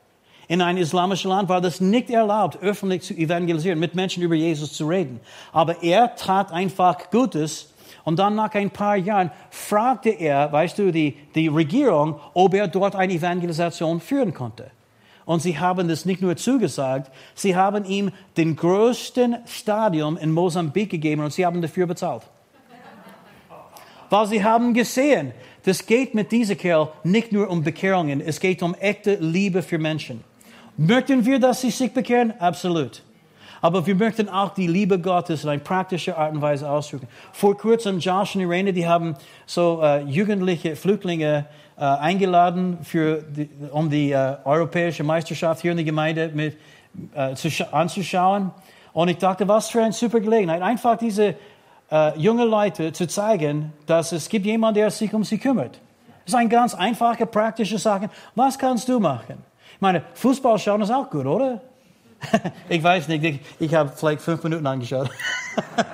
In 0.49 0.63
einem 0.63 0.79
islamischen 0.79 1.31
Land 1.31 1.49
war 1.49 1.61
das 1.61 1.81
nicht 1.81 2.09
erlaubt, 2.11 2.63
öffentlich 2.63 3.03
zu 3.03 3.15
evangelisieren, 3.15 3.81
mit 3.81 3.97
Menschen 3.97 4.23
über 4.23 4.37
Jesus 4.37 4.73
zu 4.75 4.87
reden. 4.87 5.21
Aber 5.53 5.83
er 5.83 6.15
tat 6.15 6.53
einfach 6.53 7.11
Gutes. 7.11 7.73
Und 8.07 8.21
dann 8.21 8.37
nach 8.37 8.55
ein 8.55 8.71
paar 8.71 8.97
Jahren 8.97 9.33
fragte 9.51 10.11
er, 10.11 10.53
weißt 10.53 10.79
du, 10.79 10.93
die, 10.93 11.17
die 11.35 11.49
Regierung, 11.49 12.21
ob 12.35 12.55
er 12.55 12.69
dort 12.69 12.95
eine 12.95 13.15
Evangelisation 13.15 14.01
führen 14.01 14.33
konnte. 14.33 14.71
Und 15.25 15.43
sie 15.43 15.59
haben 15.59 15.89
das 15.89 16.05
nicht 16.05 16.23
nur 16.23 16.37
zugesagt, 16.37 17.11
sie 17.35 17.57
haben 17.57 17.85
ihm 17.85 18.13
den 18.37 18.55
größten 18.55 19.39
Stadion 19.47 20.17
in 20.17 20.31
Mosambik 20.31 20.89
gegeben 20.89 21.25
und 21.25 21.33
sie 21.33 21.45
haben 21.45 21.61
dafür 21.61 21.89
bezahlt. 21.89 22.23
Weil 24.09 24.27
sie 24.29 24.45
haben 24.45 24.73
gesehen, 24.73 25.33
das 25.65 25.85
geht 25.85 26.15
mit 26.15 26.31
diesem 26.31 26.57
Kerl 26.57 26.91
nicht 27.03 27.33
nur 27.33 27.51
um 27.51 27.65
Bekehrungen, 27.65 28.21
es 28.21 28.39
geht 28.39 28.63
um 28.63 28.77
echte 28.77 29.17
Liebe 29.17 29.63
für 29.63 29.79
Menschen. 29.79 30.23
Möchten 30.77 31.27
wir, 31.27 31.41
dass 31.41 31.61
sie 31.61 31.73
sich 31.73 31.93
bekehren? 31.93 32.39
Absolut. 32.39 33.03
Aber 33.61 33.87
wir 33.87 33.95
möchten 33.95 34.29
auch 34.29 34.55
die 34.55 34.67
Liebe 34.67 34.99
Gottes 34.99 35.45
in 35.45 35.51
einer 35.51 35.61
praktischen 35.61 36.15
Art 36.15 36.33
und 36.33 36.43
Weise 36.43 36.71
ausdrücken. 36.71 37.09
Vor 37.33 37.57
kurzem 37.57 37.99
Josh 37.99 38.35
und 38.35 38.43
Irene, 38.43 38.73
die 38.73 38.87
haben 38.87 39.17
so 39.47 39.81
äh, 39.83 40.03
jugendliche 40.03 40.77
Flüchtlinge 40.77 41.47
äh, 41.79 41.85
eingeladen, 41.85 42.79
für 42.83 43.23
die, 43.23 43.49
um 43.71 43.91
die 43.91 44.13
äh, 44.13 44.37
europäische 44.45 45.05
Meisterschaft 45.05 45.63
hier 45.63 45.73
in 45.73 45.77
der 45.77 45.85
Gemeinde 45.85 46.31
mit, 46.35 46.57
äh, 47.15 47.35
zu, 47.35 47.49
anzuschauen. 47.73 48.51
Und 48.93 49.09
ich 49.09 49.19
dachte, 49.19 49.47
was 49.47 49.69
für 49.69 49.83
eine 49.83 49.93
super 49.93 50.21
Gelegenheit, 50.21 50.63
einfach 50.63 50.97
diese 50.97 51.35
äh, 51.91 52.19
junge 52.19 52.45
Leute 52.45 52.93
zu 52.93 53.07
zeigen, 53.07 53.73
dass 53.87 54.13
es 54.13 54.29
gibt 54.29 54.47
jemanden, 54.47 54.81
der 54.81 54.91
sich 54.91 55.13
um 55.13 55.25
sie 55.25 55.39
kümmert. 55.39 55.81
Das 56.25 56.33
ist 56.33 56.35
eine 56.35 56.49
ganz 56.49 56.75
einfache, 56.75 57.27
praktische 57.27 57.79
Sache. 57.79 58.11
Was 58.35 58.59
kannst 58.59 58.89
du 58.89 58.99
machen? 58.99 59.37
Ich 59.75 59.81
meine, 59.81 60.03
Fußball 60.15 60.59
schauen 60.59 60.81
ist 60.81 60.91
auch 60.91 61.11
gut, 61.11 61.27
oder? 61.27 61.61
ich 62.69 62.83
weiß 62.83 63.09
nicht, 63.09 63.25
ich, 63.25 63.41
ich 63.59 63.75
habe 63.75 63.93
vielleicht 63.95 64.21
fünf 64.21 64.43
Minuten 64.43 64.67
angeschaut. 64.67 65.11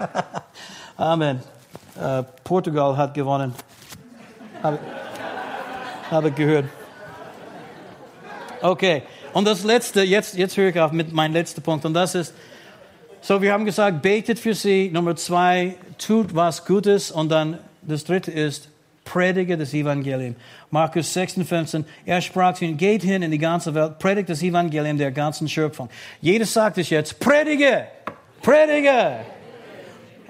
Amen. 0.96 1.42
Uh, 1.96 2.22
Portugal 2.42 2.96
hat 2.96 3.12
gewonnen. 3.14 3.54
Habe, 4.62 4.78
habe 6.10 6.30
gehört. 6.30 6.66
Okay, 8.62 9.02
und 9.32 9.46
das 9.46 9.64
Letzte, 9.64 10.02
jetzt, 10.02 10.36
jetzt 10.36 10.56
höre 10.56 10.68
ich 10.68 10.80
auf 10.80 10.92
mit 10.92 11.12
meinem 11.12 11.32
letzten 11.32 11.62
Punkt, 11.62 11.84
und 11.84 11.94
das 11.94 12.14
ist, 12.14 12.32
so 13.20 13.40
wir 13.40 13.52
haben 13.52 13.64
gesagt, 13.64 14.02
betet 14.02 14.38
für 14.38 14.54
sie. 14.54 14.90
Nummer 14.92 15.14
zwei, 15.14 15.76
tut 15.96 16.34
was 16.34 16.64
Gutes. 16.64 17.12
Und 17.12 17.30
dann 17.30 17.58
das 17.82 18.04
Dritte 18.04 18.32
ist, 18.32 18.68
predige 19.04 19.56
das 19.56 19.72
Evangelium. 19.74 20.34
Markus 20.72 21.12
16, 21.12 21.44
15. 21.44 21.84
Er 22.06 22.22
sprach 22.22 22.54
zu 22.54 22.64
ihnen, 22.64 22.78
geht 22.78 23.02
hin 23.02 23.20
in 23.20 23.30
die 23.30 23.36
ganze 23.36 23.74
Welt, 23.74 23.98
predigt 23.98 24.30
das 24.30 24.42
Evangelium 24.42 24.96
der 24.96 25.12
ganzen 25.12 25.46
Schöpfung. 25.46 25.90
Jeder 26.22 26.46
sagt 26.46 26.78
es 26.78 26.88
jetzt, 26.88 27.20
predige, 27.20 27.88
predige. 28.40 29.16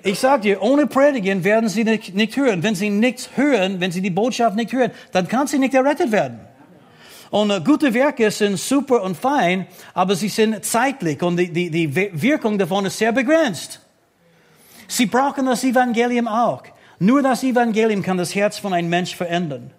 Ich 0.02 0.18
sage 0.18 0.42
dir, 0.42 0.60
ohne 0.60 0.88
Predigen 0.88 1.44
werden 1.44 1.68
sie 1.68 1.84
nicht, 1.84 2.16
nicht 2.16 2.36
hören. 2.36 2.64
Wenn 2.64 2.74
sie 2.74 2.90
nichts 2.90 3.30
hören, 3.36 3.78
wenn 3.78 3.92
sie 3.92 4.02
die 4.02 4.10
Botschaft 4.10 4.56
nicht 4.56 4.72
hören, 4.72 4.90
dann 5.12 5.28
kann 5.28 5.46
sie 5.46 5.60
nicht 5.60 5.74
errettet 5.74 6.10
werden. 6.10 6.40
Und 7.30 7.50
äh, 7.52 7.60
gute 7.60 7.94
Werke 7.94 8.28
sind 8.32 8.58
super 8.58 9.00
und 9.04 9.16
fein, 9.16 9.68
aber 9.94 10.16
sie 10.16 10.28
sind 10.28 10.64
zeitlich 10.64 11.22
und 11.22 11.36
die, 11.36 11.52
die, 11.52 11.70
die 11.70 11.94
Wirkung 12.20 12.58
davon 12.58 12.84
ist 12.86 12.98
sehr 12.98 13.12
begrenzt. 13.12 13.80
Sie 14.88 15.06
brauchen 15.06 15.46
das 15.46 15.62
Evangelium 15.62 16.26
auch. 16.26 16.64
Nur 16.98 17.22
das 17.22 17.44
Evangelium 17.44 18.02
kann 18.02 18.18
das 18.18 18.34
Herz 18.34 18.58
von 18.58 18.72
einem 18.72 18.88
Mensch 18.88 19.14
verändern. 19.14 19.70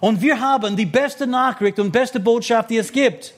Und 0.00 0.20
wir 0.22 0.40
haben 0.40 0.76
die 0.76 0.86
beste 0.86 1.26
Nachricht 1.26 1.78
und 1.78 1.92
beste 1.92 2.18
Botschaft, 2.20 2.70
die 2.70 2.78
es 2.78 2.90
gibt. 2.90 3.34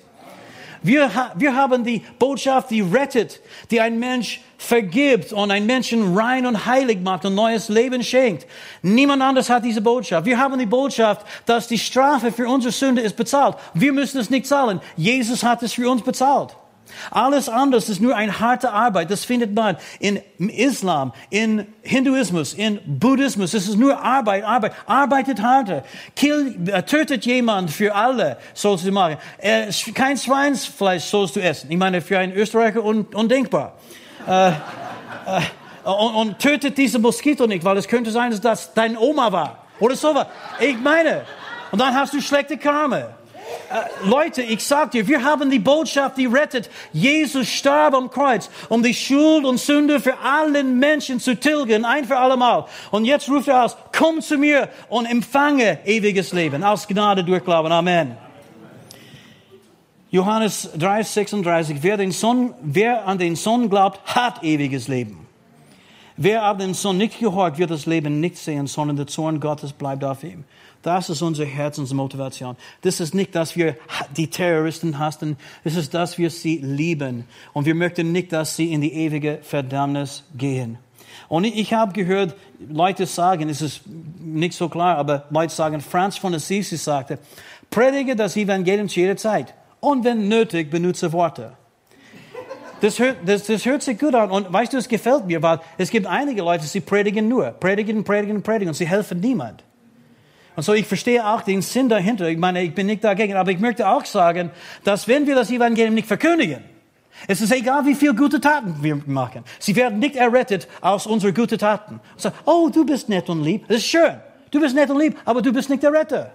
Wir, 0.85 1.11
wir 1.37 1.55
haben 1.55 1.85
die 1.85 2.03
Botschaft, 2.18 2.70
die 2.70 2.81
rettet, 2.81 3.40
die 3.70 3.81
ein 3.81 4.01
Mensch 4.01 4.40
vergibt 4.59 5.33
und 5.33 5.51
einen 5.51 5.66
Menschen 5.66 6.16
rein 6.16 6.44
und 6.44 6.66
heilig 6.66 7.01
macht 7.01 7.25
und 7.25 7.37
neues 7.37 7.68
Leben 7.68 8.03
schenkt. 8.03 8.46
Niemand 8.83 9.22
anders 9.22 9.48
hat 9.48 9.64
diese 9.64 9.81
Botschaft. 9.81 10.27
Wir 10.27 10.38
haben 10.38 10.59
die 10.59 10.66
Botschaft, 10.66 11.25
dass 11.46 11.68
die 11.68 11.79
Strafe 11.79 12.33
für 12.33 12.48
unsere 12.48 12.72
Sünde 12.72 13.01
ist 13.01 13.16
bezahlt. 13.16 13.57
Wir 13.75 13.92
müssen 13.92 14.18
es 14.18 14.31
nicht 14.31 14.46
zahlen. 14.46 14.81
Jesus 14.96 15.44
hat 15.44 15.62
es 15.62 15.72
für 15.72 15.88
uns 15.88 16.03
bezahlt. 16.03 16.57
Alles 17.11 17.48
andere 17.48 17.81
ist 17.81 18.00
nur 18.00 18.16
eine 18.16 18.40
harte 18.40 18.72
Arbeit. 18.72 19.11
Das 19.11 19.24
findet 19.24 19.55
man 19.55 19.76
in 19.98 20.20
Islam, 20.38 21.12
in 21.31 21.66
Hinduismus, 21.83 22.55
in 22.55 22.81
Buddhismus. 22.87 23.55
Es 23.55 23.68
ist 23.68 23.76
nur 23.76 24.02
Arbeit, 24.02 24.44
Arbeit. 24.44 24.72
Arbeitet 24.87 25.42
harter. 25.42 25.85
Kill, 26.16 26.57
äh, 26.66 26.83
tötet 26.83 27.26
jemand 27.26 27.70
für 27.70 27.94
alle, 27.94 28.37
sollst 28.55 28.87
du 28.87 28.92
machen. 28.92 29.16
Äh, 29.38 29.70
kein 29.94 30.16
Schweinsfleisch 30.16 31.05
sollst 31.05 31.37
du 31.37 31.40
essen. 31.40 31.70
Ich 31.70 31.78
meine, 31.78 32.00
für 32.00 32.18
einen 32.18 32.33
Österreicher 32.33 32.85
un, 32.85 33.07
undenkbar. 33.12 33.74
Äh, 34.26 34.48
äh, 34.48 34.52
und, 35.85 36.14
und 36.14 36.38
tötet 36.38 36.78
diese 36.78 36.98
Moskito 36.98 37.46
nicht, 37.46 37.64
weil 37.64 37.76
es 37.76 37.88
könnte 37.88 38.11
sein, 38.11 38.31
dass 38.31 38.40
das 38.40 38.74
dein 38.74 38.96
Oma 38.96 39.33
war. 39.33 39.66
Oder 39.81 39.96
so 39.96 40.14
was. 40.14 40.26
Ich 40.61 40.78
meine. 40.78 41.22
Und 41.72 41.81
dann 41.81 41.94
hast 41.94 42.12
du 42.12 42.20
schlechte 42.20 42.57
Karma. 42.57 43.09
Äh, 43.70 44.08
Leute, 44.08 44.42
ich 44.42 44.64
sag 44.64 44.90
dir, 44.90 45.06
wir 45.06 45.22
haben 45.22 45.50
die 45.50 45.58
Botschaft, 45.58 46.18
die 46.18 46.26
rettet. 46.26 46.68
Jesus 46.92 47.48
starb 47.48 47.94
am 47.94 48.10
Kreuz, 48.10 48.50
um 48.68 48.82
die 48.82 48.94
Schuld 48.94 49.44
und 49.44 49.58
Sünde 49.58 50.00
für 50.00 50.18
allen 50.18 50.78
Menschen 50.78 51.20
zu 51.20 51.34
tilgen, 51.38 51.84
ein 51.84 52.04
für 52.04 52.18
allemal. 52.18 52.66
Und 52.90 53.04
jetzt 53.04 53.28
ruft 53.28 53.48
er 53.48 53.64
aus, 53.64 53.76
komm 53.96 54.20
zu 54.20 54.36
mir 54.36 54.68
und 54.88 55.06
empfange 55.06 55.78
ewiges 55.84 56.32
Leben. 56.32 56.62
Aus 56.62 56.86
Gnade 56.86 57.24
durch 57.24 57.44
Glauben. 57.44 57.72
Amen. 57.72 58.16
Johannes 60.10 60.68
3, 60.76 61.02
36. 61.02 61.78
Wer, 61.82 61.96
den 61.96 62.12
Sohn, 62.12 62.52
wer 62.60 63.06
an 63.06 63.16
den 63.16 63.34
Sohn 63.34 63.70
glaubt, 63.70 64.00
hat 64.14 64.44
ewiges 64.44 64.86
Leben. 64.86 65.26
Wer 66.18 66.42
aber 66.42 66.59
den 66.59 66.74
Sohn 66.74 66.98
nicht 66.98 67.18
gehört, 67.18 67.57
wird 67.57 67.70
das 67.70 67.86
Leben 67.86 68.20
nicht 68.20 68.36
sehen, 68.36 68.66
sondern 68.66 68.98
der 68.98 69.07
Zorn 69.07 69.40
Gottes 69.40 69.72
bleibt 69.72 70.05
auf 70.05 70.22
ihm. 70.22 70.44
Das 70.83 71.09
ist 71.09 71.22
unsere 71.22 71.47
Herzensmotivation. 71.47 72.57
Das 72.80 72.99
ist 72.99 73.14
nicht, 73.14 73.35
dass 73.35 73.57
wir 73.57 73.76
die 74.16 74.28
Terroristen 74.28 74.99
hassen. 74.99 75.37
Das 75.62 75.76
ist, 75.76 75.95
dass 75.95 76.18
wir 76.18 76.30
sie 76.30 76.59
lieben. 76.59 77.24
Und 77.53 77.66
wir 77.66 77.74
möchten 77.74 78.11
nicht, 78.11 78.33
dass 78.33 78.57
sie 78.57 78.72
in 78.72 78.80
die 78.80 78.93
ewige 78.93 79.39
Verdammnis 79.43 80.24
gehen. 80.37 80.78
Und 81.28 81.45
ich 81.45 81.72
habe 81.72 81.93
gehört, 81.93 82.35
Leute 82.68 83.07
sagen, 83.07 83.49
es 83.49 83.62
ist 83.62 83.83
nicht 84.20 84.55
so 84.55 84.68
klar, 84.68 84.99
aber 84.99 85.24
Leute 85.30 85.55
sagen, 85.55 85.80
Franz 85.80 86.18
von 86.18 86.35
Assisi 86.35 86.76
sagte, 86.76 87.18
predige 87.70 88.16
das 88.16 88.37
Evangelium 88.37 88.89
zu 88.89 89.01
jeder 89.01 89.16
Zeit. 89.16 89.55
Und 89.80 90.05
wenn 90.05 90.28
nötig, 90.28 90.70
benutze 90.70 91.12
Worte. 91.12 91.53
Das 92.80 92.99
hört, 92.99 93.18
das, 93.24 93.45
das 93.45 93.64
hört 93.64 93.83
sich 93.83 93.99
gut 93.99 94.14
an. 94.14 94.30
Und 94.33 94.53
weißt 94.53 94.72
du, 94.72 94.76
es 94.76 94.89
gefällt 94.89 95.26
mir, 95.26 95.41
weil 95.41 95.61
es 95.78 95.91
gibt 95.91 96.07
einige 96.07 96.43
Leute, 96.43 96.66
die 96.66 96.80
predigen 96.80 97.28
nur. 97.28 97.47
Predigen, 97.53 98.03
predigen, 98.03 98.43
predigen. 98.43 98.68
Und 98.68 98.74
sie 98.74 98.89
helfen 98.89 99.20
niemand. 99.20 99.62
Und 100.55 100.62
so, 100.62 100.74
ich 100.74 100.86
verstehe 100.86 101.26
auch 101.26 101.42
den 101.42 101.62
Sinn 101.62 101.88
dahinter. 101.88 102.28
Ich 102.28 102.38
meine, 102.38 102.62
ich 102.62 102.74
bin 102.74 102.86
nicht 102.86 103.03
dagegen. 103.03 103.34
Aber 103.36 103.50
ich 103.50 103.59
möchte 103.59 103.88
auch 103.88 104.05
sagen, 104.05 104.50
dass 104.84 105.09
wenn 105.09 105.26
wir 105.26 105.34
das 105.34 105.50
Evangelium 105.50 105.94
nicht 105.94 106.07
verkündigen, 106.07 106.62
es 107.28 107.40
ist 107.40 107.53
egal, 107.53 107.86
wie 107.86 107.94
viel 107.94 108.14
gute 108.14 108.40
Taten 108.40 108.76
wir 108.80 109.00
machen. 109.07 109.44
Sie 109.59 109.76
werden 109.76 109.98
nicht 109.98 110.16
errettet 110.16 110.66
aus 110.80 111.07
unseren 111.07 111.34
guten 111.34 111.59
Taten. 111.59 112.00
So, 112.16 112.30
oh, 112.44 112.68
du 112.72 112.84
bist 112.84 113.09
nett 113.09 113.28
und 113.28 113.42
lieb. 113.42 113.66
Das 113.68 113.78
ist 113.78 113.86
schön. 113.86 114.16
Du 114.50 114.61
bist 114.61 114.74
nett 114.74 114.90
und 114.90 114.98
lieb, 114.98 115.16
aber 115.24 115.40
du 115.40 115.53
bist 115.53 115.70
nicht 115.70 115.82
der 115.82 115.92
Retter. 115.92 116.32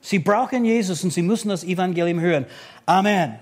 Sie 0.00 0.18
brauchen 0.18 0.64
Jesus 0.64 1.04
und 1.04 1.12
sie 1.12 1.22
müssen 1.22 1.48
das 1.48 1.62
Evangelium 1.62 2.20
hören. 2.20 2.46
Amen. 2.86 3.38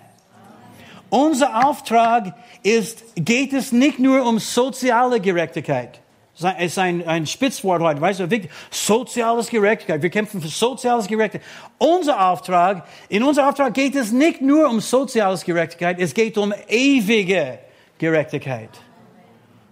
Unser 1.09 1.67
Auftrag 1.67 2.35
ist, 2.63 3.03
geht 3.17 3.53
es 3.53 3.73
nicht 3.73 3.99
nur 3.99 4.27
um 4.27 4.39
soziale 4.39 5.21
Gerechtigkeit. 5.21 6.00
Es 6.43 6.63
ist 6.65 6.79
ein, 6.79 7.07
ein 7.07 7.27
Spitzwort 7.27 7.83
heute, 7.83 8.01
weißt 8.01 8.21
du, 8.21 8.31
wichtig. 8.31 8.51
Soziales 8.71 9.49
Gerechtigkeit. 9.51 10.03
Wir 10.03 10.11
kämpfen 10.11 10.41
für 10.41 10.49
soziales 10.49 11.07
Gerechtigkeit. 11.07 11.47
Unser 11.79 12.31
Auftrag, 12.31 12.87
in 13.09 13.23
unser 13.23 13.49
Auftrag 13.49 13.75
geht 13.75 13.95
es 13.95 14.11
nicht 14.11 14.41
nur 14.41 14.69
um 14.69 14.81
soziales 14.81 15.45
Gerechtigkeit, 15.45 15.99
es 16.01 16.15
geht 16.15 16.39
um 16.39 16.55
ewige 16.69 17.59
Gerechtigkeit. 17.99 18.71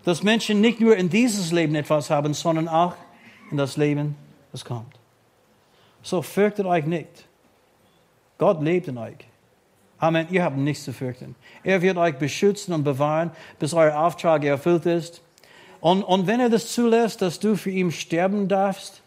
Dass 0.05 0.23
Menschen 0.23 0.61
nicht 0.61 0.81
nur 0.81 0.97
in 0.97 1.09
dieses 1.09 1.53
Leben 1.53 1.75
etwas 1.75 2.11
haben, 2.11 2.35
sondern 2.35 2.69
auch 2.69 2.95
in 3.51 3.57
das 3.57 3.77
Leben, 3.77 4.15
das 4.53 4.65
kommt. 4.65 4.99
So 6.03 6.23
fürchtet 6.23 6.67
euch 6.67 6.85
nicht. 6.85 7.27
Gott 8.37 8.63
lebt 8.63 8.89
in 8.89 8.99
euch. 8.99 9.17
Amen. 9.99 10.29
Ihr 10.31 10.45
habt 10.45 10.57
nichts 10.57 10.85
zu 10.85 10.93
fürchten. 10.93 11.35
Er 11.65 11.83
wird 11.83 11.97
euch 11.97 12.17
beschützen 12.17 12.73
und 12.73 12.85
bewahren, 12.85 13.33
bis 13.59 13.75
euer 13.75 13.99
Auftrag 13.99 14.45
erfüllt 14.45 14.87
ist. 14.87 15.23
Und, 15.81 16.03
und 16.03 16.27
wenn 16.27 16.41
er 16.41 16.49
das 16.49 16.73
zulässt, 16.73 17.23
dass 17.23 17.39
du 17.39 17.57
für 17.57 17.71
ihn 17.71 17.93
sterben 17.93 18.49
darfst, 18.49 19.03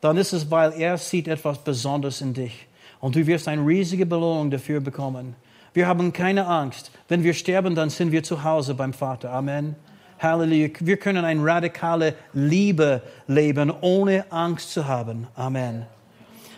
dann 0.00 0.16
ist 0.16 0.32
es, 0.32 0.50
weil 0.50 0.72
er 0.72 0.98
sieht 0.98 1.28
etwas 1.28 1.58
Besonderes 1.58 2.20
in 2.20 2.34
dich. 2.34 2.66
Und 3.00 3.16
du 3.16 3.26
wirst 3.26 3.48
eine 3.48 3.66
riesige 3.66 4.06
Belohnung 4.06 4.50
dafür 4.50 4.80
bekommen. 4.80 5.34
Wir 5.74 5.86
haben 5.86 6.12
keine 6.12 6.46
Angst. 6.46 6.90
Wenn 7.08 7.24
wir 7.24 7.34
sterben, 7.34 7.74
dann 7.74 7.90
sind 7.90 8.12
wir 8.12 8.22
zu 8.22 8.44
Hause 8.44 8.74
beim 8.74 8.92
Vater. 8.92 9.32
Amen. 9.32 9.74
Halleluja. 10.20 10.68
Wir 10.80 10.96
können 10.98 11.24
eine 11.24 11.44
radikale 11.44 12.14
Liebe 12.32 13.02
leben, 13.26 13.72
ohne 13.80 14.30
Angst 14.30 14.72
zu 14.72 14.86
haben. 14.86 15.26
Amen. 15.34 15.86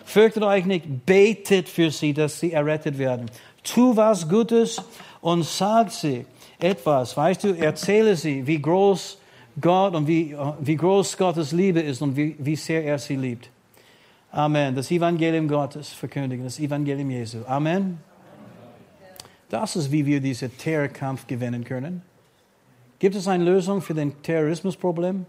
Fürchtet 0.05 0.43
euch 0.43 0.67
nicht, 0.67 1.07
betet 1.07 1.69
für 1.69 1.91
sie, 1.91 2.13
dass 2.13 2.41
sie 2.41 2.53
errettet 2.53 2.99
werden. 2.99 3.31
Tu 3.63 3.97
was 3.97 4.29
Gutes 4.29 4.83
und 5.23 5.45
sag 5.45 5.91
sie 5.91 6.27
etwas. 6.59 7.17
Weißt 7.17 7.45
du, 7.45 7.57
erzähle 7.57 8.17
sie, 8.17 8.47
wie 8.47 8.61
groß 8.61 9.19
Gott 9.61 9.95
und 9.95 10.07
wie, 10.07 10.37
wie 10.61 10.77
groß 10.77 11.17
Gottes 11.17 11.53
Liebe 11.53 11.81
ist 11.81 12.03
und 12.03 12.17
wie, 12.17 12.37
wie 12.39 12.57
sehr 12.57 12.85
er 12.85 12.99
sie 12.99 13.17
liebt. 13.17 13.51
Amen. 14.33 14.75
Das 14.75 14.91
Evangelium 14.91 15.47
Gottes 15.47 15.93
verkündigen, 15.93 16.45
das 16.45 16.59
Evangelium 16.59 17.11
Jesu. 17.11 17.39
Amen. 17.47 17.99
Das 19.49 19.77
ist, 19.77 19.93
wie 19.93 20.05
wir 20.05 20.21
diesen 20.21 20.57
Terrorkampf 20.59 21.27
gewinnen 21.27 21.63
können. 21.63 22.03
Gibt 22.99 23.15
es 23.15 23.29
eine 23.29 23.45
Lösung 23.45 23.81
für 23.81 23.95
den 23.95 24.21
Terrorismusproblem? 24.23 25.27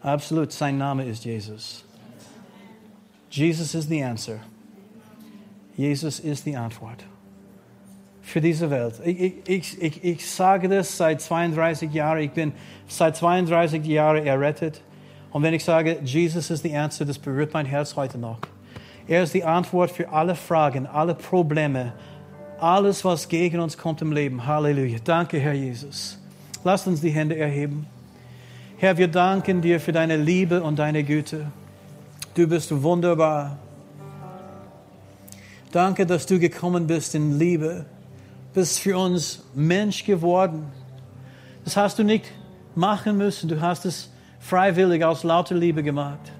Absolut. 0.00 0.52
Sein 0.52 0.78
Name 0.78 1.04
ist 1.04 1.24
Jesus. 1.24 1.84
Jesus 3.30 3.74
ist 3.74 3.90
die 3.90 4.02
Answer. 4.02 4.38
Jesus 5.76 6.20
ist 6.20 6.46
die 6.46 6.56
Antwort 6.56 7.04
für 8.26 8.40
diese 8.40 8.68
Welt. 8.70 8.94
Ich, 9.04 9.34
ich, 9.46 9.80
ich, 9.80 10.04
ich 10.04 10.28
sage 10.28 10.68
das 10.68 10.96
seit 10.96 11.20
32 11.20 11.92
Jahren. 11.92 12.18
Ich 12.18 12.32
bin 12.32 12.52
seit 12.88 13.16
32 13.16 13.86
Jahren 13.86 14.26
errettet. 14.26 14.82
Und 15.30 15.44
wenn 15.44 15.54
ich 15.54 15.62
sage, 15.62 16.00
Jesus 16.02 16.50
ist 16.50 16.64
die 16.64 16.74
Answer, 16.74 17.04
das 17.04 17.20
berührt 17.20 17.54
mein 17.54 17.66
Herz 17.66 17.94
heute 17.94 18.18
noch. 18.18 18.38
Er 19.06 19.22
ist 19.22 19.32
die 19.32 19.44
Antwort 19.44 19.92
für 19.92 20.08
alle 20.08 20.34
Fragen, 20.34 20.88
alle 20.88 21.14
Probleme, 21.14 21.92
alles, 22.58 23.04
was 23.04 23.28
gegen 23.28 23.60
uns 23.60 23.78
kommt 23.78 24.02
im 24.02 24.10
Leben. 24.10 24.44
Halleluja. 24.44 24.98
Danke, 25.04 25.38
Herr 25.38 25.52
Jesus. 25.52 26.18
Lasst 26.64 26.88
uns 26.88 27.00
die 27.00 27.10
Hände 27.10 27.36
erheben. 27.36 27.86
Herr, 28.78 28.98
wir 28.98 29.06
danken 29.06 29.60
dir 29.62 29.78
für 29.78 29.92
deine 29.92 30.16
Liebe 30.16 30.64
und 30.64 30.80
deine 30.80 31.04
Güte. 31.04 31.46
Du 32.34 32.48
bist 32.48 32.82
wunderbar. 32.82 33.56
Danke, 35.70 36.04
dass 36.04 36.26
du 36.26 36.40
gekommen 36.40 36.88
bist 36.88 37.14
in 37.14 37.38
Liebe 37.38 37.86
bist 38.56 38.80
für 38.80 38.96
uns 38.96 39.42
Mensch 39.54 40.02
geworden. 40.02 40.72
Das 41.64 41.76
hast 41.76 41.98
du 41.98 42.04
nicht 42.04 42.24
machen 42.74 43.18
müssen, 43.18 43.50
du 43.50 43.60
hast 43.60 43.84
es 43.84 44.10
freiwillig 44.40 45.04
aus 45.04 45.24
lauter 45.24 45.54
Liebe 45.54 45.82
gemacht. 45.82 46.32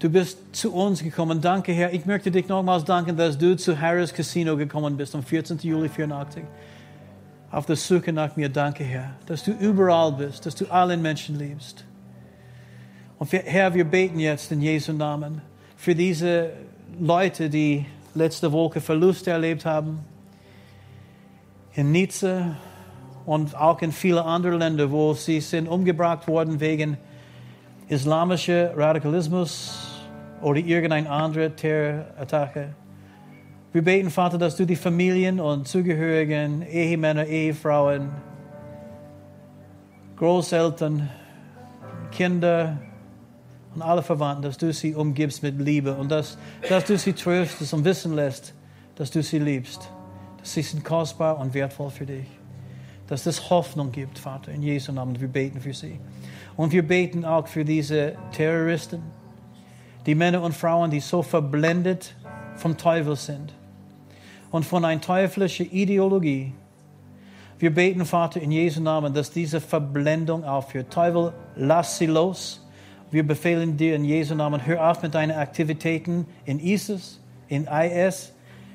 Du 0.00 0.10
bist 0.10 0.36
zu 0.52 0.74
uns 0.74 1.02
gekommen. 1.02 1.40
Danke, 1.40 1.72
Herr. 1.72 1.94
Ich 1.94 2.04
möchte 2.04 2.30
dich 2.30 2.46
nochmals 2.46 2.84
danken, 2.84 3.16
dass 3.16 3.38
du 3.38 3.56
zu 3.56 3.80
Harris 3.80 4.12
Casino 4.12 4.54
gekommen 4.54 4.98
bist 4.98 5.14
am 5.14 5.22
14. 5.22 5.58
Juli 5.62 5.88
84. 5.88 6.44
Auf 7.50 7.64
der 7.64 7.76
Suche 7.76 8.12
nach 8.12 8.36
mir. 8.36 8.50
Danke, 8.50 8.84
Herr, 8.84 9.14
dass 9.24 9.42
du 9.44 9.52
überall 9.52 10.12
bist, 10.12 10.44
dass 10.44 10.54
du 10.54 10.66
allen 10.66 11.00
Menschen 11.00 11.38
liebst. 11.38 11.86
Und 13.18 13.32
Herr, 13.32 13.72
wir 13.72 13.84
beten 13.84 14.18
jetzt 14.18 14.52
in 14.52 14.60
Jesu 14.60 14.92
Namen 14.92 15.40
für 15.74 15.94
diese 15.94 16.50
Leute, 17.00 17.48
die 17.48 17.86
letzte 18.14 18.52
Woche 18.52 18.80
Verluste 18.80 19.30
erlebt 19.30 19.64
haben. 19.64 20.00
In 21.74 21.92
Nizza 21.92 22.56
und 23.24 23.56
auch 23.56 23.80
in 23.80 23.92
vielen 23.92 24.18
anderen 24.18 24.58
Ländern, 24.58 24.90
wo 24.90 25.14
sie 25.14 25.40
sind 25.40 25.68
umgebracht 25.68 26.28
worden 26.28 26.60
wegen 26.60 26.98
islamischer 27.88 28.76
Radikalismus 28.76 29.88
oder 30.42 30.58
irgendeine 30.58 31.08
andere 31.08 31.54
Terrorattacke. 31.54 32.74
Wir 33.72 33.82
beten, 33.82 34.10
Vater, 34.10 34.36
dass 34.36 34.56
du 34.56 34.66
die 34.66 34.76
Familien 34.76 35.40
und 35.40 35.66
Zugehörigen, 35.66 36.62
Ehemänner, 36.62 37.24
Ehefrauen, 37.24 38.10
Großeltern, 40.16 41.08
Kinder, 42.10 42.76
und 43.74 43.82
alle 43.82 44.02
Verwandten, 44.02 44.42
dass 44.42 44.58
du 44.58 44.72
sie 44.72 44.94
umgibst 44.94 45.42
mit 45.42 45.58
Liebe 45.58 45.94
und 45.94 46.10
dass, 46.10 46.36
dass 46.68 46.84
du 46.84 46.98
sie 46.98 47.12
tröstest 47.12 47.72
und 47.72 47.84
wissen 47.84 48.14
lässt, 48.14 48.54
dass 48.96 49.10
du 49.10 49.22
sie 49.22 49.38
liebst. 49.38 49.88
Dass 50.38 50.52
sie 50.52 50.62
sind 50.62 50.84
kostbar 50.84 51.38
und 51.38 51.54
wertvoll 51.54 51.90
für 51.90 52.06
dich. 52.06 52.26
Dass 53.06 53.26
es 53.26 53.50
Hoffnung 53.50 53.90
gibt, 53.92 54.18
Vater, 54.18 54.52
in 54.52 54.62
Jesu 54.62 54.92
Namen. 54.92 55.20
Wir 55.20 55.28
beten 55.28 55.60
für 55.60 55.72
sie. 55.72 55.98
Und 56.56 56.72
wir 56.72 56.86
beten 56.86 57.24
auch 57.24 57.46
für 57.46 57.64
diese 57.64 58.14
Terroristen, 58.32 59.02
die 60.04 60.14
Männer 60.14 60.42
und 60.42 60.54
Frauen, 60.54 60.90
die 60.90 61.00
so 61.00 61.22
verblendet 61.22 62.14
vom 62.56 62.76
Teufel 62.76 63.16
sind 63.16 63.54
und 64.50 64.64
von 64.64 64.84
einer 64.84 65.00
teuflischen 65.00 65.70
Ideologie. 65.70 66.52
Wir 67.58 67.72
beten, 67.72 68.04
Vater, 68.04 68.40
in 68.40 68.50
Jesu 68.50 68.82
Namen, 68.82 69.14
dass 69.14 69.30
diese 69.30 69.60
Verblendung 69.60 70.44
aufhört. 70.44 70.92
Teufel, 70.92 71.32
lass 71.56 71.98
sie 71.98 72.06
los 72.06 72.61
wir 73.12 73.26
befehlen 73.26 73.76
dir 73.76 73.94
in 73.94 74.04
Jesu 74.04 74.34
Namen, 74.34 74.66
hör 74.66 74.90
auf 74.90 75.02
mit 75.02 75.14
deinen 75.14 75.36
Aktivitäten 75.36 76.26
in 76.46 76.58
ISIS, 76.58 77.20
in 77.48 77.66
IS, 77.66 78.32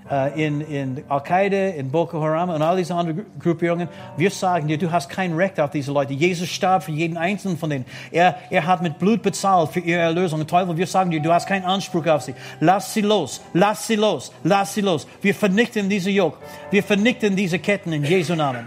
äh, 0.10 0.46
in, 0.46 0.62
in 0.62 1.04
Al-Qaida, 1.10 1.70
in 1.70 1.90
Boko 1.92 2.22
Haram 2.22 2.50
und 2.50 2.62
all 2.62 2.78
diese 2.78 2.94
anderen 2.94 3.26
Gruppierungen. 3.40 3.90
Wir 4.16 4.30
sagen 4.30 4.68
dir, 4.68 4.78
du 4.78 4.92
hast 4.92 5.10
kein 5.10 5.34
Recht 5.34 5.60
auf 5.60 5.72
diese 5.72 5.92
Leute. 5.92 6.14
Jesus 6.14 6.50
starb 6.50 6.84
für 6.84 6.92
jeden 6.92 7.18
einzelnen 7.18 7.58
von 7.58 7.70
denen. 7.70 7.86
Er, 8.12 8.38
er 8.50 8.66
hat 8.66 8.82
mit 8.82 9.00
Blut 9.00 9.24
bezahlt 9.24 9.72
für 9.72 9.80
ihre 9.80 10.02
Erlösung. 10.02 10.46
Teufel, 10.46 10.78
wir 10.78 10.88
sagen 10.88 11.12
dir, 11.12 11.20
du 11.20 11.34
hast 11.34 11.48
keinen 11.48 11.66
Anspruch 11.66 12.06
auf 12.06 12.22
sie. 12.22 12.36
Lass 12.60 12.94
sie 12.94 13.02
los, 13.02 13.42
lass 13.54 13.88
sie 13.88 13.96
los, 13.96 14.32
lass 14.44 14.74
sie 14.74 14.82
los. 14.82 15.08
Wir 15.22 15.34
vernichten 15.34 15.90
diese 15.90 16.12
Joch. 16.12 16.38
Wir 16.70 16.84
vernichten 16.84 17.36
diese 17.36 17.60
Ketten 17.60 17.92
in 17.92 18.04
Jesu 18.04 18.36
Namen. 18.36 18.66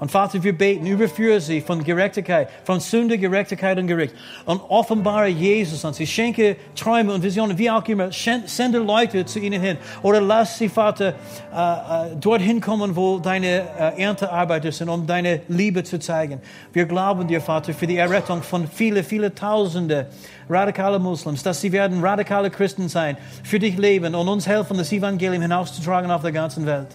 Und 0.00 0.10
Vater, 0.10 0.42
wir 0.42 0.56
beten, 0.56 0.86
überführe 0.86 1.40
sie 1.40 1.60
von 1.60 1.82
Gerechtigkeit, 1.82 2.48
von 2.64 2.80
Sünde, 2.80 3.16
Gerechtigkeit 3.16 3.78
und 3.78 3.86
Gericht. 3.86 4.14
Und 4.44 4.60
offenbare 4.68 5.28
Jesus 5.28 5.84
an 5.84 5.94
sie. 5.94 6.06
Schenke 6.06 6.56
Träume 6.74 7.12
und 7.12 7.22
Visionen, 7.22 7.56
wie 7.56 7.70
auch 7.70 7.86
immer. 7.86 8.10
Sende 8.12 8.78
Leute 8.78 9.24
zu 9.24 9.38
ihnen 9.38 9.60
hin. 9.60 9.78
Oder 10.02 10.20
lass 10.20 10.58
sie, 10.58 10.68
Vater, 10.68 11.14
äh, 11.54 12.12
äh, 12.12 12.16
dorthin 12.16 12.60
kommen, 12.60 12.96
wo 12.96 13.18
deine 13.18 13.62
äh, 13.78 14.02
Erntearbeiter 14.02 14.72
sind, 14.72 14.88
um 14.88 15.06
deine 15.06 15.42
Liebe 15.48 15.84
zu 15.84 15.98
zeigen. 15.98 16.40
Wir 16.72 16.86
glauben 16.86 17.28
dir, 17.28 17.40
Vater, 17.40 17.72
für 17.72 17.86
die 17.86 17.96
Errettung 17.96 18.42
von 18.42 18.66
viele, 18.66 19.04
viele 19.04 19.34
Tausende 19.34 20.08
radikale 20.48 20.98
Muslims, 20.98 21.42
dass 21.42 21.60
sie 21.60 21.72
werden 21.72 22.02
radikale 22.04 22.50
Christen 22.50 22.88
sein, 22.88 23.16
für 23.42 23.58
dich 23.58 23.76
leben 23.78 24.14
und 24.14 24.28
uns 24.28 24.46
helfen, 24.46 24.76
das 24.76 24.92
Evangelium 24.92 25.42
hinauszutragen 25.42 26.10
auf 26.10 26.22
der 26.22 26.32
ganzen 26.32 26.66
Welt. 26.66 26.88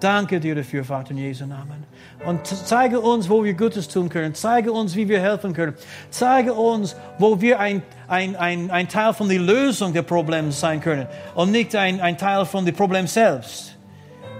Danke 0.00 0.40
dir 0.40 0.54
dafür, 0.54 0.84
Vater, 0.84 1.12
in 1.12 1.18
Jesu 1.18 1.46
Namen. 1.46 1.84
Und 2.26 2.45
zeige 2.46 3.00
uns, 3.00 3.28
wo 3.28 3.44
wir 3.44 3.54
Gutes 3.54 3.88
tun 3.88 4.08
können. 4.08 4.34
Zeige 4.34 4.72
uns, 4.72 4.94
wie 4.96 5.08
wir 5.08 5.20
helfen 5.20 5.52
können. 5.52 5.74
Zeige 6.10 6.54
uns, 6.54 6.96
wo 7.18 7.40
wir 7.40 7.60
ein, 7.60 7.82
ein, 8.08 8.36
ein, 8.36 8.70
ein 8.70 8.88
Teil 8.88 9.12
von 9.12 9.28
der 9.28 9.38
Lösung 9.38 9.92
der 9.92 10.02
Probleme 10.02 10.52
sein 10.52 10.80
können 10.80 11.06
und 11.34 11.50
nicht 11.52 11.74
ein, 11.74 12.00
ein 12.00 12.16
Teil 12.18 12.44
von 12.44 12.64
dem 12.64 12.74
Problem 12.74 13.06
selbst. 13.06 13.76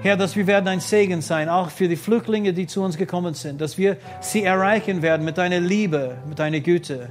Herr, 0.03 0.17
dass 0.17 0.37
wir 0.37 0.47
werden 0.47 0.69
ein 0.69 0.81
Segen 0.81 1.21
sein, 1.21 1.49
auch 1.49 1.71
für 1.71 1.89
die 1.89 1.97
Flüchtlinge, 1.97 2.53
die 2.53 2.67
zu 2.67 2.83
uns 2.83 2.97
gekommen 2.97 3.35
sind, 3.35 3.61
dass 3.61 3.77
wir 3.77 3.97
sie 4.21 4.45
erreichen 4.45 5.03
werden 5.03 5.25
mit 5.25 5.39
deiner 5.39 5.59
Liebe, 5.59 6.19
mit 6.29 6.39
deiner 6.39 6.61
Güte. 6.61 7.11